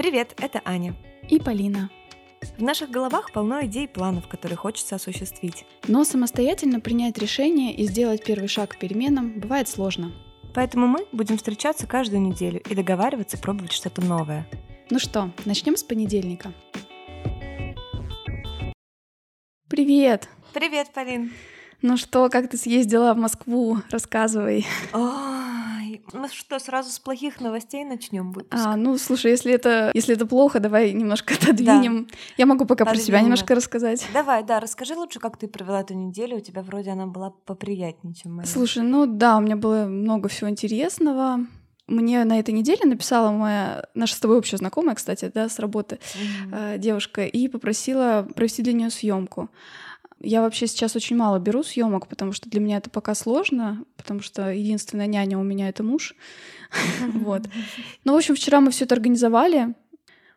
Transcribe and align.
Привет, 0.00 0.34
это 0.40 0.62
Аня. 0.64 0.94
И 1.28 1.38
Полина. 1.38 1.90
В 2.56 2.62
наших 2.62 2.88
головах 2.88 3.32
полно 3.32 3.66
идей 3.66 3.84
и 3.84 3.86
планов, 3.86 4.28
которые 4.28 4.56
хочется 4.56 4.94
осуществить. 4.94 5.66
Но 5.88 6.04
самостоятельно 6.04 6.80
принять 6.80 7.18
решение 7.18 7.74
и 7.74 7.84
сделать 7.84 8.24
первый 8.24 8.48
шаг 8.48 8.70
к 8.70 8.78
переменам 8.78 9.38
бывает 9.38 9.68
сложно. 9.68 10.14
Поэтому 10.54 10.86
мы 10.86 11.06
будем 11.12 11.36
встречаться 11.36 11.86
каждую 11.86 12.22
неделю 12.22 12.62
и 12.62 12.74
договариваться 12.74 13.36
пробовать 13.36 13.72
что-то 13.72 14.00
новое. 14.00 14.48
Ну 14.88 14.98
что, 14.98 15.32
начнем 15.44 15.76
с 15.76 15.82
понедельника. 15.82 16.54
Привет! 19.68 20.30
Привет, 20.54 20.94
Полин! 20.94 21.30
Ну 21.82 21.98
что, 21.98 22.30
как 22.30 22.48
ты 22.48 22.56
съездила 22.56 23.12
в 23.12 23.18
Москву? 23.18 23.76
Рассказывай. 23.90 24.66
Ой, 24.94 25.39
мы 26.12 26.28
что, 26.28 26.58
сразу 26.58 26.90
с 26.90 26.98
плохих 26.98 27.40
новостей 27.40 27.84
начнем 27.84 28.32
выпуск? 28.32 28.62
А, 28.64 28.76
ну, 28.76 28.96
слушай, 28.98 29.30
если 29.30 29.52
это, 29.52 29.90
если 29.94 30.14
это 30.14 30.26
плохо, 30.26 30.60
давай 30.60 30.92
немножко 30.92 31.34
отодвинем. 31.40 32.04
Да. 32.04 32.16
Я 32.36 32.46
могу 32.46 32.64
пока 32.64 32.84
Подвинем. 32.84 33.04
про 33.04 33.06
себя 33.06 33.20
немножко 33.22 33.54
рассказать. 33.54 34.06
Давай, 34.12 34.42
да, 34.42 34.60
расскажи 34.60 34.94
лучше, 34.94 35.20
как 35.20 35.36
ты 35.36 35.48
провела 35.48 35.80
эту 35.80 35.94
неделю. 35.94 36.38
У 36.38 36.40
тебя 36.40 36.62
вроде 36.62 36.90
она 36.90 37.06
была 37.06 37.30
поприятнее, 37.30 38.14
чем 38.14 38.36
моя. 38.36 38.46
Слушай, 38.46 38.82
ну 38.82 39.06
да, 39.06 39.36
у 39.36 39.40
меня 39.40 39.56
было 39.56 39.86
много 39.86 40.28
всего 40.28 40.50
интересного. 40.50 41.40
Мне 41.86 42.24
на 42.24 42.38
этой 42.38 42.54
неделе 42.54 42.84
написала 42.84 43.32
моя 43.32 43.84
наша 43.94 44.14
с 44.14 44.20
тобой 44.20 44.38
общая 44.38 44.58
знакомая, 44.58 44.94
кстати, 44.94 45.30
да, 45.34 45.48
с 45.48 45.58
работы 45.58 45.98
mm-hmm. 45.98 46.78
девушка, 46.78 47.24
и 47.24 47.48
попросила 47.48 48.28
провести 48.34 48.62
для 48.62 48.74
нее 48.74 48.90
съемку. 48.90 49.50
Я 50.22 50.42
вообще 50.42 50.66
сейчас 50.66 50.96
очень 50.96 51.16
мало 51.16 51.38
беру 51.38 51.62
съемок, 51.62 52.06
потому 52.06 52.32
что 52.32 52.48
для 52.50 52.60
меня 52.60 52.76
это 52.76 52.90
пока 52.90 53.14
сложно, 53.14 53.84
потому 53.96 54.20
что 54.20 54.50
единственная 54.50 55.06
няня 55.06 55.38
у 55.38 55.42
меня 55.42 55.68
это 55.68 55.82
муж. 55.82 56.14
Вот. 57.14 57.42
Ну, 58.04 58.12
в 58.12 58.16
общем, 58.16 58.34
вчера 58.34 58.60
мы 58.60 58.70
все 58.70 58.84
это 58.84 58.94
организовали. 58.94 59.74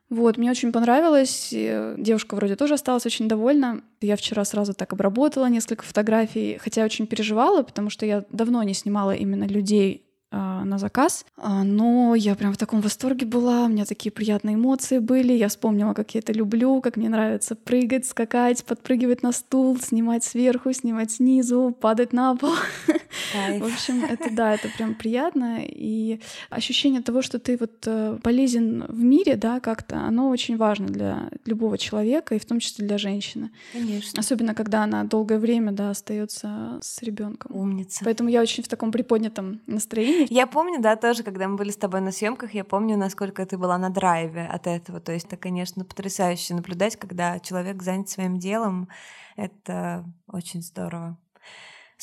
Вот, 0.10 0.38
мне 0.38 0.52
очень 0.52 0.72
понравилось. 0.72 1.50
Девушка 1.52 2.36
вроде 2.36 2.56
тоже 2.56 2.76
осталась 2.76 3.06
очень 3.06 3.28
довольна. 3.28 3.84
Я 4.00 4.16
вчера 4.16 4.46
сразу 4.46 4.74
так 4.74 4.94
обработала 4.94 5.48
несколько 5.48 5.84
фотографий, 5.84 6.58
хотя 6.60 6.86
очень 6.86 7.08
переживала, 7.08 7.64
потому 7.64 7.90
что 7.90 8.06
я 8.06 8.24
давно 8.30 8.64
не 8.64 8.74
снимала 8.74 9.16
именно 9.16 9.46
людей 9.46 10.06
на 10.38 10.78
заказ. 10.78 11.26
А, 11.38 11.64
но 11.64 12.16
я 12.16 12.36
прям 12.36 12.54
в 12.54 12.58
таком 12.58 12.82
восторге 12.82 13.26
была, 13.26 13.66
у 13.66 13.68
меня 13.68 13.86
такие 13.86 14.12
приятные 14.12 14.56
эмоции 14.56 15.00
были. 15.00 15.34
Я 15.34 15.48
вспомнила, 15.48 15.94
как 15.94 16.16
я 16.16 16.20
это 16.20 16.34
люблю, 16.34 16.82
как 16.82 16.98
мне 16.98 17.10
нравится 17.10 17.56
прыгать, 17.56 18.06
скакать, 18.06 18.64
подпрыгивать 18.66 19.24
на 19.24 19.32
стул, 19.32 19.80
снимать 19.80 20.24
сверху, 20.24 20.74
снимать 20.74 21.12
снизу, 21.12 21.76
падать 21.80 22.14
на 22.14 22.36
пол. 22.36 22.54
В 23.60 23.64
общем, 23.64 24.04
это 24.04 24.30
да, 24.32 24.54
это 24.56 24.70
прям 24.70 24.96
приятно. 24.96 25.60
И 25.62 26.20
ощущение 26.50 27.02
того, 27.02 27.22
что 27.22 27.40
ты 27.40 27.58
вот 27.58 27.84
э, 27.86 28.18
полезен 28.22 28.86
в 28.88 29.04
мире, 29.04 29.36
да, 29.36 29.60
как-то, 29.60 30.00
оно 30.02 30.30
очень 30.30 30.58
важно 30.58 30.88
для 30.88 31.30
любого 31.46 31.78
человека, 31.78 32.36
и 32.36 32.40
в 32.40 32.46
том 32.46 32.60
числе 32.60 32.86
для 32.86 32.98
женщины. 32.98 33.52
Конечно. 33.74 34.20
Особенно, 34.20 34.56
когда 34.56 34.84
она 34.84 35.04
долгое 35.04 35.40
время, 35.40 35.72
да, 35.72 35.92
остается 35.92 36.80
с 36.82 37.02
ребенком. 37.02 37.56
Умница. 37.56 38.04
Поэтому 38.04 38.30
я 38.30 38.42
очень 38.42 38.64
в 38.64 38.68
таком 38.68 38.92
приподнятом 38.92 39.62
настроении 39.68 40.23
Я 40.30 40.48
помню, 40.48 40.82
да, 40.82 40.96
тоже, 40.96 41.24
когда 41.24 41.48
мы 41.48 41.56
были 41.56 41.72
с 41.72 41.78
тобой 41.78 42.02
на 42.02 42.12
съемках, 42.12 42.54
я 42.54 42.64
помню, 42.64 42.98
насколько 42.98 43.46
ты 43.46 43.58
была 43.58 43.78
на 43.78 43.90
драйве 43.90 44.46
от 44.46 44.68
этого. 44.68 45.00
То 45.00 45.12
есть 45.12 45.28
это, 45.28 45.38
конечно, 45.38 45.86
потрясающе 45.86 46.56
наблюдать, 46.56 46.96
когда 46.96 47.40
человек 47.40 47.82
занят 47.82 48.10
своим 48.10 48.38
делом. 48.38 48.90
Это 49.36 50.06
очень 50.28 50.62
здорово. 50.62 51.18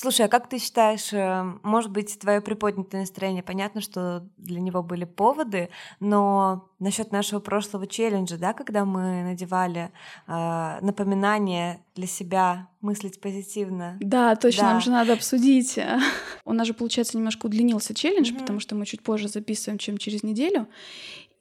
Слушай, 0.00 0.24
а 0.24 0.28
как 0.28 0.48
ты 0.48 0.58
считаешь, 0.58 1.12
э, 1.12 1.44
может 1.62 1.90
быть, 1.90 2.18
твое 2.18 2.40
приподнятое 2.40 3.02
настроение, 3.02 3.42
понятно, 3.42 3.82
что 3.82 4.26
для 4.38 4.58
него 4.58 4.82
были 4.82 5.04
поводы, 5.04 5.68
но 6.00 6.70
насчет 6.78 7.12
нашего 7.12 7.38
прошлого 7.38 7.86
челленджа, 7.86 8.38
да, 8.38 8.54
когда 8.54 8.86
мы 8.86 9.24
надевали 9.24 9.90
э, 10.26 10.78
напоминание 10.80 11.84
для 11.94 12.06
себя 12.06 12.68
мыслить 12.80 13.20
позитивно. 13.20 13.98
Да, 14.00 14.36
точно, 14.36 14.62
да. 14.62 14.72
нам 14.72 14.80
же 14.80 14.90
надо 14.90 15.12
обсудить. 15.12 15.78
У 16.46 16.54
нас 16.54 16.66
же, 16.66 16.72
получается, 16.72 17.18
немножко 17.18 17.44
удлинился 17.44 17.92
челлендж, 17.92 18.32
mm-hmm. 18.32 18.38
потому 18.38 18.58
что 18.58 18.74
мы 18.76 18.86
чуть 18.86 19.02
позже 19.02 19.28
записываем, 19.28 19.76
чем 19.76 19.98
через 19.98 20.22
неделю. 20.22 20.66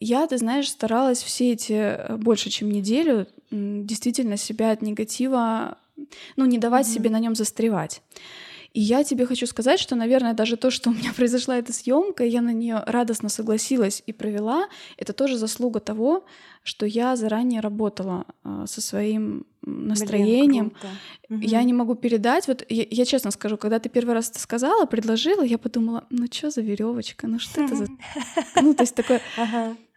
Я, 0.02 0.28
ты 0.28 0.38
знаешь, 0.38 0.70
старалась 0.70 1.24
все 1.24 1.53
эти 1.53 1.72
э, 1.72 2.18
больше, 2.18 2.50
чем 2.50 2.70
неделю, 2.72 3.26
действительно 3.52 4.36
себя 4.36 4.72
от 4.72 4.81
негатива, 4.81 5.78
ну, 6.36 6.44
не 6.44 6.58
давать 6.58 6.88
mm-hmm. 6.88 6.94
себе 6.94 7.09
на 7.09 7.20
нем 7.20 7.36
застревать. 7.36 8.02
И 8.74 8.81
я 8.81 9.03
тебе 9.03 9.25
хочу 9.25 9.47
сказать, 9.47 9.80
что, 9.80 9.96
наверное, 9.96 10.34
даже 10.34 10.57
то, 10.57 10.72
что 10.72 10.90
у 10.90 10.94
меня 10.94 11.12
произошла 11.16 11.57
эта 11.57 11.74
съемка, 11.74 12.24
я 12.24 12.41
на 12.41 12.53
нее 12.53 12.84
радостно 12.85 13.30
согласилась 13.30 14.03
и 14.06 14.13
провела, 14.13 14.68
это 14.97 15.13
тоже 15.13 15.38
заслуга 15.38 15.80
того, 15.80 16.25
что 16.63 16.85
я 16.85 17.16
заранее 17.16 17.62
работала 17.62 18.25
э, 18.44 18.66
со 18.68 18.81
своим 18.81 19.46
настроением. 19.62 20.74
Блин, 21.29 21.41
я 21.41 21.63
не 21.63 21.74
могу 21.74 21.96
передать. 21.96 22.47
Вот 22.47 22.66
я, 22.69 22.85
я 22.90 23.06
честно 23.06 23.31
скажу, 23.31 23.58
когда 23.58 23.79
ты 23.79 23.90
первый 23.90 24.13
раз 24.13 24.29
это 24.29 24.40
сказала, 24.40 24.85
предложила, 24.85 25.44
я 25.44 25.58
подумала, 25.58 26.06
ну 26.09 26.28
что 26.31 26.50
за 26.50 26.62
веревочка, 26.62 27.28
ну 27.28 27.40
что 27.40 27.63
это 27.63 27.75
за, 27.75 27.88
ну 28.62 28.74
то 28.74 28.84
есть 28.84 28.96
такое, 28.96 29.22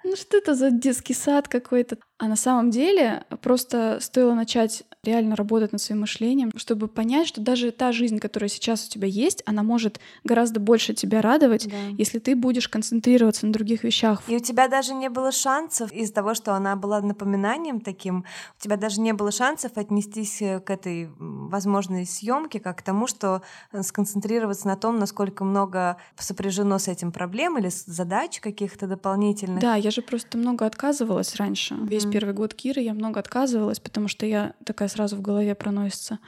ну 0.04 0.16
что 0.16 0.36
это 0.36 0.54
за 0.54 0.70
детский 0.70 1.14
сад 1.14 1.48
какой-то. 1.48 1.96
А 2.22 2.28
на 2.28 2.36
самом 2.36 2.70
деле 2.70 3.24
просто 3.40 3.98
стоило 4.00 4.34
начать 4.34 4.84
реально 5.02 5.34
работать 5.34 5.72
над 5.72 5.82
своим 5.82 6.02
мышлением, 6.02 6.52
чтобы 6.54 6.86
понять, 6.86 7.26
что 7.26 7.40
даже 7.40 7.72
та 7.72 7.90
жизнь, 7.90 8.20
которая 8.20 8.48
сейчас 8.48 8.86
у 8.86 8.88
тебя 8.88 9.08
есть, 9.08 9.42
она 9.44 9.64
может 9.64 9.98
гораздо 10.22 10.60
больше 10.60 10.94
тебя 10.94 11.20
радовать, 11.20 11.66
да. 11.68 11.76
если 11.98 12.20
ты 12.20 12.36
будешь 12.36 12.68
концентрироваться 12.68 13.44
на 13.44 13.52
других 13.52 13.82
вещах. 13.82 14.22
И 14.28 14.36
у 14.36 14.38
тебя 14.38 14.68
даже 14.68 14.94
не 14.94 15.10
было 15.10 15.32
шансов 15.32 15.90
из-за 15.90 16.14
того, 16.14 16.34
что 16.34 16.54
она 16.54 16.76
была 16.76 17.00
напоминанием 17.00 17.80
таким, 17.80 18.24
у 18.56 18.62
тебя 18.62 18.76
даже 18.76 19.00
не 19.00 19.12
было 19.12 19.32
шансов 19.32 19.72
отнестись 19.74 20.40
э, 20.40 20.60
к 20.60 20.70
этой 20.70 21.10
возможной 21.18 22.06
съемке 22.06 22.60
как 22.60 22.78
к 22.78 22.82
тому, 22.82 23.08
что 23.08 23.42
э, 23.72 23.82
сконцентрироваться 23.82 24.68
на 24.68 24.76
том, 24.76 25.00
насколько 25.00 25.42
много 25.42 25.96
сопряжено 26.16 26.78
с 26.78 26.86
этим 26.86 27.10
проблем 27.10 27.58
или 27.58 27.70
задач 27.70 28.38
каких-то 28.38 28.86
дополнительных. 28.86 29.60
Да, 29.60 29.74
я 29.74 29.90
же 29.90 30.02
просто 30.02 30.38
много 30.38 30.64
отказывалась 30.64 31.34
раньше. 31.34 31.76
Весь 31.82 32.11
первый 32.12 32.34
год 32.34 32.54
Киры 32.54 32.82
я 32.82 32.94
много 32.94 33.20
отказывалась, 33.20 33.80
потому 33.80 34.08
что 34.08 34.26
я 34.26 34.52
такая 34.64 34.88
сразу 34.88 35.16
в 35.16 35.22
голове 35.22 35.54
проносится 35.54 36.18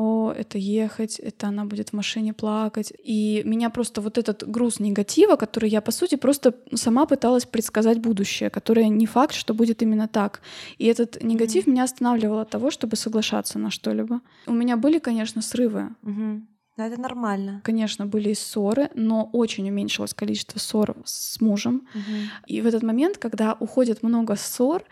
о, 0.00 0.30
это 0.30 0.58
ехать, 0.58 1.18
это 1.18 1.48
она 1.48 1.64
будет 1.64 1.88
в 1.88 1.92
машине 1.92 2.32
плакать. 2.32 2.92
И 3.02 3.42
меня 3.44 3.68
просто 3.68 4.00
вот 4.00 4.16
этот 4.16 4.48
груз 4.48 4.78
негатива, 4.78 5.34
который 5.34 5.70
я, 5.70 5.80
по 5.80 5.90
сути, 5.90 6.14
просто 6.14 6.54
сама 6.74 7.04
пыталась 7.04 7.46
предсказать 7.46 7.98
будущее, 7.98 8.48
которое 8.48 8.88
не 8.88 9.06
факт, 9.06 9.34
что 9.34 9.54
будет 9.54 9.82
именно 9.82 10.06
так. 10.06 10.40
И 10.78 10.86
этот 10.86 11.20
негатив 11.24 11.66
mm-hmm. 11.66 11.70
меня 11.70 11.82
останавливал 11.82 12.38
от 12.38 12.50
того, 12.50 12.70
чтобы 12.70 12.94
соглашаться 12.94 13.58
на 13.58 13.72
что-либо. 13.72 14.20
У 14.46 14.52
меня 14.52 14.76
были, 14.76 15.00
конечно, 15.00 15.42
срывы. 15.42 15.88
Mm-hmm. 16.04 16.42
Но 16.78 16.86
это 16.86 17.00
нормально. 17.00 17.60
Конечно, 17.64 18.06
были 18.06 18.30
и 18.30 18.34
ссоры, 18.34 18.88
но 18.94 19.28
очень 19.32 19.68
уменьшилось 19.68 20.14
количество 20.14 20.60
ссор 20.60 20.96
с 21.04 21.40
мужем. 21.40 21.88
Угу. 21.92 22.02
И 22.46 22.60
в 22.60 22.66
этот 22.66 22.84
момент, 22.84 23.18
когда 23.18 23.56
уходит 23.58 24.04
много 24.04 24.36
ссор, 24.36 24.84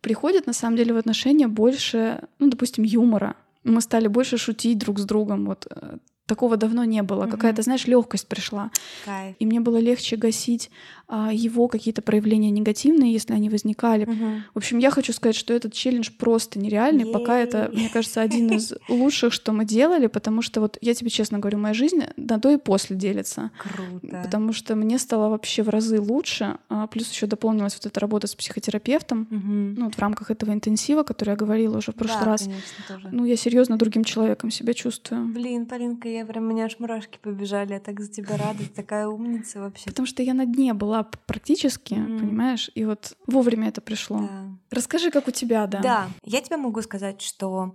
приходит 0.00 0.46
на 0.46 0.54
самом 0.54 0.78
деле 0.78 0.94
в 0.94 0.96
отношения 0.96 1.46
больше, 1.46 2.22
ну, 2.38 2.48
допустим, 2.48 2.84
юмора. 2.84 3.36
Мы 3.64 3.82
стали 3.82 4.08
больше 4.08 4.38
шутить 4.38 4.78
друг 4.78 4.98
с 4.98 5.04
другом. 5.04 5.44
Вот 5.44 5.66
э, 5.70 5.98
такого 6.24 6.56
давно 6.56 6.84
не 6.84 7.02
было. 7.02 7.24
Угу. 7.24 7.32
Какая-то, 7.32 7.60
знаешь, 7.60 7.86
легкость 7.86 8.28
пришла. 8.28 8.70
Кайф. 9.04 9.36
И 9.38 9.44
мне 9.44 9.60
было 9.60 9.76
легче 9.76 10.16
гасить 10.16 10.70
его 11.08 11.68
какие-то 11.68 12.02
проявления 12.02 12.50
негативные, 12.50 13.12
если 13.12 13.32
они 13.32 13.48
возникали. 13.48 14.04
Угу. 14.04 14.42
В 14.54 14.56
общем, 14.56 14.78
я 14.78 14.90
хочу 14.90 15.12
сказать, 15.12 15.36
что 15.36 15.54
этот 15.54 15.72
челлендж 15.72 16.10
просто 16.10 16.58
нереальный. 16.58 17.04
Е-е-е. 17.04 17.12
Пока 17.12 17.38
это, 17.38 17.70
мне 17.72 17.88
кажется, 17.88 18.20
один 18.20 18.50
из 18.50 18.74
лучших, 18.88 19.32
что 19.32 19.52
мы 19.52 19.64
делали, 19.64 20.08
потому 20.08 20.42
что 20.42 20.60
вот 20.60 20.78
я 20.80 20.94
тебе 20.94 21.10
честно 21.10 21.38
говорю, 21.38 21.58
моя 21.58 21.74
жизнь 21.74 22.02
на 22.16 22.38
до 22.38 22.50
и 22.50 22.56
после 22.56 22.96
делится. 22.96 23.50
Круто. 23.58 24.22
Потому 24.24 24.52
что 24.52 24.74
мне 24.74 24.98
стало 24.98 25.28
вообще 25.30 25.62
в 25.62 25.68
разы 25.68 26.00
лучше. 26.00 26.58
А, 26.68 26.86
плюс 26.86 27.10
еще 27.10 27.26
дополнилась 27.26 27.74
вот 27.74 27.86
эта 27.86 28.00
работа 28.00 28.26
с 28.26 28.34
психотерапевтом. 28.34 29.28
Угу. 29.30 29.80
Ну, 29.80 29.84
вот 29.84 29.94
в 29.94 29.98
рамках 29.98 30.30
этого 30.30 30.52
интенсива, 30.52 31.02
который 31.02 31.30
я 31.30 31.36
говорила 31.36 31.78
уже 31.78 31.92
в 31.92 31.94
прошлый 31.94 32.24
да, 32.24 32.26
раз. 32.26 32.42
Конечно, 32.42 32.84
тоже. 32.88 33.08
Ну, 33.12 33.24
я 33.24 33.36
серьезно 33.36 33.76
другим 33.76 34.04
человеком 34.04 34.50
себя 34.50 34.74
чувствую. 34.74 35.26
Блин, 35.26 35.66
Полинка, 35.66 36.08
я 36.08 36.26
прям, 36.26 36.44
у 36.44 36.52
меня 36.52 36.64
аж 36.64 36.78
мурашки 36.78 37.18
побежали. 37.22 37.74
Я 37.74 37.80
так 37.80 38.00
за 38.00 38.10
тебя 38.10 38.36
рада. 38.36 38.58
Ты 38.58 38.70
такая 38.74 39.06
умница 39.06 39.60
вообще. 39.60 39.84
Потому 39.86 40.06
что 40.06 40.22
я 40.22 40.34
на 40.34 40.46
дне 40.46 40.74
была 40.74 40.95
практически 41.04 41.46
практически, 41.46 41.94
mm. 41.94 42.18
понимаешь? 42.18 42.70
И 42.74 42.84
вот 42.84 43.16
вовремя 43.26 43.68
это 43.68 43.80
пришло. 43.80 44.20
Да. 44.20 44.58
Расскажи, 44.70 45.10
как 45.10 45.28
у 45.28 45.30
тебя, 45.30 45.66
да? 45.66 45.80
Да, 45.80 46.08
я 46.24 46.40
тебе 46.40 46.56
могу 46.56 46.82
сказать, 46.82 47.22
что 47.22 47.74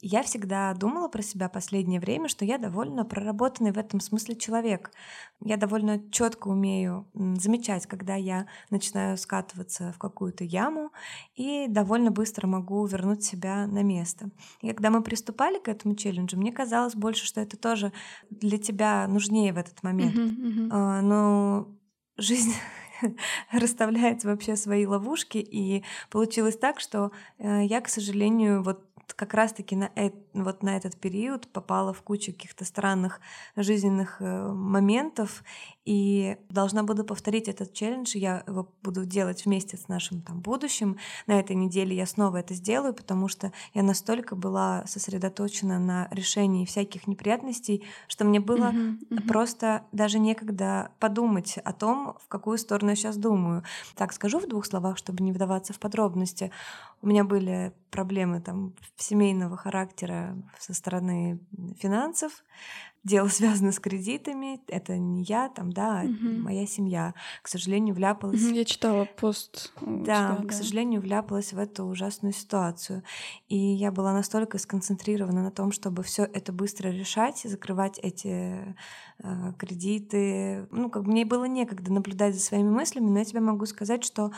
я 0.00 0.22
всегда 0.22 0.72
думала 0.72 1.08
про 1.08 1.20
себя 1.20 1.50
последнее 1.50 2.00
время, 2.00 2.28
что 2.28 2.46
я 2.46 2.56
довольно 2.56 3.04
проработанный 3.04 3.72
в 3.72 3.78
этом 3.78 4.00
смысле 4.00 4.36
человек. 4.36 4.90
Я 5.44 5.58
довольно 5.58 6.00
четко 6.10 6.48
умею 6.48 7.06
замечать, 7.12 7.86
когда 7.86 8.14
я 8.14 8.46
начинаю 8.70 9.18
скатываться 9.18 9.92
в 9.92 9.98
какую-то 9.98 10.44
яму, 10.44 10.92
и 11.34 11.66
довольно 11.68 12.10
быстро 12.10 12.46
могу 12.46 12.86
вернуть 12.86 13.22
себя 13.22 13.66
на 13.66 13.82
место. 13.82 14.30
И 14.62 14.68
когда 14.68 14.88
мы 14.88 15.02
приступали 15.02 15.58
к 15.58 15.68
этому 15.68 15.94
челленджу, 15.94 16.38
мне 16.38 16.50
казалось 16.50 16.94
больше, 16.94 17.26
что 17.26 17.42
это 17.42 17.58
тоже 17.58 17.92
для 18.30 18.56
тебя 18.56 19.06
нужнее 19.08 19.52
в 19.52 19.58
этот 19.58 19.82
момент. 19.82 20.16
Uh-huh, 20.16 20.70
uh-huh. 20.70 21.00
Но 21.02 21.68
жизнь 22.16 22.54
расставляет 23.52 24.24
вообще 24.24 24.56
свои 24.56 24.86
ловушки. 24.86 25.38
И 25.38 25.84
получилось 26.10 26.56
так, 26.56 26.80
что 26.80 27.12
э, 27.38 27.64
я, 27.64 27.80
к 27.80 27.88
сожалению, 27.88 28.62
вот 28.62 28.84
как 29.16 29.34
раз-таки 29.34 29.76
на, 29.76 29.90
э, 29.96 30.10
вот 30.42 30.62
на 30.62 30.76
этот 30.76 30.96
период 30.96 31.48
попала 31.48 31.92
в 31.92 32.02
кучу 32.02 32.32
каких-то 32.32 32.64
странных 32.64 33.20
жизненных 33.56 34.16
э, 34.20 34.52
моментов, 34.52 35.42
и 35.84 36.38
должна 36.48 36.82
буду 36.82 37.04
повторить 37.04 37.48
этот 37.48 37.74
челлендж, 37.74 38.16
я 38.16 38.42
его 38.46 38.72
буду 38.82 39.04
делать 39.04 39.44
вместе 39.44 39.76
с 39.76 39.88
нашим 39.88 40.22
там 40.22 40.40
будущим. 40.40 40.96
На 41.26 41.38
этой 41.38 41.54
неделе 41.56 41.94
я 41.94 42.06
снова 42.06 42.38
это 42.38 42.54
сделаю, 42.54 42.94
потому 42.94 43.28
что 43.28 43.52
я 43.74 43.82
настолько 43.82 44.34
была 44.34 44.84
сосредоточена 44.86 45.78
на 45.78 46.08
решении 46.10 46.64
всяких 46.64 47.06
неприятностей, 47.06 47.84
что 48.08 48.24
мне 48.24 48.40
было 48.40 48.72
uh-huh, 48.72 48.98
uh-huh. 49.10 49.28
просто 49.28 49.82
даже 49.92 50.18
некогда 50.18 50.90
подумать 51.00 51.58
о 51.58 51.72
том, 51.74 52.16
в 52.24 52.28
какую 52.28 52.56
сторону 52.56 52.90
я 52.90 52.96
сейчас 52.96 53.18
думаю. 53.18 53.62
Так 53.94 54.14
скажу 54.14 54.38
в 54.38 54.48
двух 54.48 54.64
словах, 54.64 54.96
чтобы 54.96 55.22
не 55.22 55.32
вдаваться 55.32 55.74
в 55.74 55.78
подробности. 55.78 56.50
У 57.02 57.08
меня 57.08 57.24
были 57.24 57.74
проблемы 57.90 58.40
там 58.40 58.72
семейного 58.96 59.56
характера 59.58 60.23
со 60.58 60.74
стороны 60.74 61.40
финансов, 61.78 62.44
дело 63.04 63.28
связано 63.28 63.70
с 63.70 63.78
кредитами, 63.78 64.60
это 64.68 64.96
не 64.96 65.22
я 65.22 65.50
там, 65.50 65.72
да, 65.72 66.02
угу. 66.04 66.42
моя 66.42 66.66
семья, 66.66 67.14
к 67.42 67.48
сожалению, 67.48 67.94
вляпалась. 67.94 68.40
Я 68.40 68.64
читала 68.64 69.04
пост. 69.04 69.72
Да, 69.80 70.36
тебя, 70.36 70.48
к 70.48 70.52
сожалению, 70.52 71.02
вляпалась 71.02 71.52
в 71.52 71.58
эту 71.58 71.84
ужасную 71.84 72.32
ситуацию, 72.32 73.02
и 73.48 73.56
я 73.56 73.92
была 73.92 74.12
настолько 74.12 74.58
сконцентрирована 74.58 75.42
на 75.42 75.50
том, 75.50 75.70
чтобы 75.70 76.02
все 76.02 76.24
это 76.24 76.52
быстро 76.52 76.88
решать, 76.88 77.42
закрывать 77.44 77.98
эти 77.98 78.74
э, 79.18 79.52
кредиты. 79.58 80.66
Ну, 80.70 80.88
как 80.88 81.04
мне 81.04 81.26
было 81.26 81.44
некогда 81.44 81.92
наблюдать 81.92 82.34
за 82.34 82.40
своими 82.40 82.70
мыслями, 82.70 83.10
но 83.10 83.18
я 83.18 83.24
тебе 83.24 83.40
могу 83.40 83.66
сказать, 83.66 84.02
что 84.02 84.32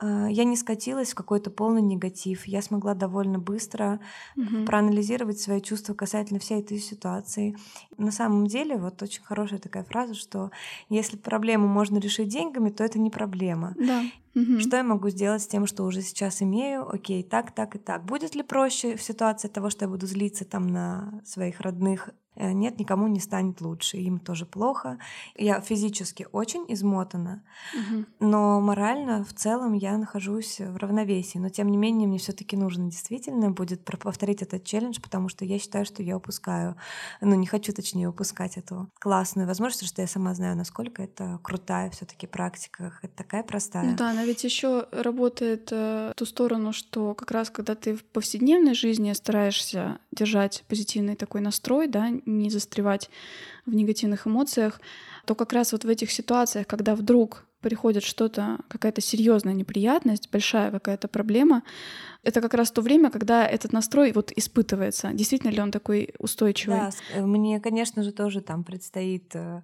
э, 0.00 0.28
я 0.30 0.44
не 0.44 0.56
скатилась 0.56 1.10
в 1.10 1.16
какой-то 1.16 1.50
полный 1.50 1.82
негатив. 1.82 2.46
Я 2.46 2.62
смогла 2.62 2.94
довольно 2.94 3.40
быстро 3.40 3.98
угу. 4.36 4.64
проанализировать 4.64 5.40
свои 5.40 5.60
чувства 5.60 5.94
касательно 5.94 6.38
всей 6.38 6.60
этой 6.60 6.78
ситуации. 6.78 7.56
На 7.98 8.11
самом 8.12 8.46
деле 8.46 8.76
вот 8.76 9.02
очень 9.02 9.22
хорошая 9.22 9.58
такая 9.58 9.84
фраза, 9.84 10.14
что 10.14 10.50
если 10.88 11.16
проблему 11.16 11.66
можно 11.66 11.98
решить 11.98 12.28
деньгами, 12.28 12.70
то 12.70 12.84
это 12.84 12.98
не 12.98 13.10
проблема. 13.10 13.74
Да. 13.78 14.02
Что 14.60 14.78
я 14.78 14.82
могу 14.82 15.10
сделать 15.10 15.42
с 15.42 15.46
тем, 15.46 15.66
что 15.66 15.84
уже 15.84 16.00
сейчас 16.00 16.40
имею? 16.40 16.88
Окей, 16.88 17.22
так, 17.22 17.54
так 17.54 17.76
и 17.76 17.78
так. 17.78 18.04
Будет 18.04 18.34
ли 18.34 18.42
проще 18.42 18.96
в 18.96 19.02
ситуации 19.02 19.48
того, 19.48 19.68
что 19.68 19.84
я 19.84 19.90
буду 19.90 20.06
злиться 20.06 20.44
там 20.44 20.68
на 20.68 21.20
своих 21.24 21.60
родных 21.60 22.10
нет, 22.36 22.78
никому 22.78 23.08
не 23.08 23.20
станет 23.20 23.60
лучше, 23.60 23.98
им 23.98 24.18
тоже 24.18 24.46
плохо. 24.46 24.98
Я 25.36 25.60
физически 25.60 26.26
очень 26.32 26.64
измотана, 26.68 27.42
угу. 27.74 28.06
но 28.20 28.60
морально 28.60 29.24
в 29.24 29.34
целом 29.34 29.74
я 29.74 29.98
нахожусь 29.98 30.58
в 30.58 30.76
равновесии. 30.76 31.38
Но 31.38 31.50
тем 31.50 31.68
не 31.68 31.76
менее 31.76 32.08
мне 32.08 32.18
все-таки 32.18 32.56
нужно 32.56 32.90
действительно 32.90 33.50
будет 33.50 33.84
повторить 33.84 34.42
этот 34.42 34.64
челлендж, 34.64 34.98
потому 35.00 35.28
что 35.28 35.44
я 35.44 35.58
считаю, 35.58 35.84
что 35.84 36.02
я 36.02 36.16
упускаю, 36.16 36.76
ну 37.20 37.34
не 37.34 37.46
хочу 37.46 37.72
точнее 37.72 38.08
упускать 38.08 38.56
эту 38.56 38.90
классную 38.98 39.46
возможность, 39.46 39.86
что 39.86 40.00
я 40.00 40.08
сама 40.08 40.34
знаю, 40.34 40.56
насколько 40.56 41.02
это 41.02 41.38
крутая 41.42 41.90
все-таки 41.90 42.26
практика, 42.26 42.98
это 43.02 43.14
такая 43.14 43.42
простая. 43.42 43.84
Ну 43.90 43.96
да, 43.96 44.10
она 44.10 44.24
ведь 44.24 44.44
еще 44.44 44.86
работает 44.90 45.68
э, 45.70 46.12
в 46.12 46.18
ту 46.18 46.24
сторону, 46.24 46.72
что 46.72 47.14
как 47.14 47.30
раз 47.30 47.50
когда 47.50 47.74
ты 47.74 47.94
в 47.94 48.04
повседневной 48.04 48.74
жизни 48.74 49.12
стараешься 49.12 49.98
держать 50.10 50.64
позитивный 50.68 51.16
такой 51.16 51.40
настрой, 51.40 51.88
да, 51.88 52.08
не 52.26 52.50
застревать 52.50 53.10
в 53.66 53.74
негативных 53.74 54.26
эмоциях, 54.26 54.80
то 55.26 55.34
как 55.34 55.52
раз 55.52 55.72
вот 55.72 55.84
в 55.84 55.88
этих 55.88 56.10
ситуациях, 56.10 56.66
когда 56.66 56.94
вдруг 56.94 57.46
приходит 57.60 58.02
что-то, 58.02 58.58
какая-то 58.68 59.00
серьезная 59.00 59.54
неприятность, 59.54 60.30
большая 60.30 60.70
какая-то 60.70 61.08
проблема, 61.08 61.62
это 62.22 62.40
как 62.40 62.54
раз 62.54 62.70
то 62.70 62.82
время, 62.82 63.10
когда 63.10 63.46
этот 63.46 63.72
настрой 63.72 64.12
вот 64.12 64.32
испытывается. 64.32 65.12
Действительно 65.12 65.50
ли 65.50 65.60
он 65.60 65.70
такой 65.70 66.12
устойчивый? 66.18 66.78
Да, 66.78 66.90
э, 67.14 67.24
мне, 67.24 67.60
конечно 67.60 68.02
же, 68.02 68.12
тоже 68.12 68.40
там 68.40 68.64
предстоит 68.64 69.34
э, 69.34 69.62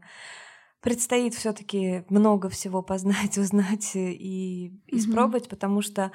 предстоит 0.81 1.34
все-таки 1.34 2.04
много 2.08 2.49
всего 2.49 2.82
познать, 2.93 3.37
узнать 3.37 3.93
и 3.94 4.72
испробовать, 4.87 5.46
mm-hmm. 5.46 5.50
потому 5.50 5.82
что 5.82 6.12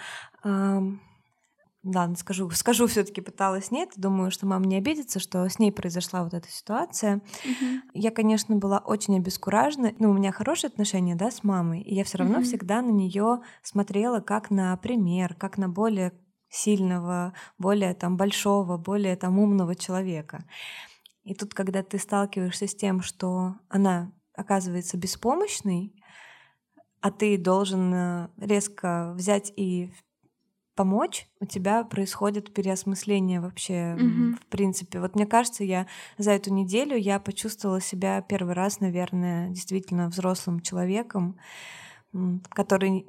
ладно, 1.83 2.15
скажу, 2.15 2.49
скажу 2.51 2.87
все-таки 2.87 3.21
пыталась 3.21 3.71
нет. 3.71 3.91
Думаю, 3.95 4.31
что 4.31 4.45
мама 4.45 4.65
не 4.65 4.77
обидится, 4.77 5.19
что 5.19 5.47
с 5.47 5.59
ней 5.59 5.71
произошла 5.71 6.23
вот 6.23 6.33
эта 6.33 6.49
ситуация. 6.49 7.17
Угу. 7.17 7.91
Я, 7.93 8.11
конечно, 8.11 8.55
была 8.55 8.79
очень 8.79 9.17
обескуражена. 9.17 9.93
Ну, 9.99 10.11
у 10.11 10.13
меня 10.13 10.31
хорошие 10.31 10.69
отношения, 10.69 11.15
да, 11.15 11.31
с 11.31 11.43
мамой, 11.43 11.81
и 11.81 11.93
я 11.93 12.03
все 12.03 12.19
равно 12.19 12.37
угу. 12.37 12.45
всегда 12.45 12.81
на 12.81 12.91
нее 12.91 13.41
смотрела 13.61 14.19
как 14.21 14.49
на 14.49 14.75
пример, 14.77 15.35
как 15.35 15.57
на 15.57 15.69
более 15.69 16.13
сильного, 16.49 17.33
более 17.57 17.93
там 17.93 18.15
большого, 18.15 18.77
более 18.77 19.15
там 19.15 19.39
умного 19.39 19.75
человека. 19.75 20.45
И 21.23 21.33
тут, 21.33 21.53
когда 21.53 21.83
ты 21.83 21.97
сталкиваешься 21.97 22.67
с 22.67 22.75
тем, 22.75 23.01
что 23.01 23.55
она 23.69 24.11
оказывается 24.35 24.97
беспомощной, 24.97 25.95
а 27.01 27.11
ты 27.11 27.37
должен 27.37 27.93
э, 27.93 28.29
резко 28.37 29.13
взять 29.15 29.51
и 29.57 29.91
помочь, 30.75 31.27
у 31.39 31.45
тебя 31.45 31.83
происходит 31.83 32.53
переосмысление 32.53 33.39
вообще, 33.39 33.73
mm-hmm. 33.73 34.35
в 34.41 34.45
принципе. 34.47 34.99
Вот 34.99 35.15
мне 35.15 35.25
кажется, 35.25 35.63
я 35.63 35.87
за 36.17 36.31
эту 36.31 36.53
неделю 36.53 36.97
я 36.97 37.19
почувствовала 37.19 37.81
себя 37.81 38.21
первый 38.21 38.53
раз, 38.53 38.79
наверное, 38.79 39.49
действительно 39.49 40.09
взрослым 40.09 40.61
человеком, 40.61 41.37
который 42.49 43.07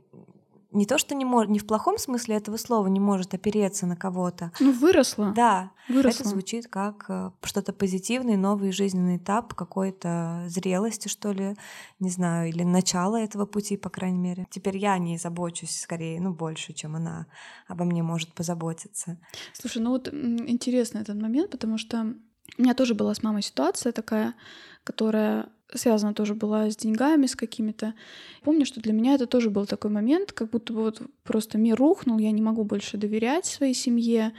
не 0.74 0.86
то, 0.86 0.98
что 0.98 1.14
не 1.14 1.24
может, 1.24 1.50
не 1.50 1.58
в 1.58 1.66
плохом 1.66 1.98
смысле 1.98 2.36
этого 2.36 2.56
слова 2.56 2.86
не 2.88 3.00
может 3.00 3.32
опереться 3.32 3.86
на 3.86 3.96
кого-то. 3.96 4.52
Ну, 4.60 4.72
выросла. 4.72 5.32
Да. 5.34 5.70
Выросла. 5.88 6.20
Это 6.20 6.28
звучит 6.28 6.68
как 6.68 7.06
э, 7.08 7.30
что-то 7.42 7.72
позитивный, 7.72 8.36
новый 8.36 8.72
жизненный 8.72 9.16
этап 9.16 9.54
какой-то 9.54 10.44
зрелости, 10.48 11.08
что 11.08 11.32
ли, 11.32 11.56
не 12.00 12.10
знаю, 12.10 12.48
или 12.48 12.62
начало 12.64 13.16
этого 13.16 13.46
пути, 13.46 13.76
по 13.76 13.88
крайней 13.88 14.18
мере. 14.18 14.46
Теперь 14.50 14.76
я 14.76 14.92
о 14.92 14.98
ней 14.98 15.18
забочусь 15.18 15.80
скорее, 15.80 16.20
ну, 16.20 16.32
больше, 16.32 16.72
чем 16.72 16.96
она 16.96 17.26
обо 17.68 17.84
мне 17.84 18.02
может 18.02 18.32
позаботиться. 18.34 19.18
Слушай, 19.52 19.82
ну 19.82 19.90
вот 19.90 20.08
интересный 20.12 21.02
этот 21.02 21.20
момент, 21.20 21.50
потому 21.50 21.78
что 21.78 22.14
у 22.58 22.62
меня 22.62 22.74
тоже 22.74 22.94
была 22.94 23.14
с 23.14 23.22
мамой 23.22 23.42
ситуация 23.42 23.92
такая, 23.92 24.34
которая 24.84 25.48
связана 25.78 26.14
тоже 26.14 26.34
была 26.34 26.70
с 26.70 26.76
деньгами, 26.76 27.26
с 27.26 27.36
какими-то. 27.36 27.94
Помню, 28.42 28.66
что 28.66 28.80
для 28.80 28.92
меня 28.92 29.14
это 29.14 29.26
тоже 29.26 29.50
был 29.50 29.66
такой 29.66 29.90
момент, 29.90 30.32
как 30.32 30.50
будто 30.50 30.72
бы 30.72 30.82
вот 30.82 31.02
просто 31.22 31.58
мир 31.58 31.76
рухнул, 31.76 32.18
я 32.18 32.30
не 32.30 32.42
могу 32.42 32.64
больше 32.64 32.96
доверять 32.96 33.46
своей 33.46 33.74
семье, 33.74 34.32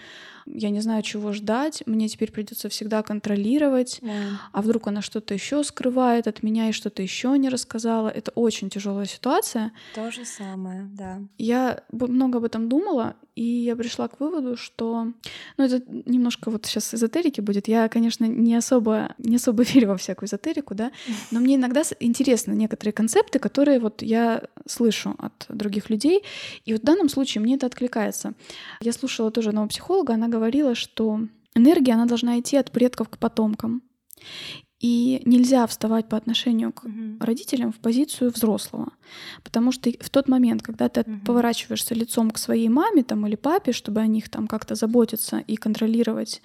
я 0.45 0.69
не 0.69 0.79
знаю, 0.79 1.01
чего 1.01 1.33
ждать, 1.33 1.81
мне 1.85 2.07
теперь 2.07 2.31
придется 2.31 2.69
всегда 2.69 3.01
контролировать, 3.01 3.99
да. 4.01 4.39
а 4.51 4.61
вдруг 4.61 4.87
она 4.87 5.01
что-то 5.01 5.33
еще 5.33 5.63
скрывает 5.63 6.27
от 6.27 6.43
меня 6.43 6.69
и 6.69 6.71
что-то 6.71 7.01
еще 7.01 7.35
не 7.37 7.49
рассказала. 7.49 8.09
Это 8.09 8.31
очень 8.35 8.69
тяжелая 8.69 9.05
ситуация. 9.05 9.71
То 9.95 10.11
же 10.11 10.23
самое, 10.23 10.87
да. 10.93 11.21
Я 11.37 11.83
много 11.91 12.37
об 12.37 12.43
этом 12.43 12.69
думала, 12.69 13.15
и 13.35 13.43
я 13.43 13.75
пришла 13.75 14.07
к 14.07 14.19
выводу, 14.19 14.55
что, 14.55 15.07
ну 15.57 15.63
это 15.63 15.81
немножко 15.89 16.51
вот 16.51 16.65
сейчас 16.65 16.93
эзотерики 16.93 17.41
будет. 17.41 17.67
Я, 17.67 17.89
конечно, 17.89 18.25
не 18.25 18.55
особо 18.55 19.15
не 19.17 19.35
особо 19.35 19.63
верю 19.73 19.89
во 19.89 19.97
всякую 19.97 20.27
эзотерику, 20.27 20.75
да, 20.75 20.91
но 21.31 21.39
мне 21.39 21.55
иногда 21.55 21.83
интересны 21.99 22.53
некоторые 22.53 22.93
концепты, 22.93 23.39
которые 23.39 23.79
вот 23.79 24.01
я 24.01 24.43
слышу 24.65 25.15
от 25.17 25.45
других 25.49 25.89
людей, 25.89 26.23
и 26.65 26.73
вот 26.73 26.81
в 26.81 26.85
данном 26.85 27.09
случае 27.09 27.41
мне 27.41 27.55
это 27.55 27.65
откликается. 27.65 28.33
Я 28.81 28.93
слушала 28.93 29.31
тоже 29.31 29.49
одного 29.49 29.67
психолога, 29.67 30.13
она 30.13 30.27
говорила, 30.27 30.75
что 30.75 31.21
энергия, 31.55 31.93
она 31.93 32.05
должна 32.05 32.39
идти 32.39 32.57
от 32.57 32.71
предков 32.71 33.09
к 33.09 33.17
потомкам. 33.17 33.81
И 34.79 35.21
нельзя 35.25 35.65
вставать 35.67 36.09
по 36.09 36.17
отношению 36.17 36.73
к 36.73 36.83
угу. 36.83 37.17
родителям 37.19 37.71
в 37.71 37.77
позицию 37.77 38.31
взрослого. 38.31 38.91
Потому 39.43 39.71
что 39.71 39.89
в 39.89 40.09
тот 40.09 40.27
момент, 40.27 40.61
когда 40.61 40.89
ты 40.89 41.01
угу. 41.01 41.19
поворачиваешься 41.25 41.95
лицом 41.95 42.29
к 42.29 42.37
своей 42.37 42.69
маме 42.69 43.03
там, 43.03 43.25
или 43.25 43.35
папе, 43.35 43.71
чтобы 43.71 44.01
о 44.01 44.07
них 44.07 44.29
там 44.29 44.47
как-то 44.47 44.75
заботиться 44.75 45.37
и 45.37 45.55
контролировать, 45.55 46.41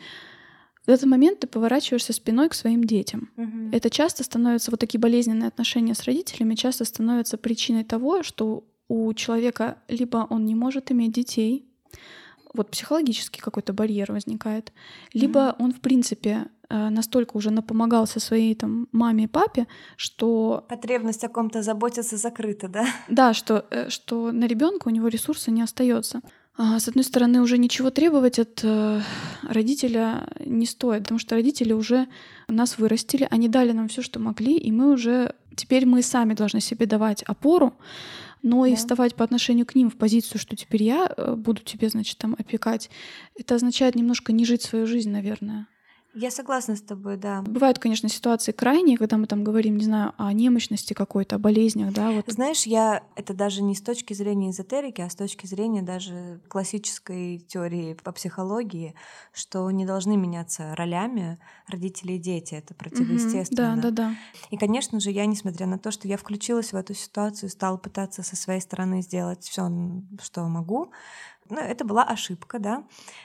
в 0.86 0.88
этот 0.88 1.06
момент 1.06 1.40
ты 1.40 1.46
поворачиваешься 1.46 2.12
спиной 2.12 2.48
к 2.48 2.54
своим 2.54 2.84
детям. 2.84 3.30
Угу. 3.36 3.70
Это 3.72 3.90
часто 3.90 4.24
становится, 4.24 4.70
вот 4.70 4.80
такие 4.80 4.98
болезненные 4.98 5.48
отношения 5.48 5.94
с 5.94 6.04
родителями 6.04 6.54
часто 6.54 6.84
становятся 6.84 7.36
причиной 7.36 7.84
того, 7.84 8.22
что 8.22 8.64
у 8.88 9.12
человека 9.14 9.78
либо 9.88 10.26
он 10.30 10.44
не 10.46 10.54
может 10.54 10.90
иметь 10.90 11.12
детей, 11.12 11.66
вот 12.52 12.70
психологический 12.70 13.40
какой-то 13.40 13.72
барьер 13.72 14.10
возникает, 14.12 14.72
либо 15.12 15.40
mm-hmm. 15.40 15.56
он 15.58 15.72
в 15.72 15.80
принципе 15.80 16.46
э, 16.68 16.88
настолько 16.88 17.36
уже 17.36 17.50
напомогался 17.50 18.18
своей 18.18 18.54
там 18.54 18.88
маме 18.90 19.24
и 19.24 19.28
папе, 19.28 19.68
что 19.96 20.64
потребность 20.68 21.22
о 21.22 21.28
ком-то 21.28 21.62
заботиться 21.62 22.16
закрыта, 22.16 22.68
да? 22.68 22.86
Да, 23.08 23.34
что 23.34 23.66
э, 23.70 23.88
что 23.88 24.32
на 24.32 24.46
ребенка 24.46 24.88
у 24.88 24.90
него 24.90 25.08
ресурса 25.08 25.50
не 25.50 25.62
остается. 25.62 26.22
А, 26.62 26.78
с 26.78 26.88
одной 26.88 27.04
стороны, 27.04 27.40
уже 27.40 27.56
ничего 27.56 27.88
требовать 27.88 28.38
от 28.38 28.60
э, 28.62 29.00
родителя 29.48 30.28
не 30.44 30.66
стоит, 30.66 31.04
потому 31.04 31.18
что 31.18 31.34
родители 31.34 31.72
уже 31.72 32.06
нас 32.48 32.76
вырастили, 32.76 33.26
они 33.30 33.48
дали 33.48 33.72
нам 33.72 33.88
все, 33.88 34.02
что 34.02 34.20
могли, 34.20 34.58
и 34.58 34.70
мы 34.70 34.92
уже 34.92 35.34
теперь 35.56 35.86
мы 35.86 36.02
сами 36.02 36.34
должны 36.34 36.60
себе 36.60 36.84
давать 36.84 37.22
опору, 37.22 37.72
но 38.42 38.64
да. 38.64 38.72
и 38.72 38.74
вставать 38.74 39.14
по 39.14 39.24
отношению 39.24 39.64
к 39.64 39.74
ним 39.74 39.88
в 39.88 39.96
позицию, 39.96 40.38
что 40.38 40.54
теперь 40.54 40.82
я 40.82 41.10
э, 41.16 41.34
буду 41.34 41.62
тебе, 41.62 41.88
значит, 41.88 42.18
там 42.18 42.36
опекать, 42.38 42.90
это 43.38 43.54
означает 43.54 43.94
немножко 43.94 44.34
не 44.34 44.44
жить 44.44 44.60
свою 44.60 44.86
жизнь, 44.86 45.10
наверное. 45.10 45.66
Я 46.20 46.30
согласна 46.30 46.76
с 46.76 46.82
тобой, 46.82 47.16
да. 47.16 47.40
Бывают, 47.40 47.78
конечно, 47.78 48.10
ситуации 48.10 48.52
крайние, 48.52 48.98
когда 48.98 49.16
мы 49.16 49.26
там 49.26 49.42
говорим, 49.42 49.78
не 49.78 49.84
знаю, 49.84 50.12
о 50.18 50.30
немощности 50.34 50.92
какой-то, 50.92 51.36
о 51.36 51.38
болезнях, 51.38 51.94
да. 51.94 52.10
Вот. 52.10 52.24
Знаешь, 52.26 52.64
я 52.64 53.02
это 53.16 53.32
даже 53.32 53.62
не 53.62 53.74
с 53.74 53.80
точки 53.80 54.12
зрения 54.12 54.50
эзотерики, 54.50 55.00
а 55.00 55.08
с 55.08 55.14
точки 55.14 55.46
зрения 55.46 55.80
даже 55.80 56.42
классической 56.48 57.38
теории 57.38 57.94
по 57.94 58.12
психологии, 58.12 58.94
что 59.32 59.70
не 59.70 59.86
должны 59.86 60.18
меняться 60.18 60.74
ролями 60.76 61.38
родители 61.66 62.12
и 62.12 62.18
дети. 62.18 62.52
Это 62.52 62.74
противоестественно. 62.74 63.72
Угу, 63.72 63.80
да, 63.80 63.90
да, 63.90 64.10
да. 64.10 64.14
И, 64.50 64.58
конечно 64.58 65.00
же, 65.00 65.10
я, 65.10 65.24
несмотря 65.24 65.66
на 65.66 65.78
то, 65.78 65.90
что 65.90 66.06
я 66.06 66.18
включилась 66.18 66.74
в 66.74 66.76
эту 66.76 66.92
ситуацию, 66.92 67.48
стала 67.48 67.78
пытаться 67.78 68.22
со 68.22 68.36
своей 68.36 68.60
стороны 68.60 69.00
сделать 69.00 69.44
все, 69.44 69.70
что 70.20 70.46
могу, 70.48 70.92
ну, 71.48 71.60
это 71.60 71.86
была 71.86 72.04
ошибка, 72.04 72.58
да. 72.58 72.84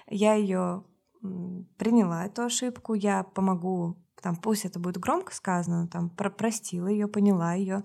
Я 0.09 0.35
ее 0.35 0.83
приняла 1.77 2.25
эту 2.25 2.43
ошибку, 2.43 2.93
я 2.93 3.23
помогу, 3.23 3.97
там, 4.21 4.35
пусть 4.35 4.65
это 4.65 4.79
будет 4.79 4.97
громко 4.97 5.33
сказано, 5.33 5.87
там, 5.87 6.09
про 6.09 6.29
простила 6.29 6.87
ее, 6.87 7.07
поняла 7.07 7.53
ее, 7.53 7.83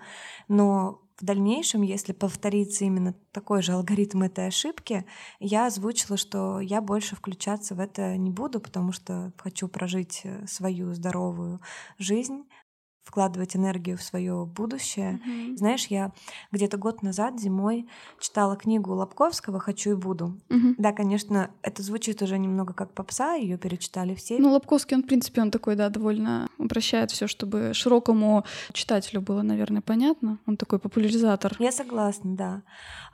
но 0.49 1.03
в 1.21 1.25
дальнейшем, 1.25 1.83
если 1.83 2.13
повторится 2.13 2.85
именно 2.85 3.15
такой 3.33 3.63
же 3.63 3.73
алгоритм 3.73 4.23
этой 4.23 4.47
ошибки, 4.47 5.05
я 5.39 5.67
озвучила, 5.67 6.17
что 6.17 6.61
я 6.61 6.81
больше 6.81 7.15
включаться 7.15 7.75
в 7.75 7.81
это 7.81 8.17
не 8.17 8.31
буду, 8.31 8.59
потому 8.59 8.93
что 8.93 9.33
хочу 9.37 9.69
прожить 9.69 10.23
э, 10.25 10.47
свою 10.47 10.95
здоровую 10.95 11.61
жизнь, 11.99 12.45
вкладывать 13.11 13.57
энергию 13.57 13.99
в 13.99 14.03
свое 14.03 14.47
будущее. 14.47 15.21
Mm-hmm. 15.27 15.57
Знаешь, 15.57 15.87
я 15.87 16.13
где-то 16.53 16.77
год 16.77 17.03
назад 17.03 17.41
зимой 17.41 17.89
читала 18.21 18.55
книгу 18.55 18.95
Лобковского 18.95 19.59
«Хочу 19.59 19.91
и 19.91 19.95
буду». 19.95 20.39
Mm-hmm. 20.49 20.75
Да, 20.79 20.93
конечно, 20.93 21.51
это 21.63 21.83
звучит 21.83 22.23
уже 22.23 22.39
немного 22.39 22.73
как 22.73 22.93
попса, 22.93 23.35
ее 23.35 23.59
перечитали 23.59 24.15
все. 24.15 24.39
Ну, 24.39 24.53
Лобковский, 24.53 24.97
он, 24.97 25.03
в 25.03 25.07
принципе, 25.07 25.43
он 25.43 25.51
такой, 25.51 25.75
да, 25.75 25.89
довольно 25.89 26.49
упрощает 26.57 27.11
все, 27.11 27.27
чтобы 27.27 27.75
широкому 27.75 28.45
читателю 28.73 29.23
было, 29.23 29.43
наверное, 29.43 29.83
понятно. 29.83 30.39
Он 30.47 30.57
такой 30.57 30.79
популяризатор. 30.79 31.57
Я 31.59 31.73
согласна, 31.73 32.37
да. 32.37 32.63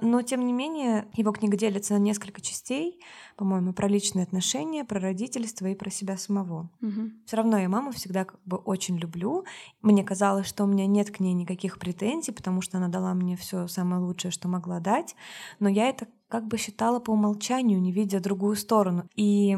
Но, 0.03 0.21
тем 0.21 0.45
не 0.45 0.53
менее, 0.53 1.07
его 1.15 1.33
книга 1.33 1.57
делится 1.57 1.95
на 1.95 1.99
несколько 1.99 2.43
частей 2.43 3.01
по-моему, 3.37 3.73
про 3.73 3.87
личные 3.87 4.23
отношения, 4.23 4.85
про 4.85 4.99
родительство 4.99 5.67
и 5.67 5.75
про 5.75 5.91
себя 5.91 6.17
самого. 6.17 6.71
Угу. 6.81 7.11
Все 7.27 7.37
равно 7.37 7.59
я 7.59 7.69
маму 7.69 7.93
всегда 7.93 8.25
как 8.25 8.41
бы 8.47 8.57
очень 8.57 8.97
люблю. 8.99 9.45
Мне 9.87 10.03
казалось, 10.03 10.49
что 10.49 10.65
у 10.65 10.67
меня 10.67 10.85
нет 10.89 11.13
к 11.13 11.21
ней 11.21 11.33
никаких 11.33 11.79
претензий, 11.79 12.33
потому 12.33 12.61
что 12.61 12.79
она 12.79 12.89
дала 12.89 13.15
мне 13.15 13.37
все 13.37 13.69
самое 13.69 14.03
лучшее, 14.03 14.33
что 14.33 14.49
могла 14.49 14.81
дать. 14.81 15.15
Но 15.61 15.69
я 15.69 15.89
это 15.89 16.09
как 16.27 16.49
бы 16.49 16.59
считала 16.59 16.99
по 16.99 17.13
умолчанию, 17.13 17.81
не 17.81 17.93
видя 17.93 18.19
другую 18.19 18.57
сторону. 18.57 19.09
И 19.15 19.57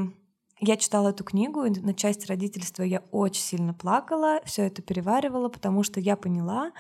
я 0.61 0.77
читала 0.77 1.09
эту 1.09 1.25
книгу, 1.25 1.65
и 1.65 1.71
на 1.71 1.95
часть 1.95 2.27
родительства 2.27 2.83
я 2.83 3.03
очень 3.11 3.43
сильно 3.43 3.75
плакала, 3.75 4.41
все 4.45 4.67
это 4.67 4.83
переваривала, 4.83 5.49
потому 5.49 5.83
что 5.83 6.01
я 6.01 6.17
поняла, 6.17 6.73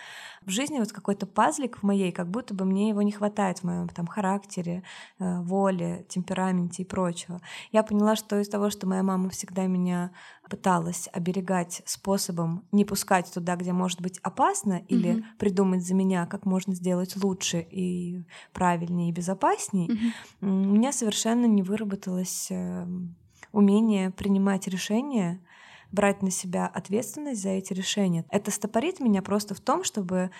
в 0.44 0.50
жизни 0.50 0.78
вот 0.78 0.92
какой-то 0.92 1.26
пазлик 1.26 1.78
в 1.78 1.82
моей, 1.82 2.10
как 2.10 2.28
будто 2.28 2.54
бы 2.54 2.64
мне 2.64 2.88
его 2.88 3.02
не 3.02 3.12
хватает 3.12 3.58
в 3.58 3.64
моем 3.64 3.88
там 3.88 4.06
характере, 4.06 4.82
э, 5.18 5.40
воле, 5.42 6.06
темпераменте 6.08 6.82
и 6.82 6.86
прочего. 6.86 7.40
Я 7.70 7.82
поняла, 7.82 8.16
что 8.16 8.40
из 8.40 8.48
того, 8.48 8.70
что 8.70 8.86
моя 8.86 9.02
мама 9.02 9.28
всегда 9.28 9.66
меня 9.66 10.10
пыталась 10.48 11.08
оберегать 11.12 11.82
способом 11.84 12.64
не 12.72 12.84
пускать 12.84 13.32
туда, 13.32 13.56
где 13.56 13.72
может 13.72 14.00
быть 14.00 14.18
опасно, 14.22 14.82
или 14.88 15.16
mm-hmm. 15.16 15.24
придумать 15.38 15.86
за 15.86 15.94
меня, 15.94 16.26
как 16.26 16.46
можно 16.46 16.74
сделать 16.74 17.14
лучше 17.16 17.60
и 17.70 18.24
правильнее 18.52 19.10
и 19.10 19.12
безопаснее, 19.12 19.88
mm-hmm. 19.88 20.12
у 20.40 20.46
меня 20.46 20.92
совершенно 20.92 21.46
не 21.46 21.62
выработалось 21.62 22.48
эм, 22.50 23.16
умение 23.52 24.10
принимать 24.10 24.68
решения, 24.68 25.40
брать 25.92 26.22
на 26.22 26.30
себя 26.30 26.66
ответственность 26.66 27.42
за 27.42 27.50
эти 27.50 27.72
решения. 27.72 28.24
Это 28.30 28.50
стопорит 28.50 29.00
меня 29.00 29.22
просто 29.22 29.54
в 29.54 29.60
том, 29.60 29.84
чтобы, 29.84 30.30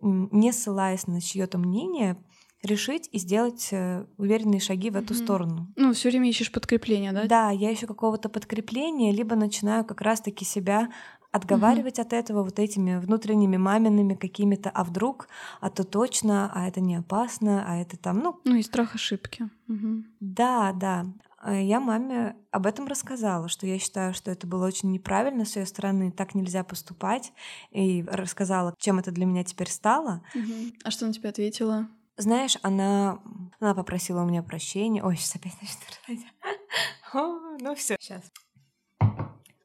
не 0.00 0.52
ссылаясь 0.52 1.06
на 1.06 1.20
чье-то 1.20 1.58
мнение, 1.58 2.16
решить 2.64 3.08
и 3.12 3.18
сделать 3.18 3.68
э, 3.72 4.06
уверенные 4.16 4.60
шаги 4.60 4.90
в 4.90 4.96
эту 4.96 5.14
mm-hmm. 5.14 5.24
сторону. 5.24 5.72
Ну, 5.76 5.92
все 5.92 6.08
время 6.08 6.30
ищешь 6.30 6.50
подкрепления, 6.50 7.12
да? 7.12 7.26
Да, 7.26 7.50
я 7.50 7.72
ищу 7.72 7.86
какого-то 7.86 8.28
подкрепления, 8.28 9.12
либо 9.12 9.36
начинаю 9.36 9.84
как 9.84 10.00
раз-таки 10.00 10.44
себя 10.44 10.88
отговаривать 11.30 11.98
mm-hmm. 11.98 12.02
от 12.02 12.12
этого 12.12 12.42
вот 12.42 12.58
этими 12.58 12.96
внутренними 12.96 13.56
мамиными 13.56 14.14
какими-то, 14.14 14.70
а 14.70 14.84
вдруг, 14.84 15.28
а 15.60 15.68
то 15.68 15.84
точно, 15.84 16.50
а 16.54 16.68
это 16.68 16.80
не 16.80 16.96
опасно, 16.96 17.64
а 17.66 17.76
это 17.76 17.96
там, 17.96 18.20
ну... 18.20 18.40
Ну 18.44 18.54
и 18.54 18.62
страх 18.62 18.94
ошибки. 18.94 19.48
Mm-hmm. 19.68 20.02
Да, 20.20 20.72
да. 20.72 21.06
А 21.46 21.54
я 21.54 21.78
маме 21.78 22.36
об 22.52 22.64
этом 22.64 22.86
рассказала, 22.86 23.48
что 23.48 23.66
я 23.66 23.78
считаю, 23.78 24.14
что 24.14 24.30
это 24.30 24.46
было 24.46 24.66
очень 24.66 24.90
неправильно 24.92 25.44
с 25.44 25.56
ее 25.56 25.66
стороны, 25.66 26.10
так 26.10 26.34
нельзя 26.34 26.64
поступать, 26.64 27.34
и 27.70 28.02
рассказала, 28.08 28.74
чем 28.78 28.98
это 28.98 29.10
для 29.10 29.26
меня 29.26 29.44
теперь 29.44 29.68
стало. 29.68 30.22
Угу. 30.34 30.52
А 30.84 30.90
что 30.90 31.04
она 31.04 31.12
тебе 31.12 31.28
ответила? 31.28 31.86
Знаешь, 32.16 32.56
она, 32.62 33.20
она 33.60 33.74
попросила 33.74 34.22
у 34.22 34.26
меня 34.26 34.42
прощения. 34.42 35.04
Ой, 35.04 35.16
сейчас 35.16 35.36
опять 35.36 35.52
начнет 35.60 36.00
рыдать. 36.08 36.26
Ну 37.60 37.74
все, 37.76 37.96
сейчас. 38.00 38.22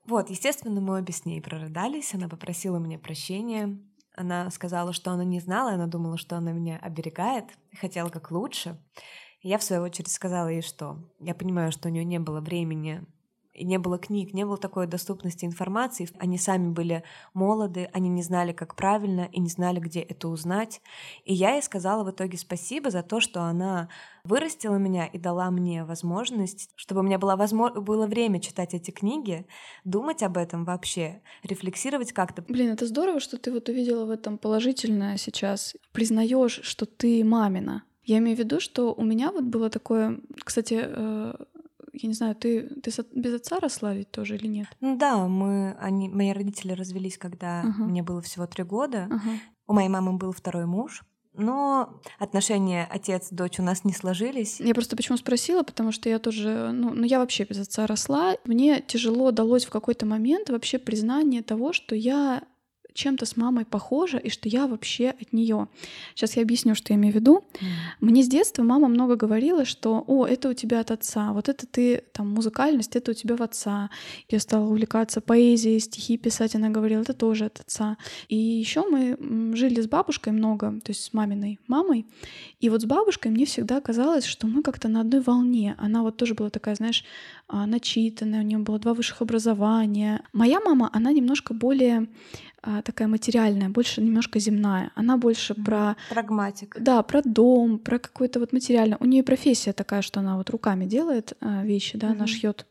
Вот, 0.05 0.29
естественно, 0.29 0.81
мы 0.81 0.99
обе 0.99 1.13
с 1.13 1.23
ней 1.23 1.41
прорыдались. 1.41 2.13
Она 2.13 2.27
попросила 2.27 2.77
мне 2.77 2.99
прощения. 2.99 3.79
Она 4.15 4.51
сказала, 4.51 4.91
что 4.91 5.11
она 5.11 5.23
не 5.23 5.39
знала, 5.39 5.71
она 5.71 5.87
думала, 5.87 6.17
что 6.17 6.35
она 6.35 6.51
меня 6.51 6.77
оберегает, 6.77 7.45
хотела 7.79 8.09
как 8.09 8.31
лучше. 8.31 8.77
Я, 9.41 9.57
в 9.57 9.63
свою 9.63 9.83
очередь, 9.83 10.11
сказала 10.11 10.49
ей, 10.49 10.61
что 10.61 10.97
я 11.19 11.33
понимаю, 11.33 11.71
что 11.71 11.87
у 11.87 11.91
нее 11.91 12.03
не 12.03 12.19
было 12.19 12.41
времени 12.41 13.05
и 13.59 13.65
не 13.65 13.77
было 13.77 13.97
книг, 13.97 14.33
не 14.33 14.45
было 14.45 14.57
такой 14.57 14.87
доступности 14.87 15.43
информации. 15.43 16.09
Они 16.17 16.37
сами 16.37 16.69
были 16.69 17.03
молоды, 17.33 17.89
они 17.91 18.07
не 18.07 18.23
знали, 18.23 18.53
как 18.53 18.75
правильно, 18.75 19.27
и 19.31 19.39
не 19.39 19.49
знали, 19.49 19.79
где 19.79 19.99
это 19.99 20.29
узнать. 20.29 20.81
И 21.25 21.33
я 21.33 21.55
ей 21.55 21.61
сказала 21.61 22.05
в 22.05 22.11
итоге 22.11 22.37
спасибо 22.37 22.89
за 22.89 23.03
то, 23.03 23.19
что 23.19 23.41
она 23.43 23.89
вырастила 24.23 24.75
меня 24.75 25.07
и 25.07 25.17
дала 25.17 25.51
мне 25.51 25.83
возможность, 25.83 26.69
чтобы 26.75 27.01
у 27.01 27.03
меня 27.03 27.19
было, 27.19 27.35
возможно, 27.35 27.81
было 27.81 28.07
время 28.07 28.39
читать 28.39 28.73
эти 28.73 28.91
книги, 28.91 29.45
думать 29.83 30.23
об 30.23 30.37
этом 30.37 30.63
вообще, 30.63 31.21
рефлексировать 31.43 32.13
как-то. 32.13 32.41
Блин, 32.41 32.71
это 32.71 32.85
здорово, 32.85 33.19
что 33.19 33.37
ты 33.37 33.51
вот 33.51 33.67
увидела 33.67 34.05
в 34.05 34.09
этом 34.09 34.37
положительное 34.37 35.17
сейчас. 35.17 35.75
Признаешь, 35.91 36.61
что 36.63 36.85
ты 36.85 37.25
мамина, 37.25 37.83
я 38.09 38.17
имею 38.17 38.35
в 38.35 38.39
виду, 38.39 38.59
что 38.59 38.93
у 38.93 39.03
меня 39.03 39.31
вот 39.31 39.43
было 39.43 39.69
такое, 39.69 40.19
кстати, 40.43 40.81
э, 40.81 41.33
я 41.93 42.07
не 42.07 42.13
знаю, 42.13 42.35
ты, 42.35 42.67
ты 42.81 42.91
без 43.13 43.33
отца 43.35 43.59
росла 43.59 43.93
ведь 43.93 44.11
тоже 44.11 44.35
или 44.35 44.47
нет? 44.47 44.67
Ну 44.81 44.97
да, 44.97 45.27
мы, 45.27 45.77
они, 45.79 46.09
мои 46.09 46.31
родители 46.31 46.73
развелись, 46.73 47.17
когда 47.17 47.63
uh-huh. 47.63 47.83
мне 47.83 48.03
было 48.03 48.21
всего 48.21 48.47
три 48.47 48.63
года. 48.63 49.07
Uh-huh. 49.09 49.37
У 49.67 49.73
моей 49.73 49.89
мамы 49.89 50.13
был 50.13 50.31
второй 50.31 50.65
муж. 50.65 51.03
Но 51.33 52.01
отношения 52.17 52.87
отец-дочь 52.89 53.59
у 53.59 53.63
нас 53.63 53.85
не 53.85 53.93
сложились. 53.93 54.59
Я 54.59 54.73
просто 54.73 54.97
почему 54.97 55.17
спросила, 55.17 55.63
потому 55.63 55.91
что 55.91 56.09
я 56.09 56.19
тоже, 56.19 56.71
ну, 56.73 56.93
ну 56.93 57.05
я 57.05 57.19
вообще 57.19 57.43
без 57.43 57.59
отца 57.59 57.85
росла. 57.87 58.35
Мне 58.45 58.81
тяжело 58.81 59.31
далось 59.31 59.65
в 59.65 59.69
какой-то 59.69 60.05
момент 60.05 60.49
вообще 60.49 60.79
признание 60.79 61.43
того, 61.43 61.71
что 61.71 61.95
я 61.95 62.43
чем-то 62.99 63.25
с 63.25 63.37
мамой 63.37 63.65
похожа 63.65 64.17
и 64.17 64.29
что 64.29 64.49
я 64.49 64.67
вообще 64.67 65.09
от 65.09 65.33
нее. 65.33 65.67
Сейчас 66.15 66.35
я 66.35 66.43
объясню, 66.43 66.75
что 66.75 66.93
я 66.93 66.99
имею 66.99 67.13
в 67.13 67.15
виду. 67.15 67.43
Mm. 67.53 67.65
Мне 68.01 68.23
с 68.23 68.27
детства 68.27 68.63
мама 68.63 68.87
много 68.87 69.15
говорила, 69.15 69.65
что 69.65 70.03
«О, 70.07 70.25
это 70.25 70.49
у 70.49 70.53
тебя 70.53 70.81
от 70.81 70.91
отца, 70.91 71.31
вот 71.33 71.49
это 71.49 71.65
ты, 71.65 72.03
там, 72.11 72.29
музыкальность, 72.29 72.95
это 72.95 73.11
у 73.11 73.13
тебя 73.13 73.35
в 73.35 73.41
отца». 73.41 73.89
Я 74.27 74.39
стала 74.39 74.65
увлекаться 74.67 75.21
поэзией, 75.21 75.79
стихи 75.79 76.17
писать, 76.17 76.55
она 76.55 76.69
говорила, 76.69 77.01
это 77.01 77.13
тоже 77.13 77.45
от 77.45 77.59
отца. 77.61 77.97
И 78.27 78.35
еще 78.35 78.87
мы 78.89 79.55
жили 79.55 79.81
с 79.81 79.87
бабушкой 79.87 80.33
много, 80.33 80.79
то 80.83 80.91
есть 80.91 81.03
с 81.03 81.13
маминой 81.13 81.59
мамой, 81.67 82.05
и 82.59 82.69
вот 82.69 82.81
с 82.81 82.85
бабушкой 82.85 83.31
мне 83.31 83.45
всегда 83.45 83.79
казалось, 83.79 84.25
что 84.25 84.47
мы 84.47 84.61
как-то 84.61 84.89
на 84.89 85.01
одной 85.01 85.21
волне. 85.21 85.75
Она 85.77 86.03
вот 86.03 86.17
тоже 86.17 86.33
была 86.33 86.49
такая, 86.49 86.75
знаешь, 86.75 87.05
начитанная, 87.49 88.41
у 88.41 88.43
нее 88.43 88.59
было 88.59 88.79
два 88.79 88.93
высших 88.93 89.21
образования. 89.21 90.21
Моя 90.33 90.59
мама, 90.59 90.89
она 90.93 91.11
немножко 91.11 91.53
более 91.53 92.07
а, 92.61 92.81
такая 92.81 93.07
материальная, 93.07 93.69
больше 93.69 94.01
немножко 94.01 94.39
земная. 94.39 94.91
Она 94.95 95.17
больше 95.17 95.53
про... 95.53 95.95
Прагматик. 96.09 96.77
Да, 96.79 97.01
про 97.03 97.21
дом, 97.23 97.79
про 97.79 97.99
какое-то 97.99 98.39
вот 98.39 98.53
материальное. 98.53 98.97
У 98.99 99.05
нее 99.05 99.23
профессия 99.23 99.73
такая, 99.73 100.01
что 100.01 100.19
она 100.19 100.37
вот 100.37 100.49
руками 100.49 100.85
делает 100.85 101.33
а, 101.39 101.63
вещи, 101.63 101.97
да, 101.97 102.07
mm-hmm. 102.07 102.11
она 102.11 102.27
шьет. 102.27 102.65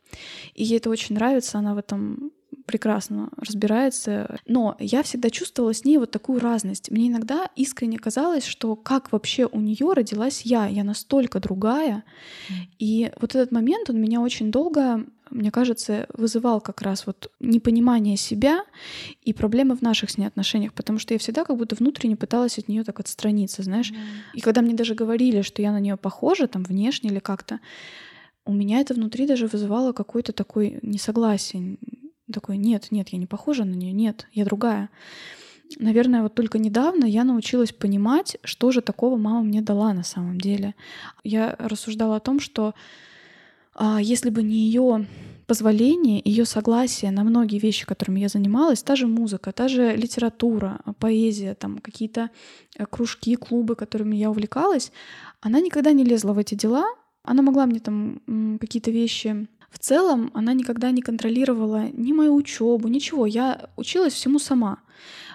И 0.55 0.65
ей 0.65 0.79
это 0.79 0.91
очень 0.91 1.15
нравится, 1.15 1.59
она 1.59 1.75
в 1.75 1.79
этом 1.79 2.33
прекрасно 2.69 3.31
разбирается. 3.39 4.39
Но 4.47 4.77
я 4.79 5.03
всегда 5.03 5.31
чувствовала 5.31 5.73
с 5.73 5.87
ней 5.87 5.97
вот 5.97 6.11
такую 6.11 6.39
разность. 6.39 6.91
Мне 6.91 7.09
иногда 7.09 7.49
искренне 7.57 7.99
казалось, 7.99 8.45
что 8.45 8.77
как 8.77 9.11
вообще 9.11 9.49
у 9.51 9.59
нее 9.59 9.95
родилась 9.95 10.43
я, 10.43 10.67
я 10.67 10.85
настолько 10.85 11.41
другая. 11.41 12.05
И 12.79 13.11
вот 13.21 13.35
этот 13.35 13.53
момент, 13.53 13.89
он 13.89 14.01
меня 14.01 14.21
очень 14.21 14.53
долго 14.53 15.05
мне 15.31 15.51
кажется, 15.51 16.07
вызывал 16.15 16.59
как 16.59 16.81
раз 16.81 17.07
вот 17.07 17.31
непонимание 17.39 18.17
себя 18.17 18.65
и 19.23 19.35
проблемы 19.35 19.77
в 19.77 19.83
наших 19.83 20.09
с 20.09 20.17
ней 20.17 20.25
отношениях, 20.25 20.73
потому 20.73 20.99
что 20.99 21.13
я 21.13 21.19
всегда 21.19 21.45
как 21.45 21.55
будто 21.59 21.77
внутренне 21.77 22.17
пыталась 22.17 22.59
от 22.59 22.67
нее 22.67 22.83
так 22.83 22.99
отстраниться, 22.99 23.63
знаешь. 23.63 23.91
Mm. 23.91 23.97
И 24.33 24.41
когда 24.41 24.63
мне 24.63 24.73
даже 24.73 24.95
говорили, 24.95 25.43
что 25.43 25.61
я 25.61 25.71
на 25.71 25.81
нее 25.81 25.99
похожа, 25.99 26.47
там 26.47 26.63
внешне 26.65 27.11
или 27.11 27.19
как-то, 27.19 27.61
у 28.49 28.53
меня 28.55 28.81
это 28.81 28.95
внутри 28.95 29.27
даже 29.27 29.47
вызывало 29.47 29.93
какое-то 29.93 30.33
такое 30.33 30.79
несогласие. 30.81 31.77
Такое, 32.33 32.57
нет, 32.57 32.89
нет, 32.91 33.09
я 33.11 33.19
не 33.19 33.27
похожа 33.27 33.65
на 33.65 33.75
нее, 33.75 33.93
нет, 33.93 34.27
я 34.33 34.45
другая. 34.45 34.91
Наверное, 35.79 36.23
вот 36.23 36.35
только 36.35 36.59
недавно 36.59 37.05
я 37.05 37.25
научилась 37.25 37.73
понимать, 37.73 38.39
что 38.43 38.71
же 38.71 38.81
такого 38.81 39.17
мама 39.17 39.43
мне 39.43 39.61
дала 39.61 39.93
на 39.93 40.03
самом 40.03 40.39
деле. 40.39 40.75
Я 41.25 41.55
рассуждала 41.59 42.17
о 42.17 42.21
том, 42.21 42.41
что 42.41 42.75
а, 43.75 44.01
если 44.01 44.31
бы 44.31 44.43
не 44.43 44.57
ее 44.57 45.07
позволение, 45.47 46.21
ее 46.25 46.45
согласие 46.45 47.11
на 47.11 47.25
многие 47.25 47.59
вещи, 47.59 47.87
которыми 47.87 48.21
я 48.21 48.29
занималась, 48.29 48.83
та 48.83 48.97
же 48.97 49.07
музыка, 49.07 49.53
та 49.53 49.69
же 49.69 49.97
литература, 49.97 50.81
поэзия, 50.99 51.55
там 51.55 51.79
какие-то 51.79 52.31
э, 52.77 52.85
кружки, 52.85 53.35
клубы, 53.37 53.75
которыми 53.75 54.17
я 54.17 54.31
увлекалась, 54.31 54.93
она 55.41 55.61
никогда 55.61 55.93
не 55.93 56.05
лезла 56.05 56.33
в 56.33 56.39
эти 56.39 56.55
дела, 56.55 56.85
она 57.23 57.43
могла 57.43 57.67
мне 57.67 57.81
там 57.81 58.21
какие-то 58.61 58.91
вещи 58.91 59.49
в 59.71 59.79
целом 59.79 60.31
она 60.35 60.53
никогда 60.53 60.91
не 60.91 61.03
контролировала 61.03 61.89
ни 61.93 62.13
мою 62.13 62.35
учебу, 62.35 62.89
ничего. 62.89 63.27
Я 63.27 63.69
училась 63.77 64.15
всему 64.15 64.39
сама. 64.39 64.79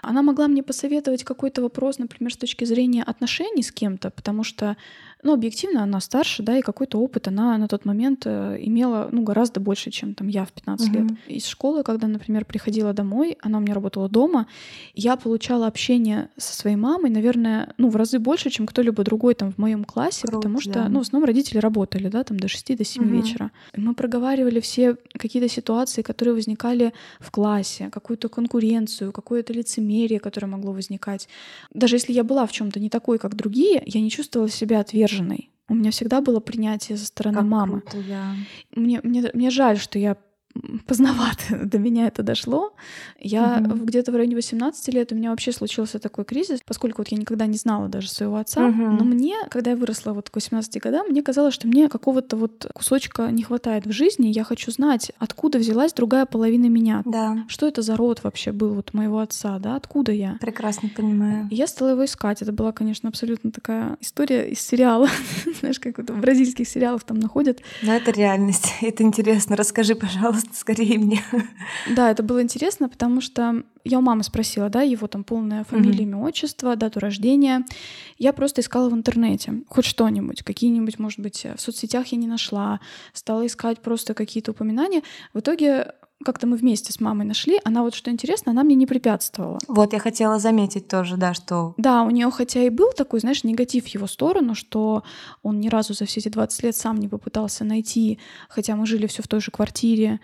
Она 0.04 0.22
могла 0.22 0.48
мне 0.48 0.64
посоветовать 0.64 1.24
какой-то 1.24 1.62
вопрос, 1.62 1.98
например, 1.98 2.34
с 2.34 2.38
точки 2.38 2.66
зрения 2.66 3.04
отношений 3.04 3.64
с 3.64 3.72
кем-то, 3.72 4.10
потому 4.10 4.44
что 4.44 4.76
ну, 5.24 5.34
объективно 5.34 5.84
она 5.84 6.02
старше, 6.02 6.44
да, 6.44 6.58
и 6.58 6.62
какой-то 6.62 7.00
опыт 7.00 7.28
она 7.28 7.58
на 7.58 7.68
тот 7.68 7.86
момент 7.86 8.24
э, 8.26 8.58
имела, 8.60 9.08
ну, 9.12 9.24
гораздо 9.24 9.60
больше, 9.62 9.90
чем 9.90 10.16
там 10.16 10.28
я 10.28 10.44
в 10.44 10.52
15 10.52 10.88
угу. 10.88 10.98
лет. 10.98 11.12
Из 11.28 11.46
школы, 11.46 11.84
когда, 11.84 12.08
например, 12.08 12.44
приходила 12.46 12.94
домой, 12.94 13.38
она 13.42 13.60
у 13.60 13.62
меня 13.62 13.74
работала 13.74 14.10
дома, 14.10 14.48
я 14.94 15.16
получала 15.16 15.68
общение 15.68 16.30
со 16.38 16.54
своей 16.56 16.76
мамой, 16.76 17.10
наверное, 17.10 17.74
ну, 17.78 17.90
в 17.90 17.96
разы 17.96 18.20
больше, 18.20 18.50
чем 18.50 18.68
кто-либо 18.68 19.04
другой 19.04 19.34
там 19.34 19.52
в 19.52 19.58
моем 19.58 19.86
классе, 19.86 20.24
Круто, 20.24 20.38
потому 20.38 20.60
что, 20.60 20.74
да. 20.74 20.90
ну, 20.90 21.00
в 21.00 21.04
основном 21.04 21.28
родители 21.28 21.58
работали, 21.58 22.10
да, 22.10 22.24
там 22.24 22.38
до 22.38 22.50
6 22.50 22.78
до 22.78 22.84
7 22.84 23.04
угу. 23.04 23.14
вечера. 23.14 23.52
И 23.74 23.80
мы 23.80 23.96
проговаривали 23.96 24.60
все 24.60 24.98
какие-то 25.14 25.48
ситуации, 25.48 26.02
которые 26.02 26.36
возникали 26.36 26.94
в 27.20 27.32
классе, 27.32 27.90
какую-то 27.92 28.28
конкуренцию, 28.28 29.14
какое-то 29.14 29.54
лицемерие, 29.54 29.93
которое 30.20 30.48
могло 30.48 30.74
возникать. 30.74 31.28
Даже 31.74 31.96
если 31.96 32.14
я 32.14 32.24
была 32.24 32.46
в 32.46 32.52
чем-то 32.52 32.80
не 32.80 32.90
такой, 32.90 33.20
как 33.20 33.36
другие, 33.36 33.82
я 33.86 34.02
не 34.02 34.10
чувствовала 34.10 34.50
себя 34.50 34.80
отверженной. 34.80 35.50
У 35.70 35.76
меня 35.76 35.92
всегда 35.92 36.22
было 36.22 36.40
принятие 36.40 36.98
со 36.98 37.06
стороны 37.06 37.38
как 37.38 37.46
мамы. 37.46 37.82
Круто, 37.82 38.06
да. 38.08 38.36
Мне, 38.76 39.00
мне, 39.04 39.30
мне 39.34 39.50
жаль, 39.50 39.80
что 39.80 39.98
я 39.98 40.18
поздновато 40.86 41.44
до 41.66 41.80
меня 41.80 42.08
это 42.08 42.24
дошло. 42.24 42.74
Я 43.20 43.62
угу. 43.64 43.86
где-то 43.86 44.12
в 44.12 44.16
районе 44.16 44.36
18 44.36 44.94
лет 44.94 45.12
у 45.12 45.16
меня 45.16 45.32
вообще 45.32 45.52
случился 45.52 46.00
такой 46.00 46.26
кризис, 46.26 46.60
поскольку 46.66 47.02
вот 47.02 47.08
я 47.10 47.18
никогда 47.18 47.46
не 47.46 47.58
знала 47.58 47.88
даже 47.88 48.10
своего 48.10 48.38
отца. 48.38 48.68
Угу. 48.68 48.82
Но 48.82 49.04
мне, 49.04 49.36
когда 49.50 49.72
я 49.72 49.78
выросла 49.78 50.14
вот 50.14 50.30
к 50.30 50.36
18 50.36 50.82
годам, 50.82 51.08
мне 51.10 51.22
казалось, 51.22 51.54
что 51.54 51.68
мне 51.68 51.90
какого-то 51.90 52.38
вот 52.38 52.68
кусочка 52.74 53.30
не 53.32 53.44
хватает 53.44 53.86
в 53.86 53.92
жизни. 53.92 54.28
Я 54.28 54.44
хочу 54.44 54.72
знать, 54.72 55.12
откуда 55.18 55.58
взялась 55.58 55.94
другая 55.94 56.26
половина 56.26 56.68
меня. 56.68 57.02
Да. 57.06 57.46
Что 57.48 57.68
это 57.68 57.82
за 57.82 57.96
род 57.96 58.24
вообще 58.24 58.52
был 58.52 58.74
вот 58.74 58.94
моего 58.94 59.20
отца, 59.20 59.60
да? 59.60 59.76
Откуда 59.76 60.12
я? 60.12 60.38
Прекрасно 60.40 60.90
понимаю. 60.90 61.48
Я 61.52 61.68
стала 61.68 61.90
его 61.90 62.06
искать. 62.06 62.42
Это 62.42 62.52
была, 62.52 62.72
конечно, 62.72 63.10
абсолютно 63.10 63.52
такая 63.52 63.98
история 64.00 64.50
из 64.50 64.62
сериала. 64.62 65.08
Знаешь, 65.60 65.80
как 65.80 65.98
вот 65.98 66.10
в 66.10 66.20
бразильских 66.20 66.68
сериалах 66.68 67.04
там 67.04 67.20
находят. 67.20 67.62
Но 67.82 67.94
это 67.94 68.12
реальность. 68.12 68.74
Это 68.82 69.04
интересно. 69.04 69.56
Расскажи, 69.56 69.96
пожалуйста 69.96 70.43
пожалуйста, 70.44 70.54
скорее 70.60 71.00
мне. 71.00 71.24
Да, 71.90 72.12
это 72.12 72.24
было 72.24 72.42
интересно, 72.42 72.90
потому 72.90 73.22
что 73.22 73.64
я 73.84 74.00
у 74.00 74.02
мамы 74.02 74.24
спросила, 74.24 74.70
да, 74.70 74.82
его 74.82 75.08
там 75.08 75.24
полное 75.24 75.64
фамилия, 75.64 76.04
имя, 76.04 76.18
отчество, 76.18 76.76
дату 76.76 77.00
рождения. 77.00 77.66
Я 78.18 78.34
просто 78.34 78.62
искала 78.62 78.90
в 78.90 78.94
интернете 78.94 79.62
хоть 79.68 79.86
что-нибудь, 79.86 80.44
какие-нибудь, 80.44 81.00
может 81.00 81.20
быть, 81.20 81.46
в 81.56 81.60
соцсетях 81.60 82.08
я 82.08 82.18
не 82.18 82.28
нашла, 82.28 82.80
стала 83.14 83.46
искать 83.46 83.80
просто 83.80 84.14
какие-то 84.14 84.52
упоминания. 84.52 85.04
В 85.34 85.40
итоге 85.40 85.94
как-то 86.24 86.48
мы 86.48 86.58
вместе 86.58 86.92
с 86.92 87.00
мамой 87.00 87.26
нашли, 87.26 87.60
она 87.64 87.84
вот 87.84 87.96
что 87.96 88.12
интересно, 88.12 88.52
она 88.52 88.64
мне 88.64 88.76
не 88.76 88.86
препятствовала. 88.86 89.60
Вот 89.68 89.94
я 89.94 90.00
хотела 90.00 90.40
заметить 90.40 90.88
тоже, 90.88 91.18
да, 91.18 91.34
что... 91.34 91.74
Да, 91.78 92.04
у 92.04 92.10
нее 92.10 92.30
хотя 92.32 92.62
и 92.62 92.70
был 92.70 92.92
такой, 92.92 93.20
знаешь, 93.20 93.44
негатив 93.44 93.86
в 93.86 93.88
его 93.88 94.08
сторону, 94.08 94.56
что 94.56 95.04
он 95.42 95.60
ни 95.60 95.70
разу 95.70 95.94
за 95.94 96.06
все 96.06 96.20
эти 96.20 96.30
20 96.30 96.64
лет 96.64 96.76
сам 96.76 96.98
не 96.98 97.08
попытался 97.08 97.64
найти, 97.64 98.20
хотя 98.50 98.76
мы 98.76 98.86
жили 98.86 99.08
все 99.08 99.22
в 99.24 99.28
той 99.28 99.42
же 99.42 99.52
квартире, 99.52 100.20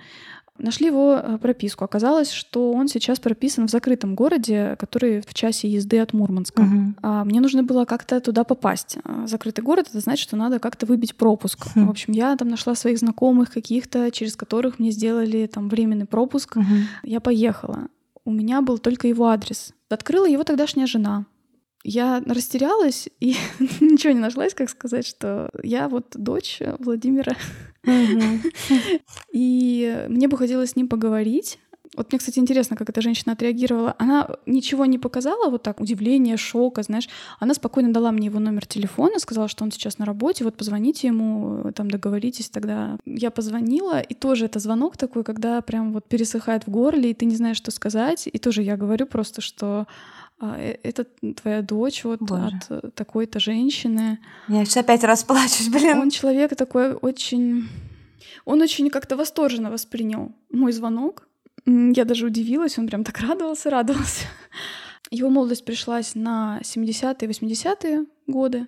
Нашли 0.59 0.87
его 0.87 1.15
э, 1.15 1.37
прописку. 1.37 1.85
Оказалось, 1.85 2.31
что 2.31 2.71
он 2.71 2.87
сейчас 2.87 3.19
прописан 3.19 3.67
в 3.67 3.71
закрытом 3.71 4.15
городе, 4.15 4.75
который 4.77 5.21
в 5.21 5.33
часе 5.33 5.69
езды 5.69 5.99
от 5.99 6.13
Мурманска. 6.13 6.61
Угу. 6.61 6.95
А 7.01 7.23
мне 7.23 7.39
нужно 7.39 7.63
было 7.63 7.85
как-то 7.85 8.19
туда 8.19 8.43
попасть. 8.43 8.97
А 9.03 9.25
закрытый 9.27 9.63
город— 9.63 9.87
это 9.89 9.99
значит, 9.99 10.23
что 10.23 10.35
надо 10.35 10.59
как-то 10.59 10.85
выбить 10.85 11.15
пропуск. 11.15 11.67
Угу. 11.75 11.85
В 11.85 11.89
общем, 11.89 12.13
я 12.13 12.35
там 12.35 12.49
нашла 12.49 12.75
своих 12.75 12.99
знакомых 12.99 13.51
каких-то, 13.51 14.11
через 14.11 14.35
которых 14.35 14.79
мне 14.79 14.91
сделали 14.91 15.47
там 15.47 15.69
временный 15.69 16.05
пропуск. 16.05 16.57
Угу. 16.57 16.65
Я 17.03 17.19
поехала. 17.19 17.87
У 18.25 18.31
меня 18.31 18.61
был 18.61 18.77
только 18.77 19.07
его 19.07 19.27
адрес. 19.27 19.73
Открыла 19.89 20.27
его 20.27 20.43
тогдашняя 20.43 20.85
жена. 20.85 21.25
Я 21.83 22.21
растерялась 22.25 23.09
и 23.19 23.35
ничего 23.79 24.13
не 24.13 24.19
нашлась, 24.19 24.53
как 24.53 24.69
сказать, 24.69 25.05
что 25.05 25.49
я 25.63 25.87
вот 25.87 26.07
дочь 26.15 26.61
Владимира 26.79 27.35
и 29.31 30.05
мне 30.09 30.27
бы 30.27 30.37
хотелось 30.37 30.71
с 30.71 30.75
ним 30.75 30.87
поговорить. 30.87 31.59
Вот 31.95 32.11
мне, 32.11 32.19
кстати, 32.19 32.37
интересно, 32.37 32.77
как 32.77 32.89
эта 32.89 33.01
женщина 33.01 33.33
отреагировала. 33.33 33.95
Она 33.97 34.29
ничего 34.45 34.85
не 34.85 34.99
показала, 34.99 35.49
вот 35.49 35.63
так, 35.63 35.81
удивление, 35.81 36.37
шока, 36.37 36.83
знаешь. 36.83 37.09
Она 37.39 37.55
спокойно 37.55 37.91
дала 37.91 38.11
мне 38.11 38.27
его 38.27 38.39
номер 38.39 38.65
телефона, 38.67 39.19
сказала, 39.19 39.47
что 39.47 39.63
он 39.63 39.71
сейчас 39.71 39.97
на 39.97 40.05
работе, 40.05 40.43
вот 40.43 40.55
позвоните 40.55 41.07
ему, 41.07 41.71
там 41.73 41.89
договоритесь 41.89 42.49
тогда. 42.49 42.97
Я 43.05 43.31
позвонила, 43.31 43.99
и 43.99 44.13
тоже 44.13 44.45
это 44.45 44.59
звонок 44.59 44.97
такой, 44.97 45.23
когда 45.23 45.61
прям 45.61 45.91
вот 45.91 46.05
пересыхает 46.05 46.67
в 46.67 46.69
горле, 46.69 47.11
и 47.11 47.13
ты 47.13 47.25
не 47.25 47.35
знаешь, 47.35 47.57
что 47.57 47.71
сказать. 47.71 48.29
И 48.31 48.37
тоже 48.37 48.61
я 48.61 48.77
говорю 48.77 49.07
просто, 49.07 49.41
что 49.41 49.87
это 50.39 51.05
твоя 51.35 51.61
дочь 51.61 52.03
вот 52.03 52.21
Боже. 52.21 52.47
от 52.69 52.83
э, 52.83 52.89
такой-то 52.91 53.39
женщины. 53.39 54.19
Я 54.47 54.65
сейчас 54.65 54.77
опять 54.77 55.03
расплачусь, 55.03 55.69
блин. 55.69 55.99
Он 55.99 56.09
человек 56.09 56.55
такой 56.55 56.93
очень... 56.93 57.67
Он 58.45 58.61
очень 58.61 58.89
как-то 58.89 59.17
восторженно 59.17 59.69
воспринял 59.69 60.31
мой 60.51 60.71
звонок. 60.71 61.27
Я 61.65 62.05
даже 62.05 62.25
удивилась, 62.25 62.77
он 62.79 62.87
прям 62.87 63.03
так 63.03 63.19
радовался, 63.19 63.69
радовался. 63.69 64.25
Его 65.11 65.29
молодость 65.29 65.65
пришлась 65.65 66.15
на 66.15 66.59
70-е, 66.63 67.29
80-е 67.29 68.05
годы 68.27 68.67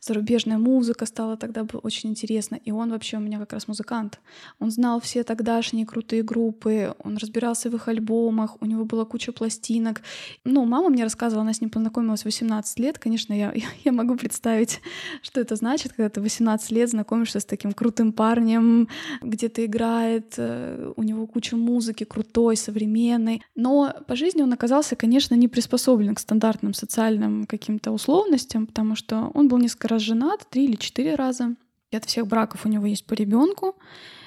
зарубежная 0.00 0.58
музыка 0.58 1.06
стала 1.06 1.36
тогда 1.36 1.66
очень 1.82 2.10
интересно. 2.10 2.58
И 2.64 2.72
он 2.72 2.90
вообще 2.90 3.18
у 3.18 3.20
меня 3.20 3.38
как 3.38 3.52
раз 3.52 3.68
музыкант. 3.68 4.20
Он 4.58 4.70
знал 4.70 5.00
все 5.00 5.22
тогдашние 5.24 5.86
крутые 5.86 6.22
группы, 6.22 6.94
он 7.04 7.18
разбирался 7.18 7.70
в 7.70 7.74
их 7.74 7.88
альбомах, 7.88 8.56
у 8.60 8.66
него 8.66 8.84
была 8.84 9.04
куча 9.04 9.32
пластинок. 9.32 10.00
Ну, 10.44 10.64
мама 10.64 10.88
мне 10.88 11.04
рассказывала, 11.04 11.42
она 11.42 11.52
с 11.52 11.60
ним 11.60 11.70
познакомилась 11.70 12.22
в 12.22 12.24
18 12.24 12.78
лет. 12.78 12.98
Конечно, 12.98 13.32
я, 13.38 13.52
я 13.84 13.92
могу 13.92 14.16
представить, 14.16 14.80
что 15.22 15.40
это 15.40 15.56
значит, 15.56 15.92
когда 15.92 16.08
ты 16.08 16.20
18 16.20 16.70
лет 16.70 16.90
знакомишься 16.90 17.40
с 17.40 17.44
таким 17.44 17.72
крутым 17.72 18.12
парнем, 18.12 18.88
где-то 19.20 19.64
играет, 19.66 20.34
э, 20.38 20.92
у 20.96 21.02
него 21.02 21.26
куча 21.26 21.56
музыки 21.56 22.04
крутой, 22.04 22.56
современной. 22.56 23.42
Но 23.54 23.94
по 24.06 24.16
жизни 24.16 24.42
он 24.42 24.52
оказался, 24.52 24.96
конечно, 24.96 25.34
не 25.34 25.48
приспособлен 25.48 26.14
к 26.14 26.20
стандартным 26.20 26.72
социальным 26.72 27.44
каким-то 27.46 27.90
условностям, 27.90 28.66
потому 28.66 28.96
что 28.96 29.30
он 29.34 29.48
был 29.48 29.58
несколько 29.58 29.89
раз 29.90 30.02
женат, 30.02 30.46
три 30.48 30.64
или 30.64 30.76
четыре 30.76 31.14
раза. 31.14 31.54
И 31.90 31.96
от 31.96 32.04
всех 32.04 32.26
браков 32.26 32.64
у 32.64 32.68
него 32.68 32.86
есть 32.86 33.04
по 33.04 33.14
ребенку. 33.14 33.76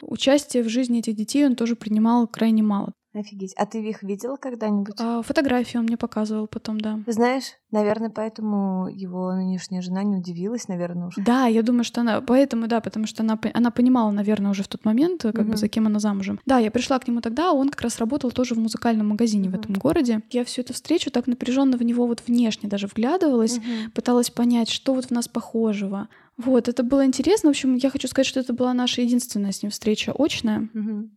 Участие 0.02 0.64
в 0.64 0.70
жизни 0.70 1.00
этих 1.00 1.16
детей 1.16 1.46
он 1.46 1.56
тоже 1.56 1.76
принимал 1.76 2.28
крайне 2.28 2.62
мало. 2.62 2.94
Офигеть. 3.14 3.54
А 3.58 3.66
ты 3.68 3.80
их 3.80 4.02
видела 4.02 4.38
когда-нибудь? 4.38 4.96
А, 5.00 5.22
фотографии 5.22 5.78
он 5.78 5.84
мне 5.84 5.98
показывал 5.98 6.48
потом, 6.48 6.80
да. 6.80 7.00
Знаешь, 7.06 7.44
наверное, 7.70 8.10
поэтому 8.10 8.88
его 8.88 9.34
нынешняя 9.34 9.82
жена 9.84 10.04
не 10.04 10.18
удивилась, 10.18 10.68
наверное, 10.68 11.08
уже. 11.08 11.22
Да, 11.22 11.46
я 11.46 11.62
думаю, 11.62 11.84
что 11.84 12.02
она... 12.02 12.22
Поэтому, 12.22 12.68
да, 12.68 12.82
потому 12.82 13.06
что 13.06 13.22
она, 13.22 13.40
она 13.54 13.70
понимала, 13.70 14.10
наверное, 14.10 14.52
уже 14.52 14.64
в 14.64 14.68
тот 14.68 14.84
момент, 14.84 15.22
как 15.22 15.36
угу. 15.36 15.52
бы 15.52 15.58
за 15.58 15.68
кем 15.68 15.86
она 15.86 16.00
замужем. 16.00 16.40
Да, 16.48 16.58
я 16.58 16.72
пришла 16.72 16.98
к 16.98 17.08
нему 17.08 17.22
тогда, 17.22 17.54
он 17.54 17.70
как 17.70 17.82
раз 17.82 18.00
работал 18.00 18.32
тоже 18.32 18.56
в 18.56 18.60
музыкальном 18.60 19.10
магазине 19.10 19.48
угу. 19.48 19.58
в 19.58 19.60
этом 19.60 19.76
городе. 19.76 20.22
Я 20.32 20.44
всю 20.44 20.62
эту 20.62 20.74
встречу 20.74 21.12
так 21.12 21.28
напряженно 21.28 21.78
в 21.78 21.84
него 21.84 22.08
вот 22.08 22.24
внешне 22.26 22.68
даже 22.68 22.88
вглядывалась, 22.88 23.58
угу. 23.58 23.92
пыталась 23.94 24.32
понять, 24.32 24.70
что 24.70 24.96
вот 24.96 25.06
в 25.06 25.12
нас 25.12 25.28
похожего. 25.28 26.08
Вот, 26.38 26.68
это 26.68 26.82
было 26.82 27.06
интересно. 27.06 27.50
В 27.50 27.52
общем, 27.52 27.76
я 27.76 27.92
хочу 27.92 28.08
сказать, 28.08 28.26
что 28.26 28.40
это 28.40 28.54
была 28.54 28.74
наша 28.74 29.02
единственная 29.02 29.52
с 29.52 29.62
ним 29.62 29.70
встреча 29.70 30.14
очная. 30.18 30.68
Угу. 30.74 31.10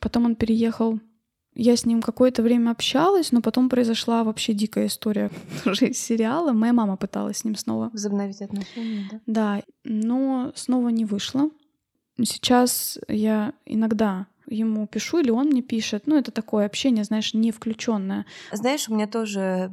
Потом 0.00 0.26
он 0.26 0.36
переехал 0.36 1.00
Я 1.54 1.76
с 1.76 1.86
ним 1.86 2.02
какое-то 2.02 2.42
время 2.42 2.70
общалась, 2.70 3.32
но 3.32 3.40
потом 3.40 3.68
произошла 3.68 4.22
вообще 4.22 4.52
дикая 4.52 4.86
история 4.86 5.30
тоже 5.64 5.88
из 5.88 5.98
сериала. 5.98 6.52
Моя 6.52 6.72
мама 6.72 6.96
пыталась 6.96 7.38
с 7.38 7.44
ним 7.44 7.56
снова. 7.56 7.90
Возобновить 7.92 8.42
отношения, 8.42 9.08
да? 9.10 9.20
Да, 9.26 9.62
но 9.84 10.52
снова 10.54 10.90
не 10.90 11.04
вышло. 11.04 11.50
Сейчас 12.22 12.98
я 13.08 13.54
иногда 13.64 14.26
ему 14.50 14.86
пишу, 14.86 15.18
или 15.20 15.30
он 15.30 15.46
мне 15.48 15.62
пишет. 15.62 16.06
Ну, 16.06 16.16
это 16.16 16.30
такое 16.30 16.66
общение, 16.66 17.04
знаешь, 17.04 17.34
не 17.34 17.52
включенное. 17.52 18.26
Знаешь, 18.52 18.88
у 18.88 18.94
меня 18.94 19.06
тоже 19.06 19.72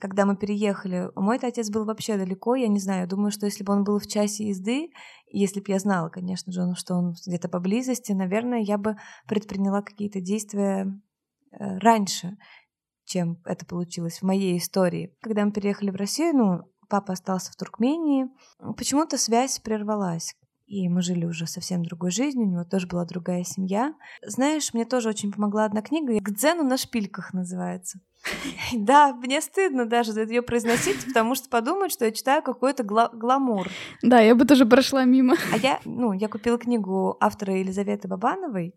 когда 0.00 0.26
мы 0.26 0.36
переехали, 0.36 1.10
мой 1.16 1.38
отец 1.38 1.70
был 1.70 1.84
вообще 1.84 2.16
далеко, 2.16 2.54
я 2.54 2.68
не 2.68 2.78
знаю, 2.78 3.08
думаю, 3.08 3.30
что 3.30 3.46
если 3.46 3.64
бы 3.64 3.72
он 3.72 3.84
был 3.84 3.98
в 3.98 4.06
часе 4.06 4.48
езды, 4.48 4.90
если 5.28 5.60
бы 5.60 5.66
я 5.68 5.78
знала, 5.78 6.08
конечно 6.08 6.52
же, 6.52 6.74
что 6.76 6.94
он 6.94 7.14
где-то 7.26 7.48
поблизости, 7.48 8.12
наверное, 8.12 8.60
я 8.60 8.78
бы 8.78 8.96
предприняла 9.26 9.82
какие-то 9.82 10.20
действия 10.20 10.86
э, 11.52 11.78
раньше, 11.78 12.36
чем 13.04 13.40
это 13.44 13.66
получилось 13.66 14.18
в 14.18 14.22
моей 14.22 14.58
истории. 14.58 15.14
Когда 15.20 15.44
мы 15.44 15.52
переехали 15.52 15.90
в 15.90 15.96
Россию, 15.96 16.36
ну, 16.36 16.60
папа 16.88 17.12
остался 17.12 17.52
в 17.52 17.56
Туркмении, 17.56 18.26
почему-то 18.76 19.18
связь 19.18 19.58
прервалась 19.58 20.34
и 20.66 20.88
мы 20.88 21.02
жили 21.02 21.24
уже 21.24 21.46
совсем 21.46 21.84
другой 21.84 22.10
жизнью, 22.10 22.46
у 22.46 22.50
него 22.50 22.64
тоже 22.64 22.86
была 22.86 23.04
другая 23.04 23.44
семья. 23.44 23.94
Знаешь, 24.22 24.72
мне 24.72 24.84
тоже 24.84 25.10
очень 25.10 25.32
помогла 25.32 25.66
одна 25.66 25.82
книга, 25.82 26.18
«К 26.20 26.30
дзену 26.30 26.62
на 26.62 26.76
шпильках» 26.76 27.34
называется. 27.34 28.00
Да, 28.72 29.12
мне 29.14 29.40
стыдно 29.40 29.86
даже 29.86 30.12
ее 30.12 30.42
произносить, 30.42 31.04
потому 31.06 31.34
что 31.34 31.48
подумают, 31.48 31.92
что 31.92 32.04
я 32.04 32.12
читаю 32.12 32.42
какой-то 32.42 32.82
гла- 32.82 33.10
гламур. 33.12 33.68
Да, 34.02 34.20
я 34.20 34.34
бы 34.34 34.44
тоже 34.44 34.66
прошла 34.66 35.04
мимо. 35.04 35.36
А 35.52 35.56
я, 35.56 35.80
ну, 35.84 36.12
я 36.12 36.28
купила 36.28 36.58
книгу 36.58 37.16
автора 37.20 37.54
Елизаветы 37.54 38.08
Бабановой, 38.08 38.74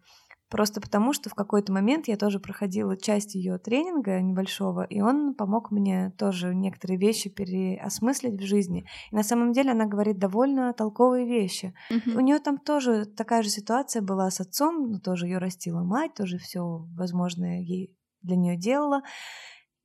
Просто 0.49 0.79
потому, 0.79 1.11
что 1.11 1.29
в 1.29 1.35
какой-то 1.35 1.73
момент 1.73 2.07
я 2.07 2.15
тоже 2.15 2.39
проходила 2.39 2.95
часть 2.95 3.35
ее 3.35 3.57
тренинга 3.57 4.21
небольшого, 4.21 4.85
и 4.85 5.01
он 5.01 5.33
помог 5.33 5.71
мне 5.71 6.13
тоже 6.17 6.55
некоторые 6.55 6.97
вещи 6.97 7.29
переосмыслить 7.29 8.39
в 8.39 8.45
жизни. 8.45 8.85
И 9.11 9.15
на 9.15 9.23
самом 9.23 9.51
деле 9.51 9.71
она 9.71 9.85
говорит 9.85 10.19
довольно 10.19 10.71
толковые 10.71 11.27
вещи. 11.27 11.73
Uh-huh. 11.91 12.15
У 12.15 12.21
нее 12.21 12.39
там 12.39 12.59
тоже 12.59 13.05
такая 13.05 13.43
же 13.43 13.49
ситуация 13.49 14.01
была 14.01 14.31
с 14.31 14.39
отцом, 14.39 14.89
ну, 14.89 14.99
тоже 14.99 15.25
ее 15.25 15.37
растила 15.37 15.83
мать, 15.83 16.13
тоже 16.13 16.37
все 16.37 16.87
возможное 16.95 17.59
ей 17.59 17.96
для 18.21 18.35
нее 18.35 18.57
делала. 18.57 19.01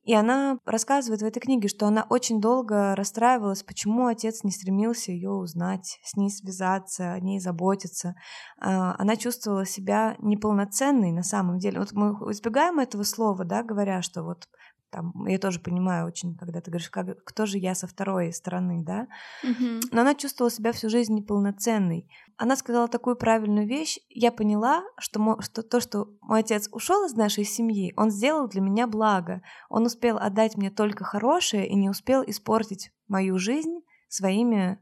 И 0.03 0.13
она 0.13 0.59
рассказывает 0.65 1.21
в 1.21 1.25
этой 1.25 1.39
книге, 1.39 1.69
что 1.69 1.87
она 1.87 2.05
очень 2.09 2.41
долго 2.41 2.93
расстраивалась, 2.93 3.63
почему 3.63 4.07
отец 4.07 4.43
не 4.43 4.51
стремился 4.51 5.13
ее 5.13 5.29
узнать, 5.29 5.97
с 6.03 6.17
ней 6.17 6.29
связаться, 6.29 7.13
о 7.13 7.19
ней 7.21 7.39
заботиться. 7.39 8.15
А, 8.59 8.95
она 8.99 9.15
чувствовала 9.15 9.65
себя 9.65 10.17
неполноценной 10.19 11.13
на 11.13 11.23
самом 11.23 11.57
деле. 11.57 11.79
Вот 11.79 11.93
мы 11.93 12.11
избегаем 12.33 12.79
этого 12.79 13.03
слова, 13.03 13.45
да, 13.45 13.63
говоря, 13.63 14.01
что 14.01 14.23
вот 14.23 14.49
там, 14.93 15.11
я 15.25 15.39
тоже 15.39 15.59
понимаю 15.59 16.05
очень, 16.05 16.35
когда 16.35 16.61
ты 16.61 16.69
говоришь, 16.69 16.89
как, 16.89 17.23
кто 17.23 17.45
же 17.45 17.57
я 17.57 17.73
со 17.73 17.87
второй 17.87 18.31
стороны, 18.31 18.83
да, 18.83 19.07
mm-hmm. 19.43 19.81
но 19.91 20.01
она 20.01 20.13
чувствовала 20.13 20.51
себя 20.51 20.71
всю 20.71 20.89
жизнь 20.89 21.15
неполноценной. 21.15 22.07
Она 22.37 22.55
сказала 22.55 22.87
такую 22.87 23.15
правильную 23.15 23.67
вещь, 23.67 23.99
я 24.09 24.31
поняла, 24.31 24.83
что, 24.97 25.19
мо, 25.19 25.41
что 25.41 25.61
то, 25.61 25.79
что 25.79 26.07
мой 26.21 26.39
отец 26.39 26.67
ушел 26.71 27.05
из 27.05 27.13
нашей 27.13 27.43
семьи, 27.43 27.93
он 27.95 28.09
сделал 28.09 28.47
для 28.47 28.61
меня 28.61 28.87
благо, 28.87 29.41
он 29.69 29.85
успел 29.85 30.17
отдать 30.17 30.57
мне 30.57 30.71
только 30.71 31.03
хорошее 31.03 31.67
и 31.67 31.75
не 31.75 31.89
успел 31.89 32.23
испортить 32.25 32.91
мою 33.07 33.37
жизнь 33.37 33.81
своими 34.07 34.79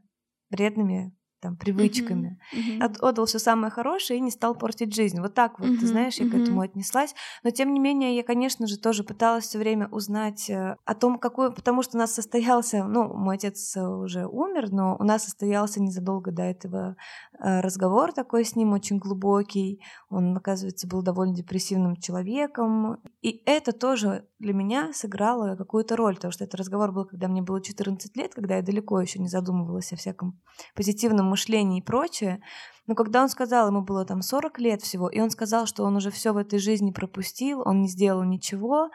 вредными 0.50 1.16
там, 1.42 1.56
привычками. 1.56 2.38
Uh-huh, 2.54 2.78
uh-huh. 2.78 2.98
отдал 3.00 3.26
все 3.26 3.40
самое 3.40 3.70
хорошее 3.70 4.18
и 4.18 4.22
не 4.22 4.30
стал 4.30 4.54
портить 4.54 4.94
жизнь. 4.94 5.20
Вот 5.20 5.34
так 5.34 5.58
вот, 5.58 5.68
uh-huh, 5.68 5.78
ты 5.78 5.86
знаешь, 5.86 6.14
я 6.16 6.26
uh-huh. 6.26 6.30
к 6.30 6.34
этому 6.34 6.60
отнеслась. 6.60 7.14
Но 7.42 7.50
тем 7.50 7.74
не 7.74 7.80
менее, 7.80 8.16
я, 8.16 8.22
конечно 8.22 8.66
же, 8.66 8.78
тоже 8.78 9.02
пыталась 9.02 9.46
все 9.46 9.58
время 9.58 9.88
узнать 9.88 10.48
э, 10.48 10.76
о 10.84 10.94
том, 10.94 11.18
какой, 11.18 11.52
потому 11.52 11.82
что 11.82 11.96
у 11.96 11.98
нас 11.98 12.14
состоялся, 12.14 12.84
ну, 12.84 13.12
мой 13.12 13.34
отец 13.34 13.76
уже 13.76 14.26
умер, 14.26 14.70
но 14.70 14.96
у 14.98 15.04
нас 15.04 15.24
состоялся 15.24 15.82
незадолго 15.82 16.30
до 16.30 16.42
этого 16.42 16.96
э, 17.38 17.60
разговор 17.60 18.12
такой 18.12 18.44
с 18.44 18.54
ним 18.54 18.72
очень 18.72 18.98
глубокий. 18.98 19.82
Он, 20.08 20.36
оказывается, 20.36 20.86
был 20.86 21.02
довольно 21.02 21.34
депрессивным 21.34 21.96
человеком, 21.96 23.00
и 23.20 23.42
это 23.46 23.72
тоже 23.72 24.28
для 24.38 24.52
меня 24.52 24.92
сыграло 24.92 25.56
какую-то 25.56 25.96
роль, 25.96 26.14
потому 26.14 26.30
что 26.30 26.44
этот 26.44 26.60
разговор 26.60 26.92
был, 26.92 27.04
когда 27.04 27.26
мне 27.26 27.42
было 27.42 27.60
14 27.60 28.16
лет, 28.16 28.32
когда 28.34 28.56
я 28.56 28.62
далеко 28.62 29.00
еще 29.00 29.18
не 29.18 29.28
задумывалась 29.28 29.92
о 29.92 29.96
всяком 29.96 30.40
позитивном 30.74 31.31
мышлении 31.32 31.80
и 31.80 31.84
прочее. 31.84 32.40
Но 32.86 32.94
когда 32.94 33.22
он 33.22 33.28
сказал, 33.28 33.68
ему 33.68 33.82
было 33.82 34.04
там 34.04 34.22
40 34.22 34.58
лет 34.58 34.82
всего, 34.82 35.08
и 35.08 35.20
он 35.20 35.30
сказал, 35.30 35.66
что 35.66 35.84
он 35.84 35.96
уже 35.96 36.10
все 36.10 36.32
в 36.32 36.36
этой 36.36 36.58
жизни 36.58 36.90
пропустил, 36.90 37.62
он 37.64 37.80
не 37.80 37.88
сделал 37.88 38.22
ничего, 38.24 38.90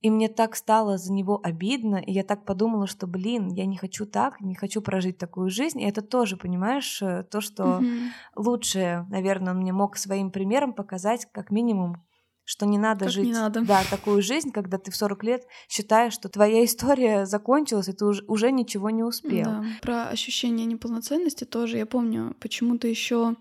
и 0.00 0.10
мне 0.10 0.28
так 0.28 0.56
стало 0.56 0.98
за 0.98 1.12
него 1.12 1.40
обидно, 1.42 1.96
и 1.96 2.12
я 2.12 2.22
так 2.22 2.44
подумала, 2.44 2.86
что, 2.86 3.06
блин, 3.06 3.48
я 3.48 3.66
не 3.66 3.76
хочу 3.76 4.06
так, 4.06 4.40
не 4.40 4.54
хочу 4.54 4.82
прожить 4.82 5.18
такую 5.18 5.50
жизнь. 5.50 5.80
И 5.80 5.84
это 5.84 6.02
тоже, 6.02 6.36
понимаешь, 6.36 7.00
э, 7.02 7.24
то, 7.24 7.40
что 7.40 7.80
mm-hmm. 7.80 8.08
лучше, 8.36 9.06
наверное, 9.10 9.52
он 9.52 9.60
мне 9.60 9.72
мог 9.72 9.96
своим 9.96 10.30
примером 10.30 10.74
показать, 10.74 11.26
как 11.32 11.50
минимум, 11.50 12.04
что 12.46 12.64
не 12.64 12.78
надо 12.78 13.06
как 13.06 13.12
жить 13.12 13.26
не 13.26 13.32
надо. 13.32 13.60
Да, 13.60 13.82
такую 13.90 14.22
жизнь, 14.22 14.52
когда 14.52 14.78
ты 14.78 14.90
в 14.90 14.96
40 14.96 15.24
лет 15.24 15.46
считаешь, 15.68 16.12
что 16.12 16.28
твоя 16.28 16.64
история 16.64 17.26
закончилась, 17.26 17.88
и 17.88 17.92
ты 17.92 18.06
уже, 18.06 18.24
уже 18.28 18.52
ничего 18.52 18.88
не 18.88 19.02
успел. 19.02 19.44
Да. 19.44 19.64
Про 19.82 20.04
ощущение 20.04 20.64
неполноценности 20.64 21.44
тоже 21.44 21.78
я 21.78 21.86
помню, 21.86 22.36
почему-то 22.40 22.86
еще 22.86 23.34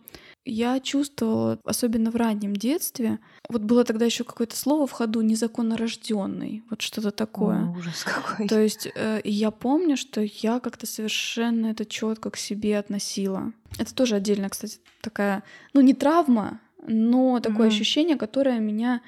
я 0.43 0.79
чувствовала, 0.79 1.59
особенно 1.63 2.11
в 2.11 2.15
раннем 2.15 2.55
детстве, 2.55 3.19
вот 3.49 3.61
было 3.61 3.83
тогда 3.83 4.05
еще 4.05 4.23
какое-то 4.23 4.55
слово 4.55 4.85
в 4.87 4.91
ходу 4.91 5.21
незаконно 5.21 5.75
рожденный, 5.77 6.63
вот 6.69 6.81
что-то 6.81 7.11
такое. 7.11 7.67
О, 7.67 7.77
ужас 7.77 8.03
какой. 8.03 8.47
То 8.47 8.59
есть 8.59 8.87
э, 8.95 9.21
я 9.23 9.51
помню, 9.51 9.97
что 9.97 10.21
я 10.21 10.59
как-то 10.59 10.85
совершенно 10.85 11.67
это 11.67 11.85
четко 11.85 12.29
к 12.29 12.37
себе 12.37 12.77
относила. 12.77 13.53
Это 13.79 13.93
тоже 13.93 14.15
отдельно, 14.15 14.49
кстати, 14.49 14.79
такая, 15.01 15.43
ну 15.73 15.81
не 15.81 15.93
травма, 15.93 16.59
но 16.87 17.39
такое 17.39 17.67
mm-hmm. 17.67 17.71
ощущение, 17.71 18.15
которое 18.17 18.59
меня 18.59 19.01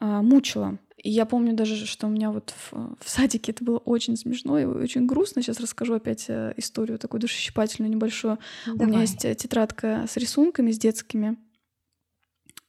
а, 0.00 0.22
мучило. 0.22 0.78
И 1.02 1.10
я 1.10 1.26
помню 1.26 1.54
даже, 1.54 1.86
что 1.86 2.06
у 2.06 2.10
меня 2.10 2.30
вот 2.30 2.52
в, 2.56 2.96
в 3.00 3.08
садике 3.08 3.52
это 3.52 3.62
было 3.62 3.78
очень 3.78 4.16
смешно 4.16 4.58
и 4.58 4.64
очень 4.64 5.06
грустно. 5.06 5.42
Сейчас 5.42 5.60
расскажу 5.60 5.94
опять 5.94 6.24
э, 6.28 6.54
историю 6.56 6.98
такую 6.98 7.20
душесчипательную 7.20 7.92
небольшую. 7.92 8.38
Давай. 8.66 8.86
У 8.86 8.88
меня 8.88 9.00
есть 9.02 9.24
э, 9.24 9.34
тетрадка 9.34 10.06
с 10.08 10.16
рисунками, 10.16 10.72
с 10.72 10.78
детскими. 10.78 11.36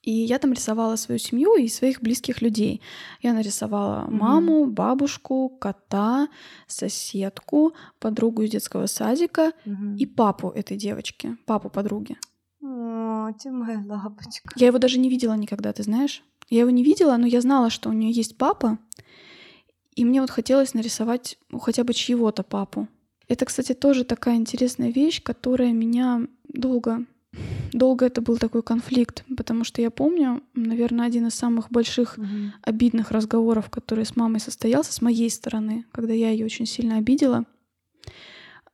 И 0.04 0.12
я 0.12 0.40
там 0.40 0.54
рисовала 0.54 0.98
свою 0.98 1.20
семью 1.20 1.56
и 1.56 1.68
своих 1.68 2.02
близких 2.02 2.42
людей. 2.42 2.82
Я 3.22 3.34
нарисовала 3.34 4.06
mm-hmm. 4.06 4.12
маму, 4.12 4.66
бабушку, 4.68 5.50
кота, 5.50 6.28
соседку, 6.68 7.74
подругу 8.00 8.44
из 8.44 8.52
детского 8.52 8.86
садика 8.86 9.54
mm-hmm. 9.66 9.98
и 9.98 10.06
папу 10.06 10.50
этой 10.50 10.78
девочки, 10.78 11.38
папу 11.46 11.70
подруги. 11.70 12.18
О, 13.28 13.34
ты 13.34 13.52
моя 13.52 13.84
лапочка. 13.86 14.50
Я 14.56 14.68
его 14.68 14.78
даже 14.78 15.00
не 15.00 15.10
видела 15.10 15.34
никогда, 15.34 15.74
ты 15.74 15.84
знаешь? 15.84 16.24
Я 16.50 16.62
его 16.62 16.70
не 16.70 16.84
видела, 16.84 17.18
но 17.18 17.28
я 17.28 17.42
знала, 17.42 17.70
что 17.70 17.90
у 17.90 17.94
нее 17.94 18.12
есть 18.12 18.38
папа, 18.38 18.78
и 19.96 20.06
мне 20.06 20.22
вот 20.22 20.30
хотелось 20.30 20.74
нарисовать 20.74 21.38
ну, 21.50 21.60
хотя 21.60 21.84
бы 21.84 21.94
чьего-то 21.94 22.44
папу. 22.44 22.88
Это, 23.28 23.46
кстати, 23.46 23.74
тоже 23.74 24.06
такая 24.06 24.36
интересная 24.36 24.92
вещь, 24.92 25.22
которая 25.22 25.74
меня 25.74 26.22
долго... 26.48 27.06
Долго 27.74 28.06
это 28.06 28.22
был 28.22 28.38
такой 28.38 28.64
конфликт, 28.64 29.26
потому 29.36 29.66
что 29.66 29.82
я 29.82 29.92
помню, 29.92 30.42
наверное, 30.54 31.06
один 31.06 31.28
из 31.28 31.34
самых 31.34 31.70
больших 31.70 32.18
mm-hmm. 32.18 32.50
обидных 32.62 33.12
разговоров, 33.12 33.70
который 33.70 34.06
с 34.06 34.16
мамой 34.16 34.40
состоялся 34.40 34.94
с 34.94 35.02
моей 35.02 35.30
стороны, 35.30 35.86
когда 35.92 36.14
я 36.14 36.30
ее 36.30 36.46
очень 36.46 36.66
сильно 36.66 36.96
обидела— 36.96 37.44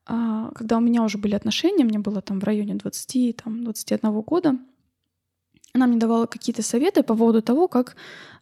когда 0.06 0.78
у 0.78 0.82
меня 0.82 1.04
уже 1.04 1.18
были 1.18 1.36
отношения, 1.36 1.84
мне 1.84 2.00
было 2.00 2.22
там 2.22 2.40
в 2.40 2.44
районе 2.44 2.76
20, 2.76 3.38
там, 3.38 3.64
21 3.64 4.22
года, 4.22 4.58
она 5.74 5.88
мне 5.88 5.98
давала 5.98 6.28
какие-то 6.28 6.62
советы 6.62 7.04
по 7.04 7.16
поводу 7.16 7.42
того, 7.42 7.68
как 7.68 7.96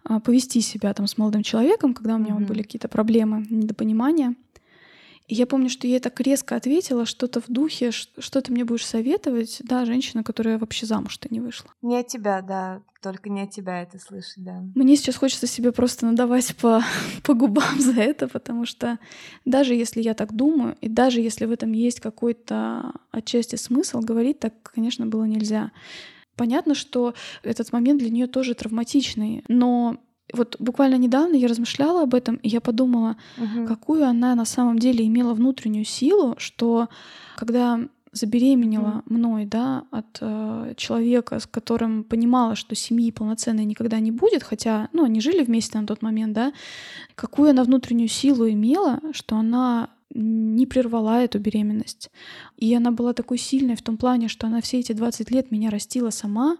а, 0.04 0.20
повести 0.20 0.62
себя 0.62 0.94
там 0.94 1.08
с 1.08 1.18
молодым 1.18 1.44
человеком, 1.44 1.94
когда 1.94 2.16
у 2.16 2.18
меня 2.18 2.36
mm-hmm. 2.36 2.46
были 2.46 2.62
какие-то 2.64 2.90
проблемы, 2.90 3.46
недопонимания. 3.50 4.36
И 5.32 5.34
я 5.34 5.48
помню, 5.48 5.70
что 5.70 5.88
я 5.88 6.02
так 6.02 6.20
резко 6.20 6.58
ответила 6.58 7.06
что-то 7.06 7.40
в 7.40 7.46
духе, 7.48 7.92
что 7.92 8.42
ты 8.42 8.52
мне 8.52 8.66
будешь 8.66 8.86
советовать, 8.86 9.62
да, 9.64 9.86
женщина, 9.86 10.26
которая 10.26 10.58
вообще 10.58 10.86
замуж-то 10.86 11.30
не 11.32 11.40
вышла. 11.40 11.72
Не 11.82 12.00
от 12.00 12.08
тебя, 12.08 12.42
да, 12.42 12.82
только 13.02 13.30
не 13.30 13.44
от 13.44 13.52
тебя 13.52 13.82
это 13.82 13.98
слышать, 13.98 14.44
да. 14.44 14.62
Мне 14.76 14.98
сейчас 14.98 15.16
хочется 15.16 15.48
себе 15.48 15.72
просто 15.72 16.06
надавать 16.06 16.54
по, 16.58 16.84
по 17.24 17.34
губам 17.34 17.80
за 17.80 17.94
это, 17.94 18.28
потому 18.28 18.66
что 18.66 19.00
даже 19.46 19.74
если 19.74 20.02
я 20.02 20.16
так 20.16 20.34
думаю, 20.34 20.76
и 20.82 20.90
даже 20.90 21.22
если 21.22 21.46
в 21.46 21.52
этом 21.52 21.72
есть 21.72 22.02
какой-то 22.02 22.92
отчасти 23.12 23.56
смысл, 23.56 24.02
говорить 24.02 24.40
так, 24.40 24.54
конечно, 24.76 25.06
было 25.06 25.24
нельзя. 25.24 25.72
Понятно, 26.36 26.76
что 26.76 27.14
этот 27.42 27.72
момент 27.72 28.02
для 28.02 28.10
нее 28.10 28.28
тоже 28.28 28.54
травматичный, 28.54 29.46
но 29.48 29.98
вот 30.34 30.56
буквально 30.60 30.96
недавно 30.96 31.36
я 31.36 31.48
размышляла 31.48 32.04
об 32.04 32.14
этом, 32.14 32.36
и 32.36 32.50
я 32.50 32.62
подумала, 32.62 33.18
угу. 33.38 33.68
какую 33.68 34.06
она 34.06 34.36
на 34.36 34.46
самом 34.46 34.80
деле 34.80 35.06
имела 35.06 35.34
внутреннюю 35.34 35.86
силу, 35.86 36.36
что 36.38 36.90
когда 37.36 37.80
забеременела 38.14 39.04
mm-hmm. 39.06 39.14
мной, 39.14 39.46
да, 39.46 39.86
от 39.90 40.18
э, 40.20 40.74
человека, 40.76 41.40
с 41.40 41.48
которым 41.48 42.04
понимала, 42.04 42.56
что 42.56 42.76
семьи 42.76 43.10
полноценной 43.12 43.64
никогда 43.64 44.00
не 44.00 44.12
будет, 44.12 44.44
хотя, 44.44 44.90
ну, 44.92 45.06
они 45.06 45.22
жили 45.22 45.44
вместе 45.44 45.80
на 45.80 45.88
тот 45.88 46.02
момент, 46.02 46.34
да, 46.34 46.52
какую 47.16 47.52
она 47.52 47.64
внутреннюю 47.64 48.10
силу 48.10 48.50
имела, 48.50 49.00
что 49.14 49.38
она 49.38 49.90
не 50.14 50.66
прервала 50.66 51.24
эту 51.24 51.40
беременность. 51.40 52.12
И 52.58 52.74
она 52.76 52.92
была 52.92 53.14
такой 53.14 53.38
сильной 53.38 53.76
в 53.76 53.82
том 53.82 53.96
плане, 53.96 54.28
что 54.28 54.48
она 54.48 54.60
все 54.60 54.80
эти 54.80 54.92
20 54.92 55.32
лет 55.32 55.52
меня 55.52 55.70
растила 55.70 56.10
сама, 56.10 56.58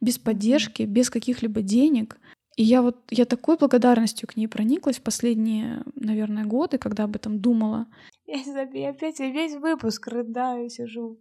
без 0.00 0.18
поддержки, 0.18 0.84
без 0.84 1.10
каких-либо 1.10 1.62
денег. 1.62 2.18
И 2.56 2.62
я 2.62 2.82
вот, 2.82 2.96
я 3.10 3.24
такой 3.24 3.56
благодарностью 3.56 4.28
к 4.28 4.36
ней 4.36 4.46
прониклась 4.46 4.98
в 4.98 5.02
последние, 5.02 5.82
наверное, 5.96 6.44
годы, 6.44 6.78
когда 6.78 7.04
об 7.04 7.16
этом 7.16 7.40
думала. 7.40 7.86
Я, 8.26 8.68
я 8.72 8.90
опять 8.90 9.18
я 9.18 9.30
весь 9.30 9.54
выпуск 9.54 10.06
рыдаю, 10.06 10.70
сижу. 10.70 11.20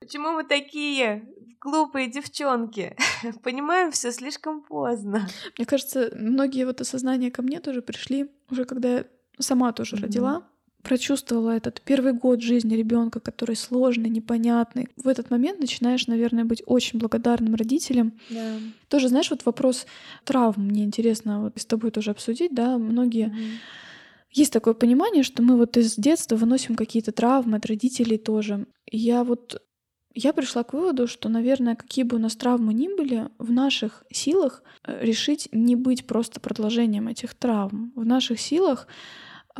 Почему 0.00 0.32
мы 0.32 0.44
такие 0.44 1.28
глупые 1.60 2.08
девчонки? 2.08 2.96
Понимаем 3.42 3.90
все 3.90 4.12
слишком 4.12 4.62
поздно. 4.62 5.28
Мне 5.56 5.66
кажется, 5.66 6.10
многие 6.14 6.64
вот 6.64 6.80
осознания 6.80 7.30
ко 7.30 7.42
мне 7.42 7.60
тоже 7.60 7.82
пришли 7.82 8.30
уже 8.50 8.64
когда 8.64 8.88
я 8.88 9.04
сама 9.38 9.72
тоже 9.72 9.96
mm-hmm. 9.96 10.02
родила 10.02 10.48
прочувствовала 10.88 11.50
этот 11.50 11.82
первый 11.82 12.14
год 12.14 12.40
жизни 12.40 12.74
ребенка, 12.74 13.20
который 13.20 13.56
сложный, 13.56 14.08
непонятный. 14.08 14.88
В 14.96 15.06
этот 15.06 15.30
момент 15.30 15.60
начинаешь, 15.60 16.06
наверное, 16.06 16.46
быть 16.46 16.62
очень 16.64 16.98
благодарным 16.98 17.54
родителям. 17.56 18.14
Да. 18.30 18.56
Тоже, 18.88 19.08
знаешь, 19.08 19.30
вот 19.30 19.44
вопрос 19.44 19.86
травм 20.24 20.64
мне 20.64 20.84
интересно 20.84 21.42
вот 21.42 21.60
с 21.60 21.66
тобой 21.66 21.90
тоже 21.90 22.10
обсудить, 22.10 22.54
да, 22.54 22.78
многие 22.78 23.26
mm 23.28 23.58
есть 24.30 24.52
такое 24.52 24.74
понимание, 24.74 25.22
что 25.22 25.42
мы 25.42 25.56
вот 25.56 25.78
из 25.78 25.96
детства 25.96 26.36
выносим 26.36 26.76
какие-то 26.76 27.12
травмы 27.12 27.56
от 27.56 27.64
родителей 27.64 28.18
тоже. 28.18 28.66
Я 28.84 29.24
вот 29.24 29.62
я 30.14 30.34
пришла 30.34 30.64
к 30.64 30.74
выводу, 30.74 31.06
что, 31.06 31.30
наверное, 31.30 31.76
какие 31.76 32.04
бы 32.04 32.16
у 32.16 32.18
нас 32.18 32.36
травмы 32.36 32.74
ни 32.74 32.88
были, 32.94 33.28
в 33.38 33.50
наших 33.50 34.04
силах 34.12 34.62
э, 34.84 35.02
решить 35.02 35.48
не 35.52 35.76
быть 35.76 36.06
просто 36.06 36.40
продолжением 36.40 37.08
этих 37.08 37.34
травм. 37.34 37.92
В 37.96 38.04
наших 38.04 38.38
силах 38.38 38.86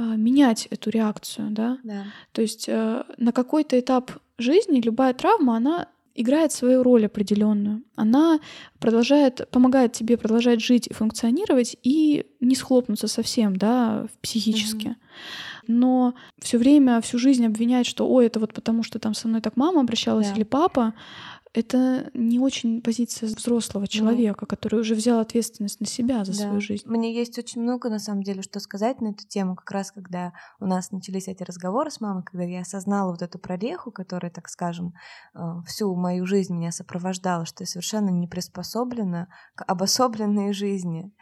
менять 0.02 0.66
эту 0.70 0.90
реакцию, 0.90 1.50
да? 1.50 1.78
да. 1.82 2.04
То 2.32 2.42
есть 2.42 2.68
э, 2.68 3.04
на 3.16 3.32
какой-то 3.32 3.78
этап 3.78 4.12
жизни 4.38 4.80
любая 4.80 5.14
травма, 5.14 5.56
она 5.56 5.88
играет 6.14 6.50
свою 6.50 6.82
роль 6.82 7.06
определенную. 7.06 7.82
Она 7.94 8.40
продолжает, 8.80 9.48
помогает 9.50 9.92
тебе 9.92 10.16
продолжать 10.16 10.60
жить 10.60 10.88
и 10.88 10.92
функционировать 10.92 11.76
и 11.84 12.26
не 12.40 12.56
схлопнуться 12.56 13.06
совсем, 13.06 13.54
да, 13.56 14.06
психически. 14.20 14.86
Mm-hmm. 14.86 14.96
Но 15.68 16.14
все 16.40 16.58
время, 16.58 17.00
всю 17.02 17.18
жизнь 17.18 17.46
обвинять, 17.46 17.86
что, 17.86 18.08
ой, 18.08 18.26
это 18.26 18.40
вот 18.40 18.52
потому, 18.52 18.82
что 18.82 18.98
там 18.98 19.14
со 19.14 19.28
мной 19.28 19.40
так 19.42 19.56
мама 19.56 19.82
обращалась 19.82 20.28
да. 20.28 20.34
или 20.34 20.42
папа, 20.42 20.94
это 21.58 22.10
не 22.14 22.38
очень 22.38 22.80
позиция 22.82 23.28
взрослого 23.28 23.82
ну. 23.82 23.86
человека, 23.88 24.38
ну, 24.42 24.46
который 24.46 24.80
уже 24.80 24.94
взял 24.94 25.18
ответственность 25.18 25.80
на 25.80 25.86
себя 25.86 26.24
за 26.24 26.32
да. 26.32 26.38
свою 26.38 26.60
жизнь. 26.60 26.88
Мне 26.88 27.12
есть 27.12 27.36
очень 27.38 27.62
много, 27.62 27.90
на 27.90 27.98
самом 27.98 28.22
деле, 28.22 28.42
что 28.42 28.60
сказать 28.60 29.00
на 29.00 29.08
эту 29.08 29.26
тему, 29.26 29.56
как 29.56 29.70
раз 29.72 29.90
когда 29.90 30.32
у 30.60 30.66
нас 30.66 30.92
начались 30.92 31.26
эти 31.26 31.42
разговоры 31.42 31.90
с 31.90 32.00
мамой, 32.00 32.22
когда 32.22 32.44
я 32.44 32.60
осознала 32.60 33.10
вот 33.10 33.22
эту 33.22 33.38
прореху, 33.38 33.90
которая, 33.90 34.30
так 34.30 34.48
скажем, 34.48 34.94
э, 35.34 35.40
всю 35.66 35.94
мою 35.94 36.26
жизнь 36.26 36.54
меня 36.54 36.70
сопровождала, 36.70 37.44
что 37.44 37.64
я 37.64 37.66
совершенно 37.66 38.10
не 38.10 38.28
приспособлена 38.28 39.28
к 39.54 39.64
обособленной 39.64 40.52
жизни. 40.52 41.12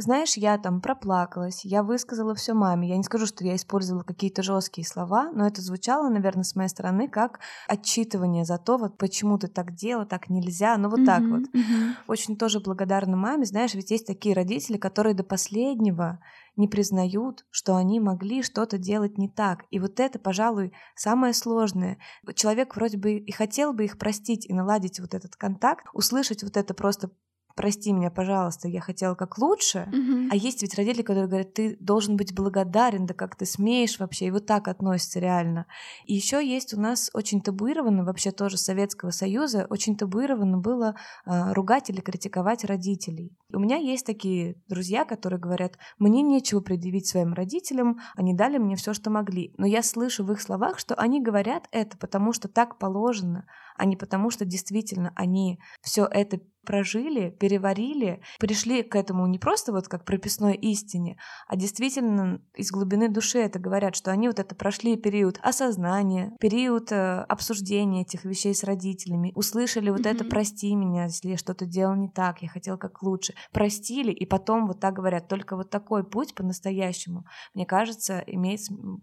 Знаешь, 0.00 0.36
я 0.36 0.56
там 0.58 0.80
проплакалась, 0.80 1.64
я 1.64 1.82
высказала 1.82 2.32
все 2.36 2.54
маме. 2.54 2.88
Я 2.88 2.96
не 2.96 3.02
скажу, 3.02 3.26
что 3.26 3.44
я 3.44 3.56
использовала 3.56 4.04
какие-то 4.04 4.44
жесткие 4.44 4.86
слова, 4.86 5.32
но 5.32 5.44
это 5.44 5.60
звучало, 5.60 6.08
наверное, 6.08 6.44
с 6.44 6.54
моей 6.54 6.68
стороны 6.68 7.08
как 7.08 7.40
отчитывание 7.66 8.44
за 8.44 8.58
то, 8.58 8.78
вот 8.78 8.96
почему 8.96 9.38
ты 9.38 9.48
так 9.48 9.74
делала, 9.74 10.06
так 10.06 10.30
нельзя, 10.30 10.76
ну 10.76 10.88
вот 10.88 11.00
mm-hmm, 11.00 11.04
так 11.04 11.22
вот. 11.22 11.42
Mm-hmm. 11.52 11.94
Очень 12.06 12.36
тоже 12.36 12.60
благодарна 12.60 13.16
маме. 13.16 13.44
Знаешь, 13.44 13.74
ведь 13.74 13.90
есть 13.90 14.06
такие 14.06 14.36
родители, 14.36 14.76
которые 14.76 15.16
до 15.16 15.24
последнего 15.24 16.20
не 16.54 16.68
признают, 16.68 17.44
что 17.50 17.74
они 17.74 17.98
могли 17.98 18.44
что-то 18.44 18.78
делать 18.78 19.18
не 19.18 19.28
так. 19.28 19.64
И 19.70 19.80
вот 19.80 19.98
это, 19.98 20.20
пожалуй, 20.20 20.72
самое 20.94 21.34
сложное. 21.34 21.98
Человек 22.36 22.76
вроде 22.76 22.98
бы 22.98 23.16
и 23.16 23.32
хотел 23.32 23.72
бы 23.72 23.84
их 23.84 23.98
простить 23.98 24.48
и 24.48 24.54
наладить 24.54 25.00
вот 25.00 25.14
этот 25.14 25.34
контакт, 25.34 25.86
услышать 25.92 26.44
вот 26.44 26.56
это 26.56 26.72
просто 26.72 27.10
прости 27.58 27.92
меня, 27.92 28.08
пожалуйста, 28.08 28.68
я 28.68 28.80
хотела 28.80 29.16
как 29.16 29.36
лучше. 29.36 29.88
Угу. 29.88 30.28
А 30.30 30.36
есть 30.36 30.62
ведь 30.62 30.76
родители, 30.76 31.02
которые 31.02 31.26
говорят, 31.26 31.54
ты 31.54 31.76
должен 31.80 32.16
быть 32.16 32.32
благодарен, 32.32 33.04
да 33.04 33.14
как 33.14 33.34
ты 33.34 33.46
смеешь 33.46 33.98
вообще, 33.98 34.26
и 34.26 34.30
вот 34.30 34.46
так 34.46 34.68
относятся 34.68 35.18
реально. 35.18 35.66
И 36.06 36.14
еще 36.14 36.38
есть 36.38 36.72
у 36.72 36.80
нас 36.80 37.10
очень 37.14 37.40
табуировано, 37.40 38.04
вообще 38.04 38.30
тоже 38.30 38.58
Советского 38.58 39.10
Союза, 39.10 39.66
очень 39.70 39.96
табуировано 39.96 40.58
было 40.58 40.94
э, 41.26 41.52
ругать 41.52 41.90
или 41.90 42.00
критиковать 42.00 42.64
родителей. 42.64 43.36
У 43.52 43.58
меня 43.58 43.76
есть 43.76 44.06
такие 44.06 44.54
друзья, 44.68 45.04
которые 45.04 45.40
говорят, 45.40 45.78
мне 45.98 46.22
нечего 46.22 46.60
предъявить 46.60 47.08
своим 47.08 47.34
родителям, 47.34 47.98
они 48.14 48.34
дали 48.34 48.58
мне 48.58 48.76
все, 48.76 48.94
что 48.94 49.10
могли. 49.10 49.52
Но 49.58 49.66
я 49.66 49.82
слышу 49.82 50.22
в 50.22 50.30
их 50.30 50.40
словах, 50.40 50.78
что 50.78 50.94
они 50.94 51.20
говорят 51.20 51.66
это, 51.72 51.98
потому 51.98 52.32
что 52.32 52.46
так 52.46 52.78
положено, 52.78 53.46
а 53.78 53.84
не 53.84 53.96
потому, 53.96 54.30
что 54.30 54.44
действительно 54.44 55.12
они 55.16 55.58
все 55.82 56.04
это 56.04 56.40
прожили, 56.68 57.30
переварили, 57.30 58.20
пришли 58.38 58.82
к 58.82 58.94
этому 58.94 59.26
не 59.26 59.38
просто 59.38 59.72
вот 59.72 59.88
как 59.88 60.04
прописной 60.04 60.54
истине, 60.54 61.16
а 61.46 61.56
действительно 61.56 62.42
из 62.54 62.70
глубины 62.70 63.08
души 63.08 63.38
это 63.38 63.58
говорят, 63.58 63.96
что 63.96 64.10
они 64.10 64.28
вот 64.28 64.38
это 64.38 64.54
прошли 64.54 64.96
период 64.96 65.38
осознания, 65.42 66.36
период 66.38 66.92
э, 66.92 67.20
обсуждения 67.22 68.02
этих 68.02 68.26
вещей 68.26 68.54
с 68.54 68.64
родителями, 68.64 69.32
услышали 69.34 69.88
вот 69.88 70.00
mm-hmm. 70.00 70.14
это 70.14 70.24
«прости 70.26 70.74
меня, 70.74 71.04
если 71.04 71.30
я 71.30 71.36
что-то 71.38 71.64
делал 71.64 71.94
не 71.94 72.10
так, 72.10 72.42
я 72.42 72.50
хотел 72.50 72.76
как 72.76 73.02
лучше», 73.02 73.32
простили, 73.50 74.12
и 74.12 74.26
потом 74.26 74.66
вот 74.66 74.78
так 74.78 74.92
говорят. 74.92 75.26
Только 75.26 75.56
вот 75.56 75.70
такой 75.70 76.04
путь 76.04 76.34
по-настоящему, 76.34 77.24
мне 77.54 77.64
кажется, 77.64 78.22
имеет 78.26 78.60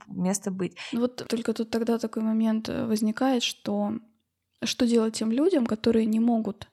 место 0.08 0.52
быть. 0.52 0.78
Вот 0.94 1.26
только 1.28 1.54
тут 1.54 1.72
тогда 1.72 1.98
такой 1.98 2.22
момент 2.22 2.70
э, 2.70 2.86
возникает, 2.86 3.42
что 3.42 3.94
что 4.66 4.86
делать 4.86 5.16
тем 5.16 5.32
людям, 5.32 5.66
которые 5.66 6.06
не 6.06 6.20
могут 6.20 6.68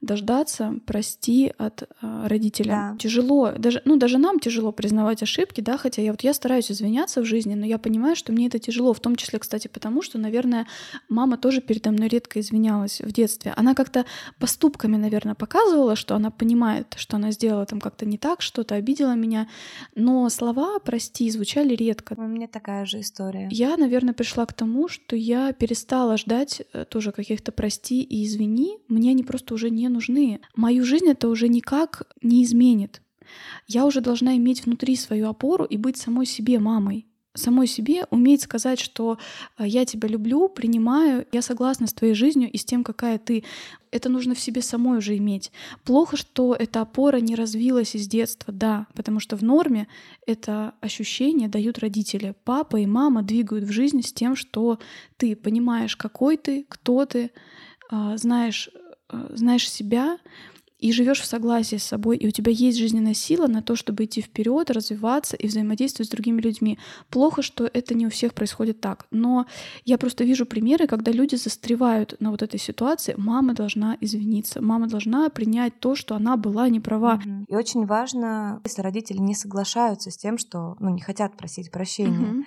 дождаться 0.00 0.74
прости 0.86 1.52
от 1.58 1.82
э, 1.82 1.86
родителя. 2.26 2.68
Да. 2.92 2.96
Тяжело, 2.98 3.52
даже, 3.58 3.82
ну, 3.84 3.96
даже 3.96 4.18
нам 4.18 4.38
тяжело 4.38 4.70
признавать 4.70 5.22
ошибки, 5.22 5.60
да, 5.60 5.76
хотя 5.76 6.02
я 6.02 6.12
вот 6.12 6.22
я 6.22 6.34
стараюсь 6.34 6.70
извиняться 6.70 7.20
в 7.20 7.24
жизни, 7.24 7.54
но 7.54 7.66
я 7.66 7.78
понимаю, 7.78 8.14
что 8.14 8.32
мне 8.32 8.46
это 8.46 8.60
тяжело, 8.60 8.92
в 8.92 9.00
том 9.00 9.16
числе, 9.16 9.40
кстати, 9.40 9.66
потому 9.66 10.02
что, 10.02 10.18
наверное, 10.18 10.68
мама 11.08 11.36
тоже 11.36 11.60
передо 11.60 11.90
мной 11.90 12.08
редко 12.08 12.38
извинялась 12.38 13.00
в 13.00 13.10
детстве. 13.10 13.52
Она 13.56 13.74
как-то 13.74 14.04
поступками, 14.38 14.96
наверное, 14.96 15.34
показывала, 15.34 15.96
что 15.96 16.14
она 16.14 16.30
понимает, 16.30 16.94
что 16.96 17.16
она 17.16 17.32
сделала 17.32 17.66
там 17.66 17.80
как-то 17.80 18.06
не 18.06 18.18
так, 18.18 18.40
что-то 18.40 18.76
обидела 18.76 19.16
меня, 19.16 19.48
но 19.96 20.28
слова 20.28 20.78
«прости» 20.78 21.28
звучали 21.30 21.74
редко. 21.74 22.14
У 22.16 22.22
меня 22.22 22.46
такая 22.46 22.86
же 22.86 23.00
история. 23.00 23.48
Я, 23.50 23.76
наверное, 23.76 24.14
пришла 24.14 24.46
к 24.46 24.52
тому, 24.52 24.86
что 24.86 25.16
я 25.16 25.52
перестала 25.52 26.16
ждать 26.16 26.62
э, 26.72 26.84
тоже 26.84 27.10
каких-то 27.10 27.50
«прости» 27.50 28.02
и 28.02 28.24
«извини», 28.24 28.78
мне 28.86 29.10
они 29.10 29.24
просто 29.24 29.54
уже 29.54 29.70
не 29.70 29.87
нужны. 29.88 30.40
Мою 30.54 30.84
жизнь 30.84 31.08
это 31.08 31.28
уже 31.28 31.48
никак 31.48 32.02
не 32.22 32.44
изменит. 32.44 33.02
Я 33.66 33.84
уже 33.84 34.00
должна 34.00 34.36
иметь 34.36 34.64
внутри 34.64 34.96
свою 34.96 35.28
опору 35.28 35.64
и 35.64 35.76
быть 35.76 35.96
самой 35.96 36.26
себе 36.26 36.58
мамой 36.58 37.08
самой 37.38 37.66
себе 37.66 38.04
уметь 38.10 38.42
сказать, 38.42 38.78
что 38.78 39.18
э, 39.56 39.66
я 39.66 39.84
тебя 39.84 40.08
люблю, 40.08 40.48
принимаю, 40.48 41.26
я 41.32 41.40
согласна 41.40 41.86
с 41.86 41.94
твоей 41.94 42.14
жизнью 42.14 42.50
и 42.50 42.58
с 42.58 42.64
тем, 42.64 42.84
какая 42.84 43.18
ты. 43.18 43.44
Это 43.90 44.10
нужно 44.10 44.34
в 44.34 44.40
себе 44.40 44.60
самой 44.60 44.98
уже 44.98 45.16
иметь. 45.16 45.50
Плохо, 45.84 46.16
что 46.16 46.54
эта 46.54 46.82
опора 46.82 47.18
не 47.18 47.34
развилась 47.34 47.94
из 47.94 48.06
детства, 48.06 48.52
да, 48.52 48.86
потому 48.94 49.20
что 49.20 49.36
в 49.36 49.42
норме 49.42 49.88
это 50.26 50.74
ощущение 50.80 51.48
дают 51.48 51.78
родители. 51.78 52.34
Папа 52.44 52.76
и 52.76 52.86
мама 52.86 53.22
двигают 53.22 53.64
в 53.64 53.72
жизнь 53.72 54.02
с 54.02 54.12
тем, 54.12 54.36
что 54.36 54.78
ты 55.16 55.34
понимаешь, 55.36 55.96
какой 55.96 56.36
ты, 56.36 56.66
кто 56.68 57.06
ты, 57.06 57.30
а, 57.90 58.16
знаешь 58.18 58.68
знаешь 59.34 59.70
себя 59.70 60.18
и 60.78 60.92
живешь 60.92 61.20
в 61.20 61.26
согласии 61.26 61.76
с 61.76 61.84
собой, 61.84 62.16
и 62.16 62.26
у 62.28 62.30
тебя 62.30 62.52
есть 62.52 62.78
жизненная 62.78 63.14
сила 63.14 63.48
на 63.48 63.62
то, 63.62 63.74
чтобы 63.74 64.04
идти 64.04 64.20
вперед, 64.20 64.70
развиваться 64.70 65.36
и 65.36 65.48
взаимодействовать 65.48 66.08
с 66.08 66.10
другими 66.10 66.40
людьми. 66.40 66.78
Плохо, 67.10 67.42
что 67.42 67.68
это 67.72 67.94
не 67.94 68.06
у 68.06 68.10
всех 68.10 68.32
происходит 68.32 68.80
так. 68.80 69.06
Но 69.10 69.46
я 69.84 69.98
просто 69.98 70.24
вижу 70.24 70.46
примеры, 70.46 70.86
когда 70.86 71.10
люди 71.10 71.34
застревают 71.34 72.14
на 72.20 72.30
вот 72.30 72.42
этой 72.42 72.60
ситуации. 72.60 73.14
Мама 73.16 73.54
должна 73.54 73.96
извиниться, 74.00 74.62
мама 74.62 74.86
должна 74.86 75.28
принять 75.30 75.80
то, 75.80 75.96
что 75.96 76.14
она 76.14 76.36
была 76.36 76.68
не 76.68 76.80
права. 76.80 77.20
И 77.48 77.54
очень 77.56 77.84
важно, 77.86 78.60
если 78.64 78.82
родители 78.82 79.18
не 79.18 79.34
соглашаются 79.34 80.10
с 80.10 80.16
тем, 80.16 80.38
что 80.38 80.76
ну, 80.78 80.90
не 80.90 81.00
хотят 81.00 81.36
просить 81.36 81.72
прощения. 81.72 82.30
Угу 82.30 82.44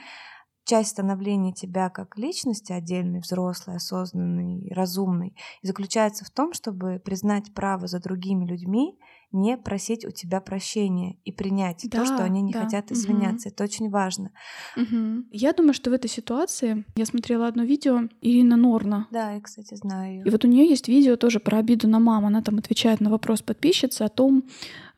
часть 0.71 0.91
становления 0.91 1.51
тебя 1.51 1.89
как 1.89 2.17
личности 2.17 2.71
отдельной, 2.71 3.19
взрослой, 3.19 3.75
осознанной, 3.75 4.71
разумной, 4.73 5.35
заключается 5.61 6.23
в 6.23 6.29
том, 6.29 6.53
чтобы 6.53 7.01
признать 7.03 7.53
право 7.53 7.87
за 7.87 7.99
другими 7.99 8.45
людьми 8.45 8.97
не 9.33 9.57
просить 9.57 10.05
у 10.05 10.11
тебя 10.11 10.39
прощения 10.39 11.17
и 11.25 11.33
принять 11.33 11.85
да, 11.89 11.99
то, 11.99 12.05
что 12.05 12.23
они 12.23 12.41
не 12.41 12.53
да. 12.53 12.63
хотят 12.63 12.89
извиняться. 12.89 13.49
Угу. 13.49 13.53
Это 13.53 13.63
очень 13.65 13.89
важно. 13.89 14.31
Угу. 14.77 15.25
Я 15.31 15.51
думаю, 15.51 15.73
что 15.73 15.89
в 15.89 15.93
этой 15.93 16.09
ситуации 16.09 16.85
я 16.95 17.05
смотрела 17.05 17.47
одно 17.47 17.63
видео 17.63 18.03
Ирина 18.21 18.55
Норна. 18.55 19.07
Да, 19.11 19.31
я, 19.31 19.41
кстати, 19.41 19.75
знаю 19.75 20.19
ее. 20.19 20.23
И 20.25 20.29
вот 20.29 20.45
у 20.45 20.47
нее 20.47 20.69
есть 20.69 20.87
видео 20.87 21.17
тоже 21.17 21.41
про 21.41 21.57
обиду 21.57 21.89
на 21.89 21.99
маму. 21.99 22.27
Она 22.27 22.41
там 22.41 22.59
отвечает 22.59 23.01
на 23.01 23.09
вопрос 23.09 23.41
подписчицы 23.41 24.03
о 24.03 24.09
том, 24.09 24.45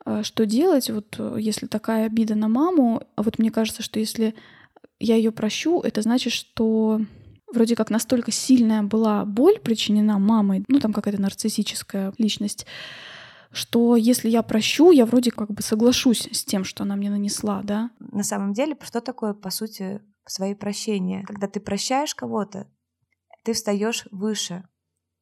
э, 0.05 0.21
что 0.21 0.45
делать, 0.45 0.91
вот 0.91 1.15
э, 1.17 1.37
если 1.39 1.65
такая 1.65 2.05
обида 2.05 2.35
на 2.35 2.47
маму. 2.47 3.01
А 3.15 3.23
вот 3.23 3.39
мне 3.39 3.49
кажется, 3.49 3.81
что 3.81 3.99
если 3.99 4.35
я 5.03 5.15
ее 5.15 5.31
прощу, 5.31 5.81
это 5.81 6.01
значит, 6.01 6.33
что 6.33 7.01
вроде 7.51 7.75
как 7.75 7.89
настолько 7.89 8.31
сильная 8.31 8.83
была 8.83 9.25
боль 9.25 9.59
причинена 9.59 10.17
мамой, 10.17 10.63
ну 10.67 10.79
там 10.79 10.93
какая-то 10.93 11.21
нарциссическая 11.21 12.13
личность, 12.17 12.65
что 13.51 13.95
если 13.95 14.29
я 14.29 14.41
прощу, 14.41 14.91
я 14.91 15.05
вроде 15.05 15.31
как 15.31 15.51
бы 15.51 15.61
соглашусь 15.61 16.27
с 16.31 16.43
тем, 16.43 16.63
что 16.63 16.83
она 16.83 16.95
мне 16.95 17.09
нанесла, 17.09 17.61
да? 17.63 17.91
На 17.99 18.23
самом 18.23 18.53
деле, 18.53 18.75
что 18.81 18.99
такое, 18.99 19.33
по 19.33 19.51
сути, 19.51 20.01
свои 20.25 20.55
прощения? 20.55 21.23
Когда 21.27 21.47
ты 21.47 21.59
прощаешь 21.59 22.15
кого-то, 22.15 22.67
ты 23.43 23.53
встаешь 23.53 24.07
выше 24.11 24.63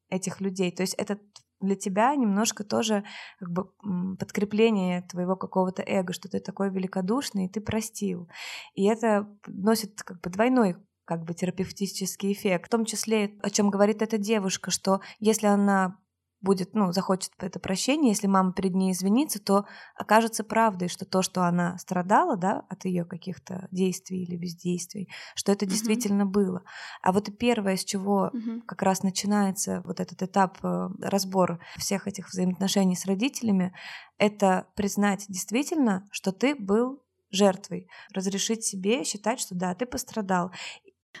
этих 0.08 0.40
людей. 0.40 0.70
То 0.70 0.82
есть 0.82 0.94
это 0.94 1.18
для 1.62 1.76
тебя 1.76 2.14
немножко 2.14 2.64
тоже 2.64 3.04
как 3.38 3.50
бы 3.50 3.70
подкрепление 4.18 5.02
твоего 5.02 5.36
какого-то 5.36 5.82
эго, 5.82 6.12
что 6.12 6.28
ты 6.28 6.40
такой 6.40 6.70
великодушный, 6.70 7.46
и 7.46 7.48
ты 7.48 7.60
простил. 7.60 8.28
И 8.74 8.84
это 8.84 9.28
носит 9.46 10.02
как 10.02 10.20
бы 10.20 10.30
двойной 10.30 10.76
как 11.04 11.24
бы 11.24 11.34
терапевтический 11.34 12.32
эффект. 12.32 12.66
В 12.66 12.70
том 12.70 12.84
числе, 12.84 13.36
о 13.42 13.50
чем 13.50 13.70
говорит 13.70 14.02
эта 14.02 14.18
девушка, 14.18 14.70
что 14.70 15.00
если 15.18 15.46
она 15.46 15.98
будет, 16.42 16.74
ну, 16.74 16.92
захочет 16.92 17.32
это 17.38 17.58
прощение, 17.58 18.10
если 18.10 18.26
мама 18.26 18.52
перед 18.52 18.74
ней 18.74 18.92
извинится, 18.92 19.40
то 19.40 19.64
окажется 19.96 20.44
правдой, 20.44 20.88
что 20.88 21.04
то, 21.04 21.22
что 21.22 21.44
она 21.44 21.78
страдала, 21.78 22.36
да, 22.36 22.64
от 22.68 22.84
ее 22.84 23.04
каких-то 23.04 23.68
действий 23.70 24.24
или 24.24 24.36
бездействий, 24.36 25.08
что 25.34 25.52
это 25.52 25.64
uh-huh. 25.64 25.68
действительно 25.68 26.26
было. 26.26 26.62
А 27.00 27.12
вот 27.12 27.30
первое, 27.38 27.76
с 27.76 27.84
чего 27.84 28.30
uh-huh. 28.34 28.62
как 28.66 28.82
раз 28.82 29.02
начинается 29.02 29.82
вот 29.84 30.00
этот 30.00 30.22
этап 30.22 30.58
э, 30.64 30.88
разбора 31.00 31.60
всех 31.76 32.08
этих 32.08 32.28
взаимоотношений 32.28 32.96
с 32.96 33.06
родителями, 33.06 33.72
это 34.18 34.66
признать 34.74 35.24
действительно, 35.28 36.06
что 36.10 36.32
ты 36.32 36.54
был 36.54 37.02
жертвой, 37.30 37.88
разрешить 38.12 38.64
себе 38.64 39.04
считать, 39.04 39.40
что 39.40 39.54
да, 39.54 39.74
ты 39.74 39.86
пострадал. 39.86 40.52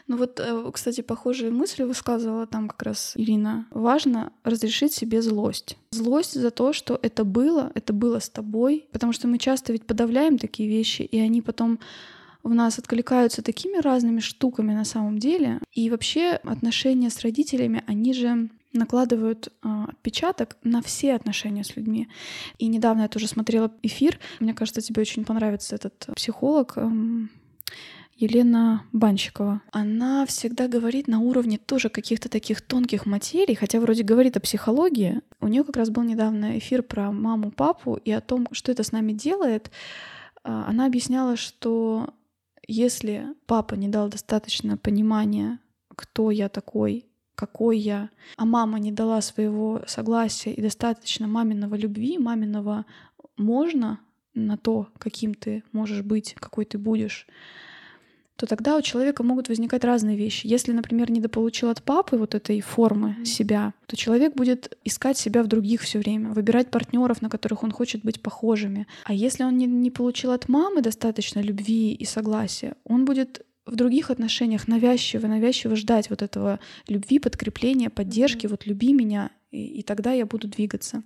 Ну 0.06 0.16
вот, 0.16 0.40
э, 0.40 0.70
кстати, 0.72 1.00
похожие 1.00 1.50
мысли 1.50 1.82
высказывала 1.82 2.46
там 2.46 2.68
как 2.68 2.82
раз 2.82 3.12
Ирина. 3.16 3.66
Важно 3.70 4.32
разрешить 4.44 4.92
себе 4.92 5.22
злость. 5.22 5.76
Злость 5.90 6.34
за 6.34 6.50
то, 6.50 6.72
что 6.72 6.98
это 7.02 7.24
было, 7.24 7.70
это 7.74 7.92
было 7.92 8.18
с 8.18 8.28
тобой, 8.28 8.86
потому 8.92 9.12
что 9.12 9.28
мы 9.28 9.38
часто 9.38 9.72
ведь 9.72 9.86
подавляем 9.86 10.38
такие 10.38 10.68
вещи, 10.68 11.02
и 11.02 11.18
они 11.18 11.42
потом 11.42 11.78
в 12.42 12.54
нас 12.54 12.78
откликаются 12.78 13.42
такими 13.42 13.78
разными 13.80 14.20
штуками 14.20 14.74
на 14.74 14.84
самом 14.84 15.18
деле. 15.18 15.60
И 15.72 15.90
вообще 15.90 16.40
отношения 16.42 17.10
с 17.10 17.20
родителями, 17.20 17.84
они 17.86 18.12
же 18.14 18.48
накладывают 18.72 19.48
э, 19.48 19.84
отпечаток 19.88 20.56
на 20.64 20.82
все 20.82 21.14
отношения 21.14 21.62
с 21.62 21.76
людьми. 21.76 22.08
И 22.58 22.66
недавно 22.66 23.02
я 23.02 23.08
тоже 23.08 23.28
смотрела 23.28 23.70
эфир. 23.82 24.18
Мне 24.40 24.54
кажется, 24.54 24.80
тебе 24.80 25.02
очень 25.02 25.24
понравится 25.24 25.76
этот 25.76 26.08
психолог. 26.16 26.76
Эм, 26.76 27.30
Елена 28.14 28.84
Банщикова. 28.92 29.62
Она 29.72 30.26
всегда 30.26 30.68
говорит 30.68 31.08
на 31.08 31.20
уровне 31.20 31.58
тоже 31.58 31.88
каких-то 31.88 32.28
таких 32.28 32.60
тонких 32.60 33.06
материй, 33.06 33.54
хотя 33.54 33.80
вроде 33.80 34.02
говорит 34.02 34.36
о 34.36 34.40
психологии. 34.40 35.22
У 35.40 35.48
нее 35.48 35.64
как 35.64 35.76
раз 35.76 35.90
был 35.90 36.02
недавно 36.02 36.58
эфир 36.58 36.82
про 36.82 37.10
маму, 37.10 37.50
папу 37.50 37.96
и 37.96 38.10
о 38.12 38.20
том, 38.20 38.46
что 38.52 38.70
это 38.70 38.82
с 38.82 38.92
нами 38.92 39.12
делает. 39.12 39.70
А, 40.44 40.66
она 40.68 40.86
объясняла, 40.86 41.36
что 41.36 42.14
если 42.66 43.26
папа 43.46 43.74
не 43.74 43.88
дал 43.88 44.08
достаточно 44.08 44.76
понимания, 44.76 45.58
кто 45.96 46.30
я 46.30 46.48
такой, 46.48 47.06
какой 47.34 47.78
я, 47.78 48.10
а 48.36 48.44
мама 48.44 48.78
не 48.78 48.92
дала 48.92 49.20
своего 49.20 49.82
согласия 49.86 50.52
и 50.52 50.62
достаточно 50.62 51.26
маминого 51.26 51.74
любви, 51.74 52.18
маминого 52.18 52.86
можно 53.36 54.00
на 54.34 54.56
то, 54.56 54.88
каким 54.98 55.34
ты 55.34 55.64
можешь 55.72 56.02
быть, 56.02 56.34
какой 56.34 56.64
ты 56.64 56.78
будешь, 56.78 57.26
то 58.36 58.46
тогда 58.46 58.76
у 58.76 58.82
человека 58.82 59.22
могут 59.22 59.48
возникать 59.48 59.84
разные 59.84 60.16
вещи. 60.16 60.46
Если, 60.46 60.72
например, 60.72 61.10
недополучил 61.10 61.68
от 61.68 61.82
папы 61.82 62.16
вот 62.16 62.34
этой 62.34 62.60
формы 62.60 63.16
mm-hmm. 63.18 63.24
себя, 63.24 63.74
то 63.86 63.96
человек 63.96 64.34
будет 64.34 64.76
искать 64.84 65.16
себя 65.16 65.42
в 65.42 65.46
других 65.46 65.82
все 65.82 65.98
время, 65.98 66.30
выбирать 66.30 66.70
партнеров, 66.70 67.22
на 67.22 67.28
которых 67.28 67.62
он 67.62 67.70
хочет 67.70 68.02
быть 68.02 68.20
похожими. 68.20 68.86
А 69.04 69.12
если 69.12 69.44
он 69.44 69.58
не, 69.58 69.66
не 69.66 69.90
получил 69.90 70.32
от 70.32 70.48
мамы 70.48 70.82
достаточно 70.82 71.40
любви 71.40 71.92
и 71.92 72.04
согласия, 72.04 72.74
он 72.84 73.04
будет 73.04 73.44
в 73.64 73.76
других 73.76 74.10
отношениях 74.10 74.66
навязчиво, 74.66 75.26
навязчиво 75.28 75.76
ждать 75.76 76.10
вот 76.10 76.22
этого 76.22 76.58
любви, 76.88 77.18
подкрепления, 77.20 77.90
поддержки, 77.90 78.46
mm-hmm. 78.46 78.50
вот 78.50 78.66
люби 78.66 78.92
меня, 78.92 79.30
и, 79.52 79.64
и 79.80 79.82
тогда 79.82 80.12
я 80.12 80.26
буду 80.26 80.48
двигаться. 80.48 81.04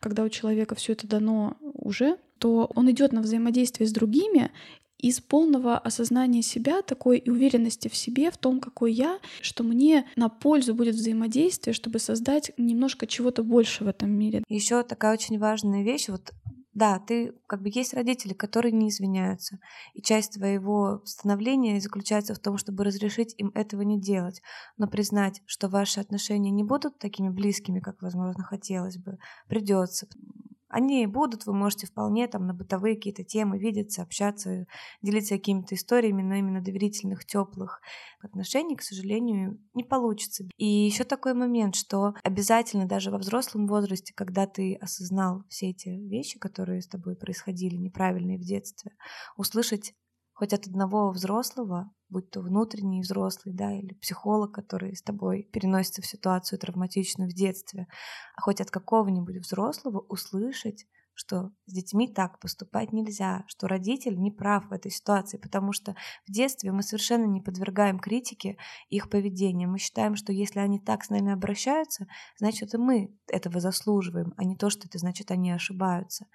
Когда 0.00 0.22
у 0.22 0.28
человека 0.28 0.74
все 0.74 0.92
это 0.92 1.08
дано 1.08 1.56
уже, 1.60 2.18
то 2.38 2.70
он 2.74 2.90
идет 2.90 3.12
на 3.12 3.20
взаимодействие 3.20 3.88
с 3.88 3.92
другими, 3.92 4.50
из 4.98 5.20
полного 5.20 5.78
осознания 5.78 6.42
себя, 6.42 6.82
такой 6.82 7.18
и 7.18 7.30
уверенности 7.30 7.88
в 7.88 7.96
себе, 7.96 8.30
в 8.30 8.36
том, 8.36 8.60
какой 8.60 8.92
я, 8.92 9.18
что 9.40 9.62
мне 9.64 10.06
на 10.16 10.28
пользу 10.28 10.74
будет 10.74 10.94
взаимодействие, 10.96 11.74
чтобы 11.74 11.98
создать 11.98 12.52
немножко 12.56 13.06
чего-то 13.06 13.42
больше 13.42 13.84
в 13.84 13.88
этом 13.88 14.10
мире. 14.10 14.42
Еще 14.48 14.82
такая 14.82 15.14
очень 15.14 15.38
важная 15.38 15.82
вещь, 15.82 16.08
вот 16.08 16.32
да, 16.78 17.00
ты 17.00 17.32
как 17.48 17.62
бы 17.62 17.70
есть 17.74 17.92
родители, 17.92 18.34
которые 18.34 18.70
не 18.70 18.88
извиняются. 18.88 19.58
И 19.94 20.00
часть 20.00 20.34
твоего 20.34 21.02
становления 21.04 21.80
заключается 21.80 22.34
в 22.34 22.38
том, 22.38 22.56
чтобы 22.56 22.84
разрешить 22.84 23.34
им 23.36 23.50
этого 23.54 23.82
не 23.82 24.00
делать, 24.00 24.42
но 24.76 24.86
признать, 24.86 25.42
что 25.46 25.68
ваши 25.68 25.98
отношения 25.98 26.52
не 26.52 26.62
будут 26.62 26.98
такими 26.98 27.30
близкими, 27.30 27.80
как, 27.80 28.00
возможно, 28.00 28.44
хотелось 28.44 28.96
бы, 28.96 29.18
придется. 29.48 30.06
Они 30.68 31.06
будут, 31.06 31.46
вы 31.46 31.54
можете 31.54 31.86
вполне 31.86 32.28
там 32.28 32.46
на 32.46 32.54
бытовые 32.54 32.96
какие-то 32.96 33.24
темы 33.24 33.58
видеться, 33.58 34.02
общаться, 34.02 34.66
делиться 35.02 35.36
какими-то 35.36 35.74
историями, 35.74 36.22
но 36.22 36.34
именно 36.34 36.60
доверительных, 36.60 37.24
теплых 37.24 37.80
отношений, 38.20 38.76
к 38.76 38.82
сожалению, 38.82 39.58
не 39.74 39.84
получится. 39.84 40.44
И 40.56 40.66
еще 40.66 41.04
такой 41.04 41.34
момент, 41.34 41.74
что 41.74 42.14
обязательно 42.22 42.86
даже 42.86 43.10
во 43.10 43.18
взрослом 43.18 43.66
возрасте, 43.66 44.12
когда 44.14 44.46
ты 44.46 44.74
осознал 44.74 45.44
все 45.48 45.70
эти 45.70 45.88
вещи, 45.88 46.38
которые 46.38 46.82
с 46.82 46.88
тобой 46.88 47.16
происходили 47.16 47.76
неправильные 47.76 48.38
в 48.38 48.42
детстве, 48.42 48.92
услышать 49.36 49.94
хоть 50.38 50.52
от 50.52 50.68
одного 50.68 51.10
взрослого, 51.10 51.90
будь 52.08 52.30
то 52.30 52.40
внутренний 52.40 53.02
взрослый, 53.02 53.52
да, 53.52 53.72
или 53.72 53.94
психолог, 53.94 54.54
который 54.54 54.94
с 54.94 55.02
тобой 55.02 55.42
переносится 55.42 56.00
в 56.00 56.06
ситуацию 56.06 56.60
травматичную 56.60 57.28
в 57.28 57.34
детстве, 57.34 57.88
а 58.36 58.40
хоть 58.40 58.60
от 58.60 58.70
какого-нибудь 58.70 59.38
взрослого 59.38 59.98
услышать, 59.98 60.86
что 61.18 61.50
с 61.66 61.72
детьми 61.72 62.06
так 62.06 62.38
поступать 62.38 62.92
нельзя, 62.92 63.42
что 63.48 63.66
родитель 63.66 64.16
не 64.16 64.30
прав 64.30 64.68
в 64.68 64.72
этой 64.72 64.92
ситуации, 64.92 65.36
потому 65.36 65.72
что 65.72 65.96
в 66.28 66.30
детстве 66.30 66.70
мы 66.70 66.84
совершенно 66.84 67.24
не 67.24 67.40
подвергаем 67.40 67.98
критике 67.98 68.56
их 68.88 69.10
поведения. 69.10 69.66
Мы 69.66 69.78
считаем, 69.78 70.14
что 70.14 70.32
если 70.32 70.60
они 70.60 70.78
так 70.78 71.02
с 71.02 71.10
нами 71.10 71.32
обращаются, 71.32 72.06
значит 72.38 72.72
и 72.72 72.78
мы 72.78 73.12
этого 73.26 73.58
заслуживаем, 73.58 74.32
а 74.36 74.44
не 74.44 74.54
то, 74.54 74.70
что 74.70 74.86
это 74.86 74.98
значит 74.98 75.32
они 75.32 75.50
ошибаются. 75.50 76.26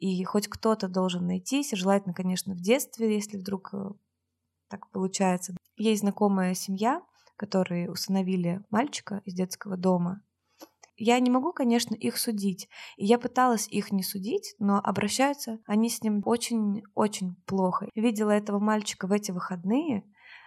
И 0.00 0.24
хоть 0.24 0.48
кто-то 0.48 0.88
должен 0.88 1.28
найтись, 1.28 1.70
желательно, 1.70 2.12
конечно, 2.12 2.54
в 2.54 2.60
детстве, 2.60 3.14
если 3.14 3.38
вдруг 3.38 3.72
э, 3.72 3.90
так 4.68 4.90
получается. 4.90 5.56
Есть 5.76 6.00
знакомая 6.00 6.54
семья, 6.54 7.02
которые 7.36 7.88
установили 7.88 8.64
мальчика 8.68 9.22
из 9.24 9.34
детского 9.34 9.76
дома, 9.76 10.22
я 10.96 11.18
не 11.20 11.30
могу, 11.30 11.52
конечно, 11.52 11.94
их 11.94 12.18
судить. 12.18 12.68
И 12.96 13.04
я 13.04 13.18
пыталась 13.18 13.68
их 13.68 13.92
не 13.92 14.02
судить, 14.02 14.54
но 14.58 14.78
обращаются 14.78 15.58
они 15.66 15.88
с 15.88 16.02
ним 16.02 16.22
очень-очень 16.24 17.36
плохо. 17.46 17.88
Видела 17.94 18.30
этого 18.30 18.58
мальчика 18.58 19.06
в 19.06 19.12
эти 19.12 19.30
выходные, 19.30 20.04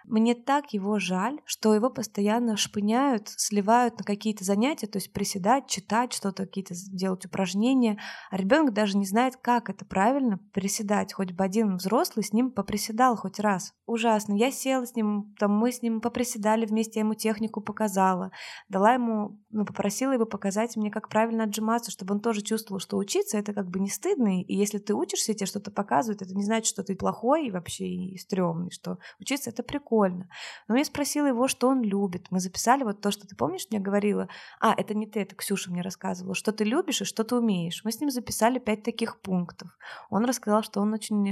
мне 0.07 0.35
так 0.35 0.73
его 0.73 0.99
жаль, 0.99 1.39
что 1.43 1.75
его 1.75 1.89
постоянно 1.89 2.55
шпыняют, 2.55 3.27
сливают 3.27 3.99
на 3.99 4.05
какие-то 4.05 4.45
занятия, 4.45 4.87
то 4.87 4.97
есть 4.97 5.11
приседать, 5.11 5.67
читать 5.67 6.13
что-то, 6.13 6.45
какие-то 6.45 6.73
делать 6.91 7.25
упражнения, 7.25 7.99
а 8.31 8.37
ребенок 8.37 8.73
даже 8.73 8.97
не 8.97 9.05
знает, 9.05 9.35
как 9.35 9.69
это 9.69 9.85
правильно 9.85 10.39
приседать. 10.53 11.13
Хоть 11.13 11.33
бы 11.33 11.43
один 11.43 11.75
взрослый 11.75 12.23
с 12.23 12.31
ним 12.31 12.51
поприседал 12.51 13.17
хоть 13.17 13.39
раз. 13.39 13.73
Ужасно. 13.85 14.33
Я 14.33 14.49
села 14.49 14.85
с 14.85 14.95
ним, 14.95 15.35
там 15.37 15.51
мы 15.51 15.71
с 15.73 15.81
ним 15.81 15.99
поприседали 15.99 16.65
вместе, 16.65 16.99
я 16.99 17.01
ему 17.01 17.13
технику 17.13 17.59
показала, 17.59 18.31
дала 18.69 18.93
ему, 18.93 19.41
ну, 19.49 19.65
попросила 19.65 20.13
его 20.13 20.25
показать 20.25 20.77
мне, 20.77 20.89
как 20.89 21.09
правильно 21.09 21.43
отжиматься, 21.43 21.91
чтобы 21.91 22.15
он 22.15 22.21
тоже 22.21 22.41
чувствовал, 22.41 22.79
что 22.79 22.97
учиться 22.97 23.37
это 23.37 23.53
как 23.53 23.69
бы 23.69 23.79
не 23.79 23.89
стыдно, 23.89 24.41
и 24.41 24.55
если 24.55 24.77
ты 24.77 24.93
учишься, 24.93 25.33
тебе 25.33 25.45
что-то 25.45 25.71
показывают, 25.71 26.21
это 26.21 26.33
не 26.33 26.43
значит, 26.43 26.67
что 26.67 26.83
ты 26.83 26.95
плохой 26.95 27.47
и 27.47 27.51
вообще 27.51 27.87
и 27.87 28.17
стрёмный, 28.17 28.71
что 28.71 28.99
учиться 29.19 29.49
это 29.49 29.63
прикольно 29.63 29.96
прикольно. 29.97 30.29
Но 30.67 30.77
я 30.77 30.85
спросила 30.85 31.27
его, 31.27 31.47
что 31.47 31.67
он 31.67 31.81
любит. 31.81 32.27
Мы 32.29 32.39
записали 32.39 32.83
вот 32.83 33.01
то, 33.01 33.11
что 33.11 33.27
ты 33.27 33.35
помнишь, 33.35 33.67
мне 33.69 33.79
говорила. 33.79 34.27
А, 34.59 34.73
это 34.75 34.93
не 34.93 35.07
ты, 35.07 35.21
это 35.21 35.35
Ксюша 35.35 35.71
мне 35.71 35.81
рассказывала. 35.81 36.35
Что 36.35 36.51
ты 36.51 36.63
любишь 36.63 37.01
и 37.01 37.05
что 37.05 37.23
ты 37.23 37.35
умеешь. 37.35 37.81
Мы 37.83 37.91
с 37.91 37.99
ним 37.99 38.09
записали 38.09 38.59
пять 38.59 38.83
таких 38.83 39.21
пунктов. 39.21 39.69
Он 40.09 40.25
рассказал, 40.25 40.63
что 40.63 40.81
он 40.81 40.93
очень... 40.93 41.27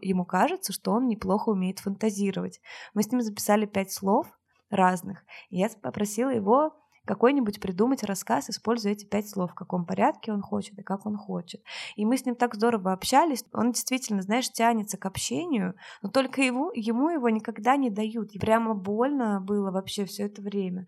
Ему, 0.00 0.24
кажется, 0.24 0.72
что 0.72 0.92
он 0.92 1.08
неплохо 1.08 1.50
умеет 1.50 1.78
фантазировать. 1.80 2.60
Мы 2.94 3.02
с 3.02 3.10
ним 3.10 3.22
записали 3.22 3.66
пять 3.66 3.92
слов 3.92 4.26
разных. 4.70 5.24
Я 5.50 5.68
попросила 5.82 6.30
его 6.30 6.74
какой-нибудь 7.04 7.60
придумать 7.60 8.04
рассказ, 8.04 8.50
используя 8.50 8.92
эти 8.92 9.04
пять 9.04 9.28
слов, 9.28 9.52
в 9.52 9.54
каком 9.54 9.84
порядке 9.84 10.32
он 10.32 10.42
хочет 10.42 10.78
и 10.78 10.82
как 10.82 11.06
он 11.06 11.16
хочет. 11.16 11.62
И 11.96 12.04
мы 12.04 12.16
с 12.16 12.24
ним 12.24 12.34
так 12.34 12.54
здорово 12.54 12.92
общались. 12.92 13.44
Он 13.52 13.72
действительно, 13.72 14.22
знаешь, 14.22 14.50
тянется 14.50 14.96
к 14.96 15.06
общению, 15.06 15.74
но 16.02 16.10
только 16.10 16.42
его, 16.42 16.70
ему 16.74 17.10
его 17.10 17.28
никогда 17.28 17.76
не 17.76 17.90
дают. 17.90 18.32
И 18.32 18.38
прямо 18.38 18.74
больно 18.74 19.40
было 19.40 19.70
вообще 19.70 20.04
все 20.04 20.26
это 20.26 20.42
время. 20.42 20.86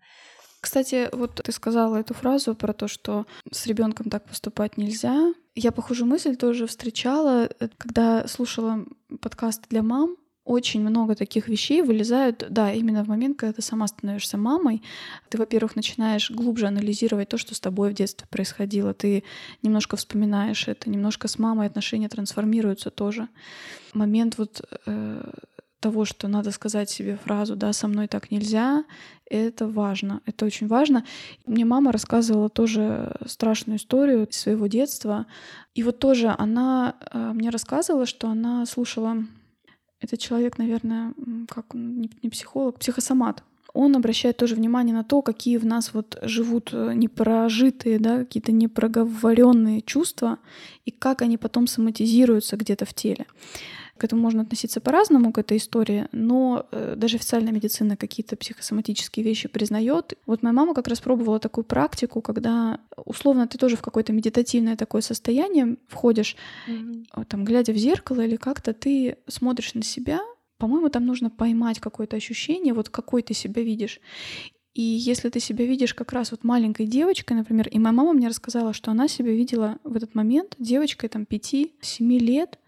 Кстати, 0.61 1.09
вот 1.11 1.35
ты 1.43 1.51
сказала 1.51 1.97
эту 1.97 2.15
фразу 2.15 2.55
про 2.55 2.73
то, 2.73 2.87
что 2.87 3.27
с 3.51 3.67
ребенком 3.67 4.09
так 4.09 4.25
поступать 4.25 4.77
нельзя. 4.77 5.33
Я 5.53 5.71
похожую 5.71 6.09
мысль 6.09 6.35
тоже 6.35 6.65
встречала, 6.65 7.47
э, 7.59 7.69
когда 7.77 8.27
слушала 8.27 8.83
подкаст 9.21 9.67
для 9.69 9.83
мам 9.83 10.15
очень 10.45 10.81
много 10.81 11.15
таких 11.15 11.47
вещей 11.47 11.81
вылезают, 11.81 12.45
да, 12.49 12.71
именно 12.71 13.03
в 13.03 13.07
момент, 13.07 13.37
когда 13.37 13.53
ты 13.53 13.61
сама 13.63 13.87
становишься 13.87 14.37
мамой. 14.37 14.83
Ты, 15.29 15.39
во-первых, 15.39 15.75
начинаешь 15.75 16.29
глубже 16.29 16.67
анализировать 16.67 17.29
то, 17.29 17.37
что 17.37 17.55
с 17.55 17.59
тобой 17.59 17.89
в 17.89 17.93
детстве 17.93 18.27
происходило. 18.29 18.93
Ты 18.93 19.23
немножко 19.63 19.97
вспоминаешь 19.97 20.67
это, 20.67 20.89
немножко 20.89 21.27
с 21.27 21.39
мамой 21.39 21.65
отношения 21.65 22.09
трансформируются 22.09 22.91
тоже. 22.91 23.27
Момент 23.93 24.37
вот 24.37 24.61
э, 24.85 25.31
того, 25.79 26.05
что 26.05 26.27
надо 26.27 26.51
сказать 26.51 26.89
себе 26.91 27.17
фразу 27.17 27.55
«да, 27.55 27.73
со 27.73 27.87
мной 27.87 28.07
так 28.07 28.29
нельзя», 28.29 28.85
это 29.27 29.67
важно, 29.67 30.21
это 30.27 30.45
очень 30.45 30.67
важно. 30.67 31.03
Мне 31.47 31.65
мама 31.65 31.91
рассказывала 31.91 32.49
тоже 32.49 33.15
страшную 33.25 33.77
историю 33.77 34.27
своего 34.29 34.67
детства. 34.67 35.25
И 35.73 35.81
вот 35.81 35.97
тоже 35.97 36.35
она 36.37 36.95
э, 37.11 37.31
мне 37.33 37.49
рассказывала, 37.49 38.05
что 38.05 38.27
она 38.27 38.65
слушала 38.67 39.25
этот 39.99 40.19
человек, 40.19 40.57
наверное, 40.57 41.13
как 41.47 41.73
он, 41.75 42.01
не 42.01 42.29
психолог, 42.29 42.79
психосомат. 42.79 43.43
Он 43.73 43.95
обращает 43.95 44.37
тоже 44.37 44.55
внимание 44.55 44.95
на 44.95 45.03
то, 45.03 45.21
какие 45.21 45.57
в 45.57 45.65
нас 45.65 45.93
вот 45.93 46.17
живут 46.21 46.69
э, 46.71 46.93
непрожитые, 46.93 47.99
да, 47.99 48.19
какие-то 48.19 48.53
непроговоренные 48.53 49.81
чувства, 49.81 50.37
и 50.85 50.91
как 50.91 51.21
они 51.21 51.37
потом 51.37 51.67
соматизируются 51.67 52.55
где-то 52.55 52.85
в 52.85 52.93
теле. 52.93 53.25
К 53.97 54.03
этому 54.03 54.21
можно 54.21 54.41
относиться 54.41 54.81
по-разному, 54.81 55.31
к 55.31 55.37
этой 55.37 55.57
истории, 55.57 56.07
но 56.11 56.65
э, 56.71 56.95
даже 56.97 57.15
официальная 57.15 57.53
медицина 57.53 57.95
какие-то 57.95 58.35
психосоматические 58.35 59.23
вещи 59.23 59.47
признает. 59.47 60.17
Вот 60.25 60.43
моя 60.43 60.53
мама 60.53 60.73
как 60.73 60.87
раз 60.87 60.99
пробовала 60.99 61.39
такую 61.39 61.63
практику, 61.63 62.21
когда 62.21 62.79
условно 62.97 63.47
ты 63.47 63.57
тоже 63.57 63.77
в 63.77 63.81
какое-то 63.81 64.11
медитативное 64.11 64.75
такое 64.75 65.01
состояние 65.01 65.77
входишь, 65.87 66.35
mm-hmm. 66.67 67.25
там, 67.25 67.45
глядя 67.45 67.71
в 67.71 67.77
зеркало 67.77 68.21
или 68.21 68.35
как-то 68.35 68.73
ты 68.73 69.17
смотришь 69.27 69.73
на 69.75 69.83
себя, 69.83 70.19
по-моему, 70.57 70.89
там 70.89 71.05
нужно 71.05 71.29
поймать 71.29 71.79
какое-то 71.79 72.17
ощущение, 72.17 72.73
вот 72.73 72.89
какой 72.89 73.21
ты 73.21 73.33
себя 73.33 73.61
видишь. 73.61 74.01
И 74.73 74.81
если 74.81 75.29
ты 75.29 75.39
себя 75.39 75.65
видишь 75.65 75.93
как 75.93 76.11
раз 76.11 76.31
вот 76.31 76.43
маленькой 76.43 76.85
девочкой, 76.85 77.37
например, 77.37 77.69
и 77.69 77.79
моя 77.79 77.93
мама 77.93 78.11
мне 78.11 78.27
рассказала, 78.27 78.73
что 78.73 78.91
она 78.91 79.07
себя 79.07 79.31
видела 79.31 79.79
в 79.85 79.95
этот 79.95 80.15
момент 80.15 80.55
девочкой 80.59 81.07
там 81.07 81.23
5-7 81.23 81.69
лет, 82.19 82.59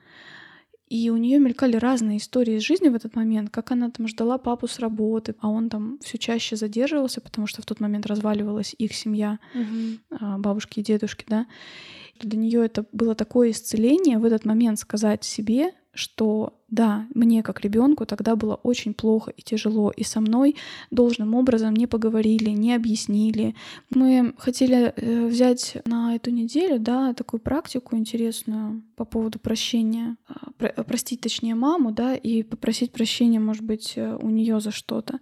и 0.89 1.09
у 1.09 1.17
нее 1.17 1.39
мелькали 1.39 1.75
разные 1.75 2.17
истории 2.17 2.55
из 2.55 2.63
жизни 2.63 2.87
в 2.87 2.95
этот 2.95 3.15
момент, 3.15 3.49
как 3.49 3.71
она 3.71 3.89
там 3.89 4.07
ждала 4.07 4.37
папу 4.37 4.67
с 4.67 4.79
работы, 4.79 5.35
а 5.39 5.49
он 5.49 5.69
там 5.69 5.99
все 6.01 6.17
чаще 6.17 6.55
задерживался, 6.55 7.19
потому 7.19 7.45
что 7.45 7.61
в 7.61 7.65
тот 7.65 7.79
момент 7.79 8.05
разваливалась 8.05 8.73
их 8.77 8.93
семья, 8.93 9.39
угу. 9.53 10.39
бабушки 10.39 10.79
и 10.79 10.83
дедушки, 10.83 11.25
да. 11.27 11.45
Для 12.19 12.39
нее 12.39 12.65
это 12.65 12.85
было 12.91 13.15
такое 13.15 13.51
исцеление 13.51 14.17
в 14.17 14.25
этот 14.25 14.45
момент 14.45 14.79
сказать 14.79 15.23
себе, 15.23 15.73
что 15.93 16.56
да, 16.69 17.07
мне 17.13 17.43
как 17.43 17.61
ребенку 17.61 18.05
тогда 18.05 18.35
было 18.35 18.55
очень 18.55 18.93
плохо 18.93 19.31
и 19.31 19.41
тяжело, 19.41 19.89
и 19.89 20.03
со 20.03 20.19
мной 20.19 20.57
должным 20.91 21.33
образом 21.33 21.73
не 21.73 21.87
поговорили, 21.87 22.49
не 22.49 22.75
объяснили. 22.75 23.55
Мы 23.89 24.33
хотели 24.37 24.93
э, 24.95 25.27
взять 25.27 25.77
на 25.85 26.15
эту 26.15 26.29
неделю, 26.31 26.77
да, 26.79 27.13
такую 27.13 27.39
практику 27.39 27.95
интересную 27.95 28.83
по 28.97 29.05
поводу 29.05 29.39
прощения, 29.39 30.17
а, 30.27 30.51
про, 30.57 30.83
простить 30.83 31.21
точнее 31.21 31.55
маму, 31.55 31.91
да, 31.91 32.15
и 32.15 32.43
попросить 32.43 32.91
прощения, 32.91 33.39
может 33.39 33.63
быть, 33.63 33.93
э, 33.95 34.17
у 34.21 34.29
нее 34.29 34.59
за 34.59 34.71
что-то. 34.71 35.19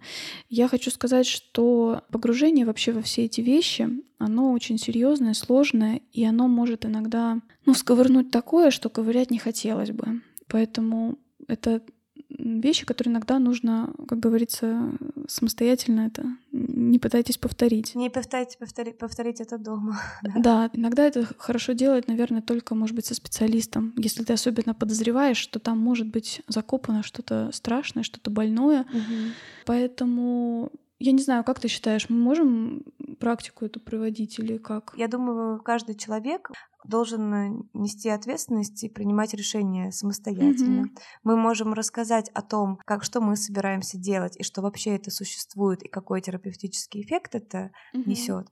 Я 0.48 0.66
хочу 0.66 0.90
сказать, 0.90 1.26
что 1.26 2.02
погружение 2.10 2.66
вообще 2.66 2.90
во 2.90 3.02
все 3.02 3.24
эти 3.26 3.40
вещи, 3.40 3.88
оно 4.18 4.52
очень 4.52 4.78
серьезное, 4.78 5.34
сложное, 5.34 6.00
и 6.12 6.24
оно 6.24 6.48
может 6.48 6.84
иногда, 6.84 7.40
ну, 7.66 7.74
сковырнуть 7.74 8.32
такое, 8.32 8.72
что 8.72 8.88
ковырять 8.88 9.30
не 9.30 9.38
хотелось 9.38 9.92
бы. 9.92 10.22
Поэтому 10.48 11.18
это 11.48 11.82
вещи, 12.28 12.84
которые 12.84 13.12
иногда 13.12 13.38
нужно, 13.38 13.92
как 14.08 14.18
говорится, 14.18 14.92
самостоятельно 15.28 16.06
это 16.06 16.24
не 16.52 16.98
пытайтесь 16.98 17.38
повторить. 17.38 17.94
Не 17.94 18.10
повторите 18.10 18.58
повторить, 18.58 18.98
повторить 18.98 19.40
это 19.40 19.58
дома. 19.58 20.00
Да. 20.22 20.32
да, 20.40 20.70
иногда 20.72 21.04
это 21.04 21.26
хорошо 21.38 21.72
делать, 21.72 22.08
наверное, 22.08 22.42
только, 22.42 22.74
может 22.74 22.96
быть, 22.96 23.06
со 23.06 23.14
специалистом. 23.14 23.92
Если 23.96 24.24
ты 24.24 24.32
особенно 24.32 24.74
подозреваешь, 24.74 25.36
что 25.36 25.58
там 25.60 25.78
может 25.78 26.08
быть 26.08 26.42
закопано 26.48 27.02
что-то 27.02 27.50
страшное, 27.52 28.02
что-то 28.02 28.30
больное. 28.30 28.82
Угу. 28.82 29.32
Поэтому 29.66 30.72
я 30.98 31.12
не 31.12 31.22
знаю, 31.22 31.44
как 31.44 31.60
ты 31.60 31.68
считаешь, 31.68 32.08
мы 32.08 32.16
можем 32.16 32.84
практику 33.20 33.66
эту 33.66 33.80
проводить 33.80 34.38
или 34.38 34.56
как? 34.56 34.94
Я 34.96 35.08
думаю, 35.08 35.60
каждый 35.62 35.94
человек 35.94 36.50
должен 36.84 37.68
нести 37.74 38.08
ответственность 38.08 38.82
и 38.84 38.88
принимать 38.88 39.34
решения 39.34 39.90
самостоятельно. 39.90 40.86
Mm-hmm. 40.86 41.00
Мы 41.24 41.36
можем 41.36 41.74
рассказать 41.74 42.30
о 42.30 42.42
том, 42.42 42.78
как 42.86 43.04
что 43.04 43.20
мы 43.20 43.36
собираемся 43.36 43.98
делать 43.98 44.36
и 44.38 44.42
что 44.42 44.62
вообще 44.62 44.96
это 44.96 45.10
существует 45.10 45.82
и 45.82 45.88
какой 45.88 46.20
терапевтический 46.20 47.02
эффект 47.02 47.34
это 47.34 47.72
mm-hmm. 47.94 48.02
несет. 48.06 48.46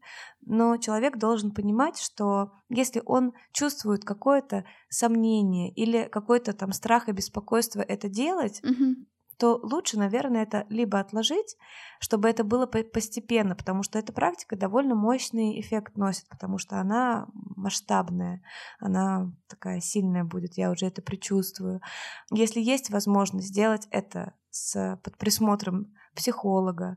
Но 0.45 0.76
человек 0.76 1.16
должен 1.16 1.53
понимать, 1.53 1.99
что 1.99 2.53
если 2.68 3.03
он 3.07 3.32
чувствует 3.53 4.05
какое-то 4.05 4.64
сомнение 4.90 5.72
или 5.72 6.09
какой-то 6.11 6.53
там 6.53 6.72
страх 6.72 7.09
и 7.09 7.12
беспокойство 7.12 7.80
это 7.80 8.09
делать, 8.09 8.61
mm-hmm 8.64 9.07
то 9.45 9.61
лучше, 9.62 9.99
наверное, 9.99 10.45
это 10.45 10.64
либо 10.70 10.99
отложить, 10.99 11.59
чтобы 12.01 12.30
это 12.30 12.45
было 12.45 12.64
постепенно, 12.64 13.55
потому 13.55 13.82
что 13.82 13.99
эта 13.99 14.11
практика 14.11 14.57
довольно 14.57 14.95
мощный 14.95 15.61
эффект 15.61 15.99
носит, 15.99 16.26
потому 16.30 16.57
что 16.57 16.80
она 16.80 17.26
масштабная, 17.34 18.40
она 18.80 19.30
такая 19.47 19.80
сильная 19.80 20.24
будет, 20.24 20.57
я 20.57 20.70
уже 20.70 20.86
это 20.86 21.03
предчувствую. 21.03 21.82
Если 22.30 22.59
есть 22.59 22.88
возможность 22.88 23.49
сделать 23.49 23.86
это 23.90 24.32
с, 24.49 24.99
под 25.05 25.18
присмотром 25.18 25.92
психолога, 26.16 26.97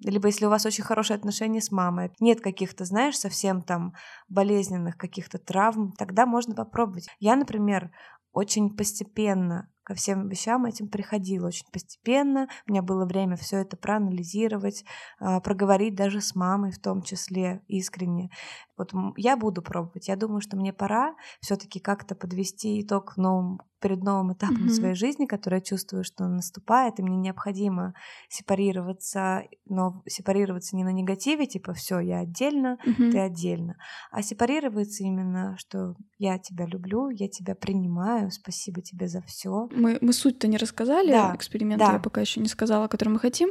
либо 0.00 0.26
если 0.26 0.46
у 0.46 0.50
вас 0.50 0.66
очень 0.66 0.82
хорошие 0.82 1.14
отношения 1.14 1.60
с 1.60 1.70
мамой, 1.70 2.10
нет 2.18 2.40
каких-то, 2.40 2.84
знаешь, 2.84 3.16
совсем 3.16 3.62
там 3.62 3.94
болезненных 4.28 4.96
каких-то 4.96 5.38
травм, 5.38 5.92
тогда 5.92 6.26
можно 6.26 6.56
попробовать. 6.56 7.06
Я, 7.20 7.36
например, 7.36 7.92
очень 8.32 8.76
постепенно 8.76 9.70
ко 9.84 9.94
всем 9.94 10.28
вещам 10.28 10.64
этим 10.64 10.88
приходила 10.88 11.48
очень 11.48 11.66
постепенно. 11.70 12.48
У 12.66 12.72
меня 12.72 12.82
было 12.82 13.04
время 13.04 13.36
все 13.36 13.58
это 13.58 13.76
проанализировать, 13.76 14.84
а, 15.20 15.40
проговорить 15.40 15.94
даже 15.94 16.20
с 16.20 16.34
мамой 16.34 16.72
в 16.72 16.78
том 16.80 17.02
числе 17.02 17.62
искренне. 17.68 18.30
Вот 18.76 18.92
я 19.16 19.36
буду 19.36 19.62
пробовать. 19.62 20.08
Я 20.08 20.16
думаю, 20.16 20.40
что 20.40 20.56
мне 20.56 20.72
пора 20.72 21.14
все-таки 21.40 21.78
как-то 21.80 22.14
подвести 22.14 22.80
итог 22.80 23.16
новым, 23.16 23.60
перед 23.84 24.02
новым 24.02 24.32
этапом 24.32 24.64
mm-hmm. 24.64 24.70
своей 24.70 24.94
жизни, 24.94 25.26
который 25.26 25.56
я 25.56 25.60
чувствую, 25.60 26.04
что 26.04 26.26
наступает, 26.26 26.98
и 26.98 27.02
мне 27.02 27.18
необходимо 27.18 27.92
сепарироваться, 28.30 29.42
но 29.66 30.02
сепарироваться 30.06 30.74
не 30.74 30.84
на 30.84 30.88
негативе, 30.88 31.44
типа 31.44 31.74
все, 31.74 31.98
я 32.00 32.20
отдельно, 32.20 32.78
mm-hmm. 32.82 33.10
ты 33.10 33.18
отдельно, 33.18 33.76
а 34.10 34.22
сепарироваться 34.22 35.04
именно, 35.04 35.54
что 35.58 35.96
я 36.16 36.38
тебя 36.38 36.64
люблю, 36.64 37.10
я 37.10 37.28
тебя 37.28 37.54
принимаю, 37.54 38.30
спасибо 38.30 38.80
тебе 38.80 39.06
за 39.06 39.20
все. 39.20 39.68
Мы, 39.70 39.98
мы 40.00 40.14
суть-то 40.14 40.48
не 40.48 40.56
рассказали, 40.56 41.10
да. 41.10 41.34
эксперимент 41.36 41.80
да. 41.80 41.92
я 41.92 41.98
пока 41.98 42.22
еще 42.22 42.40
не 42.40 42.48
сказала, 42.48 42.88
который 42.88 43.10
мы 43.10 43.18
хотим. 43.18 43.50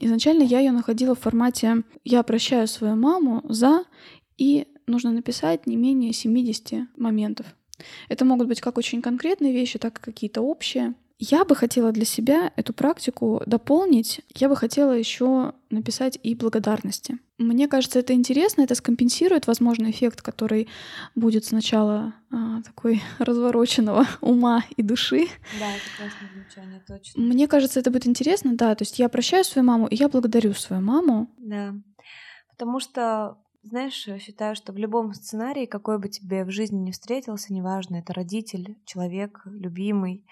Изначально 0.00 0.42
я 0.42 0.58
ее 0.58 0.72
находила 0.72 1.14
в 1.14 1.20
формате 1.20 1.76
«я 2.04 2.22
прощаю 2.24 2.68
свою 2.68 2.96
маму 2.96 3.40
за 3.48 3.84
и 4.36 4.68
нужно 4.86 5.12
написать 5.12 5.66
не 5.66 5.76
менее 5.76 6.12
70 6.12 6.98
моментов. 6.98 7.46
Это 8.08 8.24
могут 8.24 8.48
быть 8.48 8.60
как 8.60 8.78
очень 8.78 9.02
конкретные 9.02 9.52
вещи, 9.52 9.78
так 9.78 9.98
и 9.98 10.02
какие-то 10.02 10.42
общие. 10.42 10.94
Я 11.24 11.44
бы 11.44 11.54
хотела 11.54 11.92
для 11.92 12.04
себя 12.04 12.52
эту 12.56 12.72
практику 12.72 13.42
дополнить. 13.46 14.22
Я 14.34 14.48
бы 14.48 14.56
хотела 14.56 14.90
еще 14.90 15.52
написать 15.70 16.18
и 16.20 16.34
благодарности. 16.34 17.18
Мне 17.38 17.68
кажется, 17.68 18.00
это 18.00 18.12
интересно, 18.12 18.62
это 18.62 18.74
скомпенсирует 18.74 19.46
возможный 19.46 19.92
эффект, 19.92 20.20
который 20.20 20.68
будет 21.14 21.44
сначала 21.44 22.14
а, 22.32 22.60
такой 22.62 23.00
развороченного 23.20 24.04
ума 24.20 24.64
и 24.76 24.82
души. 24.82 25.28
Да, 25.60 25.70
это 25.70 25.84
классное 25.96 26.28
замечание, 26.34 26.82
точно. 26.86 27.22
Мне 27.22 27.46
кажется, 27.46 27.78
это 27.78 27.92
будет 27.92 28.08
интересно, 28.08 28.56
да. 28.56 28.74
То 28.74 28.82
есть 28.82 28.98
я 28.98 29.08
прощаю 29.08 29.44
свою 29.44 29.64
маму, 29.64 29.86
и 29.86 29.94
я 29.94 30.08
благодарю 30.08 30.54
свою 30.54 30.82
маму. 30.82 31.30
Да. 31.38 31.72
Потому 32.50 32.80
что 32.80 33.38
знаешь, 33.62 34.08
считаю, 34.20 34.54
что 34.54 34.72
в 34.72 34.76
любом 34.76 35.12
сценарии, 35.14 35.66
какой 35.66 35.98
бы 35.98 36.08
тебе 36.08 36.44
в 36.44 36.50
жизни 36.50 36.78
не 36.78 36.92
встретился, 36.92 37.52
неважно, 37.52 37.96
это 37.96 38.12
родитель, 38.12 38.76
человек, 38.84 39.40
любимый, 39.44 40.26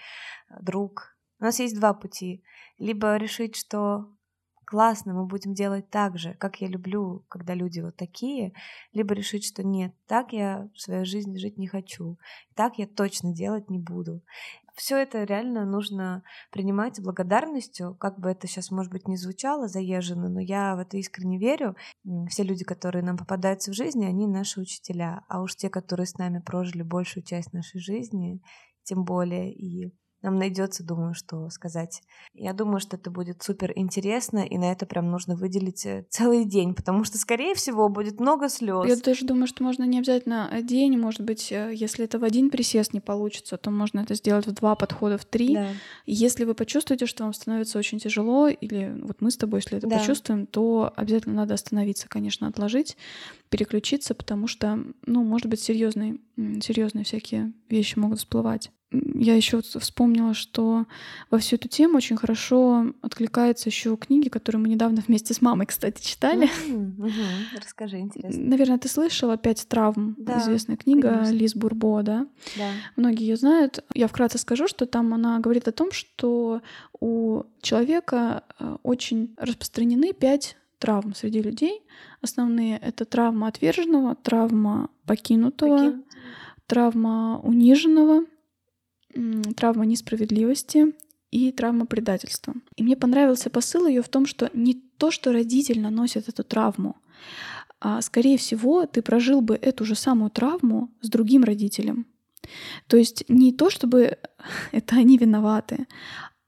друг, 0.61 1.17
у 1.41 1.45
нас 1.45 1.59
есть 1.59 1.77
два 1.77 1.95
пути. 1.95 2.43
Либо 2.79 3.17
решить, 3.17 3.57
что 3.57 4.09
классно, 4.67 5.15
мы 5.15 5.27
будем 5.27 5.55
делать 5.55 5.89
так 5.91 6.19
же, 6.19 6.35
как 6.35 6.61
я 6.61 6.69
люблю, 6.69 7.25
когда 7.29 7.55
люди 7.55 7.81
вот 7.81 7.97
такие, 7.97 8.53
либо 8.93 9.15
решить, 9.15 9.45
что 9.45 9.65
нет, 9.65 9.95
так 10.07 10.33
я 10.33 10.69
в 10.75 10.81
своей 10.81 11.05
жизни 11.05 11.39
жить 11.39 11.57
не 11.57 11.67
хочу, 11.67 12.19
так 12.55 12.79
я 12.79 12.87
точно 12.87 13.33
делать 13.33 13.71
не 13.71 13.79
буду. 13.79 14.23
Все 14.81 14.97
это 14.97 15.25
реально 15.25 15.67
нужно 15.67 16.23
принимать 16.51 16.97
с 16.97 17.01
благодарностью, 17.01 17.95
как 17.97 18.19
бы 18.19 18.31
это 18.31 18.47
сейчас, 18.47 18.71
может 18.71 18.91
быть, 18.91 19.09
не 19.09 19.19
звучало 19.19 19.69
заезженно, 19.69 20.31
но 20.31 20.41
я 20.41 20.75
в 20.75 20.79
это 20.79 20.97
искренне 20.97 21.39
верю. 21.39 21.77
Все 22.31 22.45
люди, 22.45 22.65
которые 22.65 23.05
нам 23.05 23.19
попадаются 23.19 23.73
в 23.73 23.75
жизни, 23.75 24.07
они 24.07 24.27
наши 24.27 24.59
учителя, 24.59 25.23
а 25.29 25.43
уж 25.43 25.55
те, 25.55 25.69
которые 25.69 26.07
с 26.07 26.17
нами 26.17 26.39
прожили 26.39 26.81
большую 26.81 27.25
часть 27.25 27.53
нашей 27.53 27.79
жизни, 27.79 28.41
тем 28.83 29.05
более 29.05 29.53
и 29.53 29.95
нам 30.23 30.39
найдется, 30.39 30.85
думаю, 30.85 31.15
что 31.15 31.49
сказать. 31.51 32.03
Я 32.35 32.53
думаю, 32.53 32.81
что 32.81 32.97
это 32.97 33.11
будет 33.11 33.43
супер 33.43 33.73
интересно, 33.75 34.41
и 34.41 34.59
на 34.59 34.71
это 34.71 34.87
прям 34.87 35.11
нужно 35.11 35.35
выделить 35.35 35.87
э, 35.87 36.05
целый 36.11 36.45
день, 36.45 36.75
потому 36.75 37.05
что, 37.05 37.17
скорее 37.19 37.55
всего, 37.55 37.89
будет 37.89 38.21
много 38.21 38.49
слез. 38.49 38.87
Я 38.87 38.97
даже 38.97 39.25
думаю, 39.25 39.47
что 39.47 39.63
можно 39.63 39.85
не 39.85 39.99
обязательно 39.99 40.51
день, 40.63 40.99
может 40.99 41.23
быть, 41.23 41.51
э, 41.51 41.73
если 41.75 42.05
это 42.05 42.19
в 42.19 42.25
один 42.25 42.51
присест 42.51 42.93
не 42.93 43.01
получится, 43.01 43.57
то 43.57 43.71
можно 43.71 44.01
это 44.01 44.15
сделать 44.15 44.47
в 44.47 44.53
два 44.53 44.75
подхода, 44.75 45.17
в 45.17 45.25
три. 45.25 45.55
Да. 45.55 45.69
Если 46.07 46.45
вы 46.45 46.55
почувствуете, 46.55 47.07
что 47.07 47.25
вам 47.25 47.33
становится 47.33 47.79
очень 47.79 47.99
тяжело, 47.99 48.49
или 48.49 48.95
вот 49.03 49.21
мы 49.21 49.31
с 49.31 49.37
тобой, 49.37 49.61
если 49.61 49.79
это 49.79 49.87
да. 49.87 49.99
почувствуем, 49.99 50.47
то 50.47 50.93
обязательно 50.97 51.37
надо 51.37 51.55
остановиться, 51.55 52.09
конечно, 52.09 52.47
отложить, 52.47 52.97
переключиться, 53.49 54.15
потому 54.15 54.47
что, 54.47 54.79
ну, 55.07 55.25
может 55.25 55.47
быть, 55.47 55.61
серьезные, 55.61 56.19
серьезные 56.37 57.05
всякие 57.05 57.53
вещи 57.69 57.99
могут 57.99 58.19
всплывать 58.19 58.71
я 58.93 59.37
еще 59.37 59.61
вспомнила, 59.63 60.35
что 60.35 60.87
во 61.31 61.39
всю 61.39 61.57
эту 61.57 61.69
тему 61.69 61.99
очень 61.99 62.17
хорошо 62.17 62.87
откликаются 63.03 63.69
еще 63.69 63.97
книги, 63.97 64.29
которые 64.29 64.61
мы 64.61 64.69
недавно 64.69 65.03
вместе 65.07 65.33
с 65.33 65.41
мамой, 65.41 65.67
кстати, 65.67 66.05
читали. 66.05 66.49
Mm-hmm. 66.69 66.97
Mm-hmm. 66.97 67.61
Расскажи, 67.61 67.99
интересно. 67.99 68.43
Наверное, 68.43 68.79
ты 68.79 68.89
слышала 68.89 69.37
«Пять 69.37 69.67
травм», 69.69 70.17
да, 70.19 70.41
известная 70.41 70.77
книга 70.77 71.15
конечно. 71.15 71.33
Лиз 71.35 71.55
Бурбо, 71.55 72.03
да? 72.03 72.27
Да. 72.57 72.71
Многие 72.97 73.29
ее 73.29 73.37
знают. 73.37 73.85
Я 73.95 74.09
вкратце 74.09 74.39
скажу, 74.39 74.67
что 74.67 74.87
там 74.87 75.15
она 75.15 75.39
говорит 75.39 75.69
о 75.69 75.73
том, 75.73 75.93
что 75.93 76.61
у 76.99 77.45
человека 77.63 78.43
э, 78.59 78.77
очень 78.83 79.35
распространены 79.37 80.13
пять 80.13 80.57
травм 80.81 81.15
среди 81.15 81.43
людей. 81.43 81.83
Основные— 82.23 82.77
это 82.83 83.05
травма 83.05 83.47
отверженного, 83.47 84.17
травма 84.17 84.91
покинутого, 85.07 85.77
Покинутый. 85.77 86.05
травма 86.67 87.41
униженного— 87.45 88.25
травма 89.57 89.87
несправедливости 89.87 90.95
и 91.31 91.53
травма 91.53 91.87
предательства. 91.87 92.55
И 92.77 92.83
мне 92.83 92.97
понравился 92.97 93.51
посыл 93.51 93.87
ее 93.87 94.03
в 94.03 94.09
том, 94.09 94.27
что 94.27 94.51
не 94.53 94.75
то, 94.75 95.11
что 95.11 95.33
родитель 95.33 95.81
наносит 95.81 96.29
эту 96.29 96.45
травму, 96.45 96.97
а 97.81 98.03
скорее 98.03 98.37
всего 98.37 98.87
ты 98.87 99.03
прожил 99.03 99.41
бы 99.41 99.55
эту 99.55 99.85
же 99.85 99.95
самую 99.95 100.31
травму 100.31 100.91
с 101.01 101.09
другим 101.09 101.45
родителем. 101.45 102.07
То 102.89 102.97
есть 102.97 103.25
не 103.29 103.53
то, 103.53 103.71
чтобы 103.71 104.19
это 104.73 104.97
они 104.97 105.19
виноваты, 105.19 105.87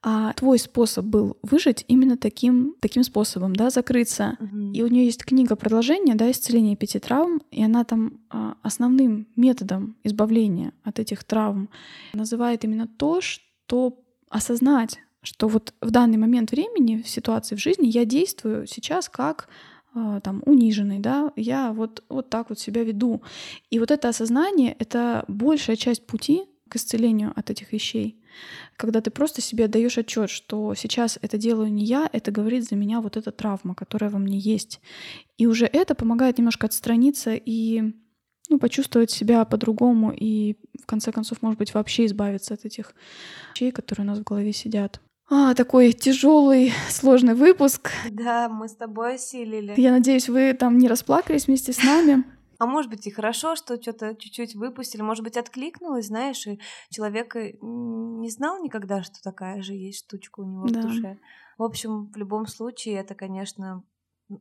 а 0.05 0.33
твой 0.33 0.59
способ 0.59 1.05
был 1.05 1.37
выжить 1.43 1.85
именно 1.87 2.17
таким, 2.17 2.75
таким 2.81 3.05
способом, 3.05 3.55
да, 3.55 3.71
закрыться. 3.71 4.37
Угу. 4.41 4.73
И 4.73 4.83
у 4.83 4.89
нее 4.89 5.05
есть 5.05 5.25
книга 5.25 5.55
продолжение, 5.55 6.17
да, 6.17 6.29
исцеление 6.31 6.77
пяти 6.77 6.99
травм, 6.99 7.41
и 7.53 7.63
она 7.63 7.85
там 7.85 8.21
а, 8.29 8.57
основным 8.63 9.29
методом 9.37 9.95
избавления 10.03 10.73
от 10.83 10.99
этих 10.99 11.23
травм 11.23 11.69
называет 12.15 12.65
именно 12.65 12.89
то, 12.89 13.21
что 13.21 13.99
осознать, 14.29 14.99
что 15.23 15.47
вот 15.47 15.73
в 15.81 15.93
данный 15.93 16.19
момент 16.19 16.51
времени, 16.51 17.01
в 17.01 17.09
ситуации 17.09 17.55
в 17.55 17.61
жизни 17.61 17.87
я 17.87 18.05
действую 18.05 18.67
сейчас 18.67 19.09
как 19.09 19.49
а, 19.95 20.21
там 20.21 20.43
униженный, 20.47 20.99
да, 20.99 21.33
я 21.37 21.73
вот, 21.73 22.03
вот 22.09 22.29
так 22.29 22.49
вот 22.49 22.59
себя 22.59 22.83
веду. 22.83 23.23
И 23.71 23.79
вот 23.79 23.93
это 23.93 24.09
осознание— 24.09 24.75
это 24.81 25.25
большая 25.29 25.77
часть 25.77 26.07
пути 26.07 26.43
к 26.73 26.77
исцелению 26.77 27.35
от 27.37 27.51
этих 27.51 27.73
вещей 27.73 28.19
когда 28.77 29.01
ты 29.01 29.11
просто 29.11 29.41
себе 29.41 29.67
отдаешь 29.67 29.99
отчет, 29.99 30.31
что 30.31 30.75
сейчас 30.75 31.19
это 31.23 31.39
делаю 31.39 31.73
не 31.73 31.85
я, 31.85 32.09
это 32.13 32.31
говорит 32.31 32.65
за 32.65 32.77
меня 32.77 33.01
вот 33.01 33.17
эта 33.17 33.31
травма, 33.31 33.75
которая 33.75 34.11
во 34.11 34.19
мне 34.19 34.39
есть. 34.39 34.81
И 35.39 35.47
уже 35.47 35.67
это 35.67 35.95
помогает 35.95 36.39
немножко 36.39 36.67
отстраниться 36.67 37.35
и 37.35 37.83
ну, 38.49 38.59
почувствовать 38.59 39.11
себя 39.11 39.45
по-другому 39.45 40.13
и, 40.13 40.57
в 40.81 40.87
конце 40.87 41.13
концов, 41.13 41.43
может 41.43 41.59
быть, 41.59 41.75
вообще 41.75 42.07
избавиться 42.07 42.55
от 42.55 42.65
этих 42.65 42.95
вещей, 43.55 43.71
которые 43.71 44.05
у 44.05 44.09
нас 44.09 44.19
в 44.19 44.25
голове 44.25 44.53
сидят. 44.53 45.01
А, 45.31 45.55
такой 45.55 45.93
тяжелый, 45.93 46.73
сложный 46.91 47.35
выпуск. 47.35 47.91
Да, 48.11 48.49
мы 48.49 48.69
с 48.69 48.75
тобой 48.75 49.15
осилили. 49.15 49.75
Я 49.77 49.93
надеюсь, 49.93 50.29
вы 50.29 50.53
там 50.53 50.77
не 50.77 50.89
расплакались 50.89 51.47
вместе 51.47 51.73
с 51.73 51.83
нами. 51.83 52.25
А 52.63 52.67
может 52.67 52.89
быть 52.93 53.09
и 53.09 53.11
хорошо, 53.11 53.57
что 53.57 53.75
что-то 53.83 54.15
чуть-чуть 54.15 54.55
выпустили, 54.55 55.03
может 55.03 55.25
быть 55.25 55.37
откликнулось, 55.37 56.07
знаешь, 56.07 56.47
и 56.47 56.61
человек 56.91 57.35
не 57.35 58.31
знал 58.31 58.63
никогда, 58.63 59.03
что 59.03 59.21
такая 59.21 59.63
же 59.63 59.73
есть 59.73 60.05
штучка 60.05 60.39
у 60.39 60.45
него 60.45 60.69
да. 60.69 60.79
в 60.79 60.83
душе. 60.85 61.19
В 61.59 61.65
общем, 61.65 62.13
в 62.13 62.17
любом 62.17 62.47
случае, 62.47 62.99
это, 62.99 63.17
конечно, 63.17 63.83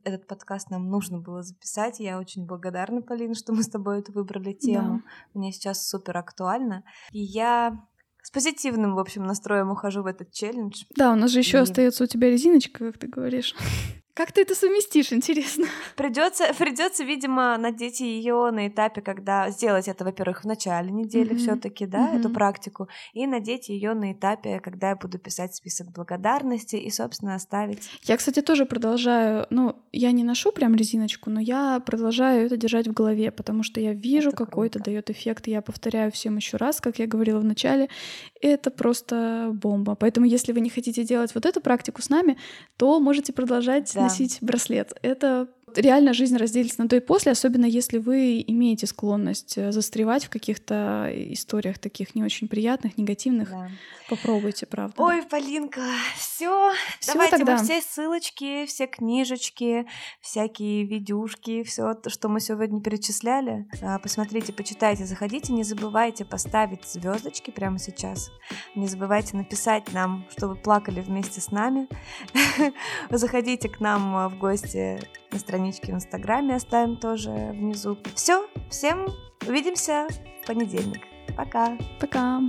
этот 0.03 0.27
подкаст 0.27 0.69
нам 0.69 0.87
нужно 0.87 1.17
было 1.17 1.41
записать. 1.41 1.99
Я 1.99 2.19
очень 2.19 2.45
благодарна, 2.45 3.01
Полина, 3.01 3.33
что 3.33 3.53
мы 3.53 3.63
с 3.63 3.69
тобой 3.69 4.01
эту 4.01 4.11
выбрали 4.11 4.53
тему. 4.53 4.97
Да. 4.99 5.39
Мне 5.39 5.51
сейчас 5.51 5.89
супер 5.89 6.15
актуально. 6.15 6.83
И 7.11 7.23
я 7.23 7.87
с 8.21 8.29
позитивным, 8.29 8.93
в 8.93 8.99
общем, 8.99 9.23
настроем 9.23 9.71
ухожу 9.71 10.03
в 10.03 10.05
этот 10.05 10.31
челлендж. 10.31 10.83
Да, 10.95 11.11
у 11.13 11.15
нас 11.15 11.31
же 11.31 11.39
еще 11.39 11.57
и... 11.57 11.61
остается 11.61 12.03
у 12.03 12.07
тебя 12.07 12.29
резиночка, 12.29 12.85
как 12.85 12.99
ты 12.99 13.07
говоришь. 13.07 13.55
Как 14.13 14.33
ты 14.33 14.41
это 14.41 14.55
совместишь, 14.55 15.13
интересно? 15.13 15.67
Придется, 15.95 16.53
придется, 16.57 17.03
видимо, 17.03 17.57
надеть 17.57 18.01
ее 18.01 18.51
на 18.51 18.67
этапе, 18.67 19.01
когда 19.01 19.49
сделать 19.49 19.87
это, 19.87 20.03
во-первых, 20.03 20.43
в 20.43 20.47
начале 20.47 20.91
недели 20.91 21.31
mm-hmm. 21.31 21.37
все-таки, 21.37 21.85
да, 21.85 22.11
mm-hmm. 22.11 22.19
эту 22.19 22.29
практику, 22.29 22.89
и 23.13 23.25
надеть 23.25 23.69
ее 23.69 23.93
на 23.93 24.11
этапе, 24.11 24.59
когда 24.59 24.89
я 24.89 24.95
буду 24.95 25.17
писать 25.17 25.55
список 25.55 25.91
благодарности 25.91 26.75
и, 26.75 26.89
собственно, 26.91 27.35
оставить. 27.35 27.89
Я, 28.03 28.17
кстати, 28.17 28.41
тоже 28.41 28.65
продолжаю, 28.65 29.47
ну, 29.49 29.75
я 29.93 30.11
не 30.11 30.23
ношу 30.23 30.51
прям 30.51 30.75
резиночку, 30.75 31.29
но 31.29 31.39
я 31.39 31.79
продолжаю 31.79 32.45
это 32.45 32.57
держать 32.57 32.87
в 32.87 32.93
голове, 32.93 33.31
потому 33.31 33.63
что 33.63 33.79
я 33.79 33.93
вижу, 33.93 34.33
какой 34.33 34.67
это 34.67 34.79
дает 34.79 35.09
эффект, 35.09 35.47
и 35.47 35.51
я 35.51 35.61
повторяю 35.61 36.11
всем 36.11 36.35
еще 36.35 36.57
раз, 36.57 36.81
как 36.81 36.99
я 36.99 37.07
говорила 37.07 37.39
в 37.39 37.45
начале, 37.45 37.87
это 38.41 38.71
просто 38.71 39.51
бомба. 39.53 39.95
Поэтому, 39.95 40.25
если 40.25 40.51
вы 40.51 40.59
не 40.59 40.69
хотите 40.69 41.03
делать 41.03 41.33
вот 41.33 41.45
эту 41.45 41.61
практику 41.61 42.01
с 42.01 42.09
нами, 42.09 42.37
то 42.77 42.99
можете 42.99 43.31
продолжать 43.31 43.93
да. 43.93 44.00
Носить 44.03 44.37
браслет. 44.41 44.93
Это 45.01 45.47
реально 45.77 46.13
жизнь 46.13 46.37
разделится 46.37 46.81
на 46.81 46.87
до 46.87 46.97
и 46.97 46.99
после, 46.99 47.31
особенно 47.31 47.65
если 47.65 47.97
вы 47.97 48.43
имеете 48.47 48.87
склонность 48.87 49.57
э, 49.57 49.71
застревать 49.71 50.25
в 50.25 50.29
каких-то 50.29 51.11
историях 51.13 51.79
таких 51.79 52.15
не 52.15 52.23
очень 52.23 52.47
приятных, 52.47 52.97
негативных. 52.97 53.49
Да. 53.49 53.69
Попробуйте, 54.09 54.65
правда. 54.65 54.95
Ой, 54.97 55.23
Полинка, 55.23 55.81
все. 56.17 56.73
Давайте 57.07 57.37
тогда. 57.37 57.57
мы 57.57 57.63
все 57.63 57.81
ссылочки, 57.81 58.65
все 58.65 58.87
книжечки, 58.87 59.87
всякие 60.19 60.83
видюшки, 60.83 61.63
все, 61.63 61.95
что 62.07 62.27
мы 62.27 62.41
сегодня 62.41 62.81
перечисляли. 62.81 63.65
А, 63.81 63.99
посмотрите, 63.99 64.51
почитайте, 64.51 65.05
заходите. 65.05 65.53
Не 65.53 65.63
забывайте 65.63 66.25
поставить 66.25 66.85
звездочки 66.85 67.51
прямо 67.51 67.79
сейчас. 67.79 68.31
Не 68.75 68.87
забывайте 68.87 69.37
написать 69.37 69.93
нам, 69.93 70.25
что 70.35 70.49
вы 70.49 70.55
плакали 70.55 70.99
вместе 70.99 71.39
с 71.39 71.51
нами. 71.51 71.87
Заходите 73.09 73.69
к 73.69 73.79
нам 73.79 74.27
в 74.27 74.37
гости 74.37 74.99
на 75.31 75.39
страничке 75.61 75.91
в 75.91 75.95
Инстаграме, 75.95 76.55
оставим 76.55 76.97
тоже 76.97 77.29
внизу. 77.29 77.97
Все, 78.15 78.47
всем 78.69 79.07
увидимся 79.47 80.07
в 80.43 80.47
понедельник. 80.47 81.01
Пока. 81.35 81.77
Пока. 81.99 82.41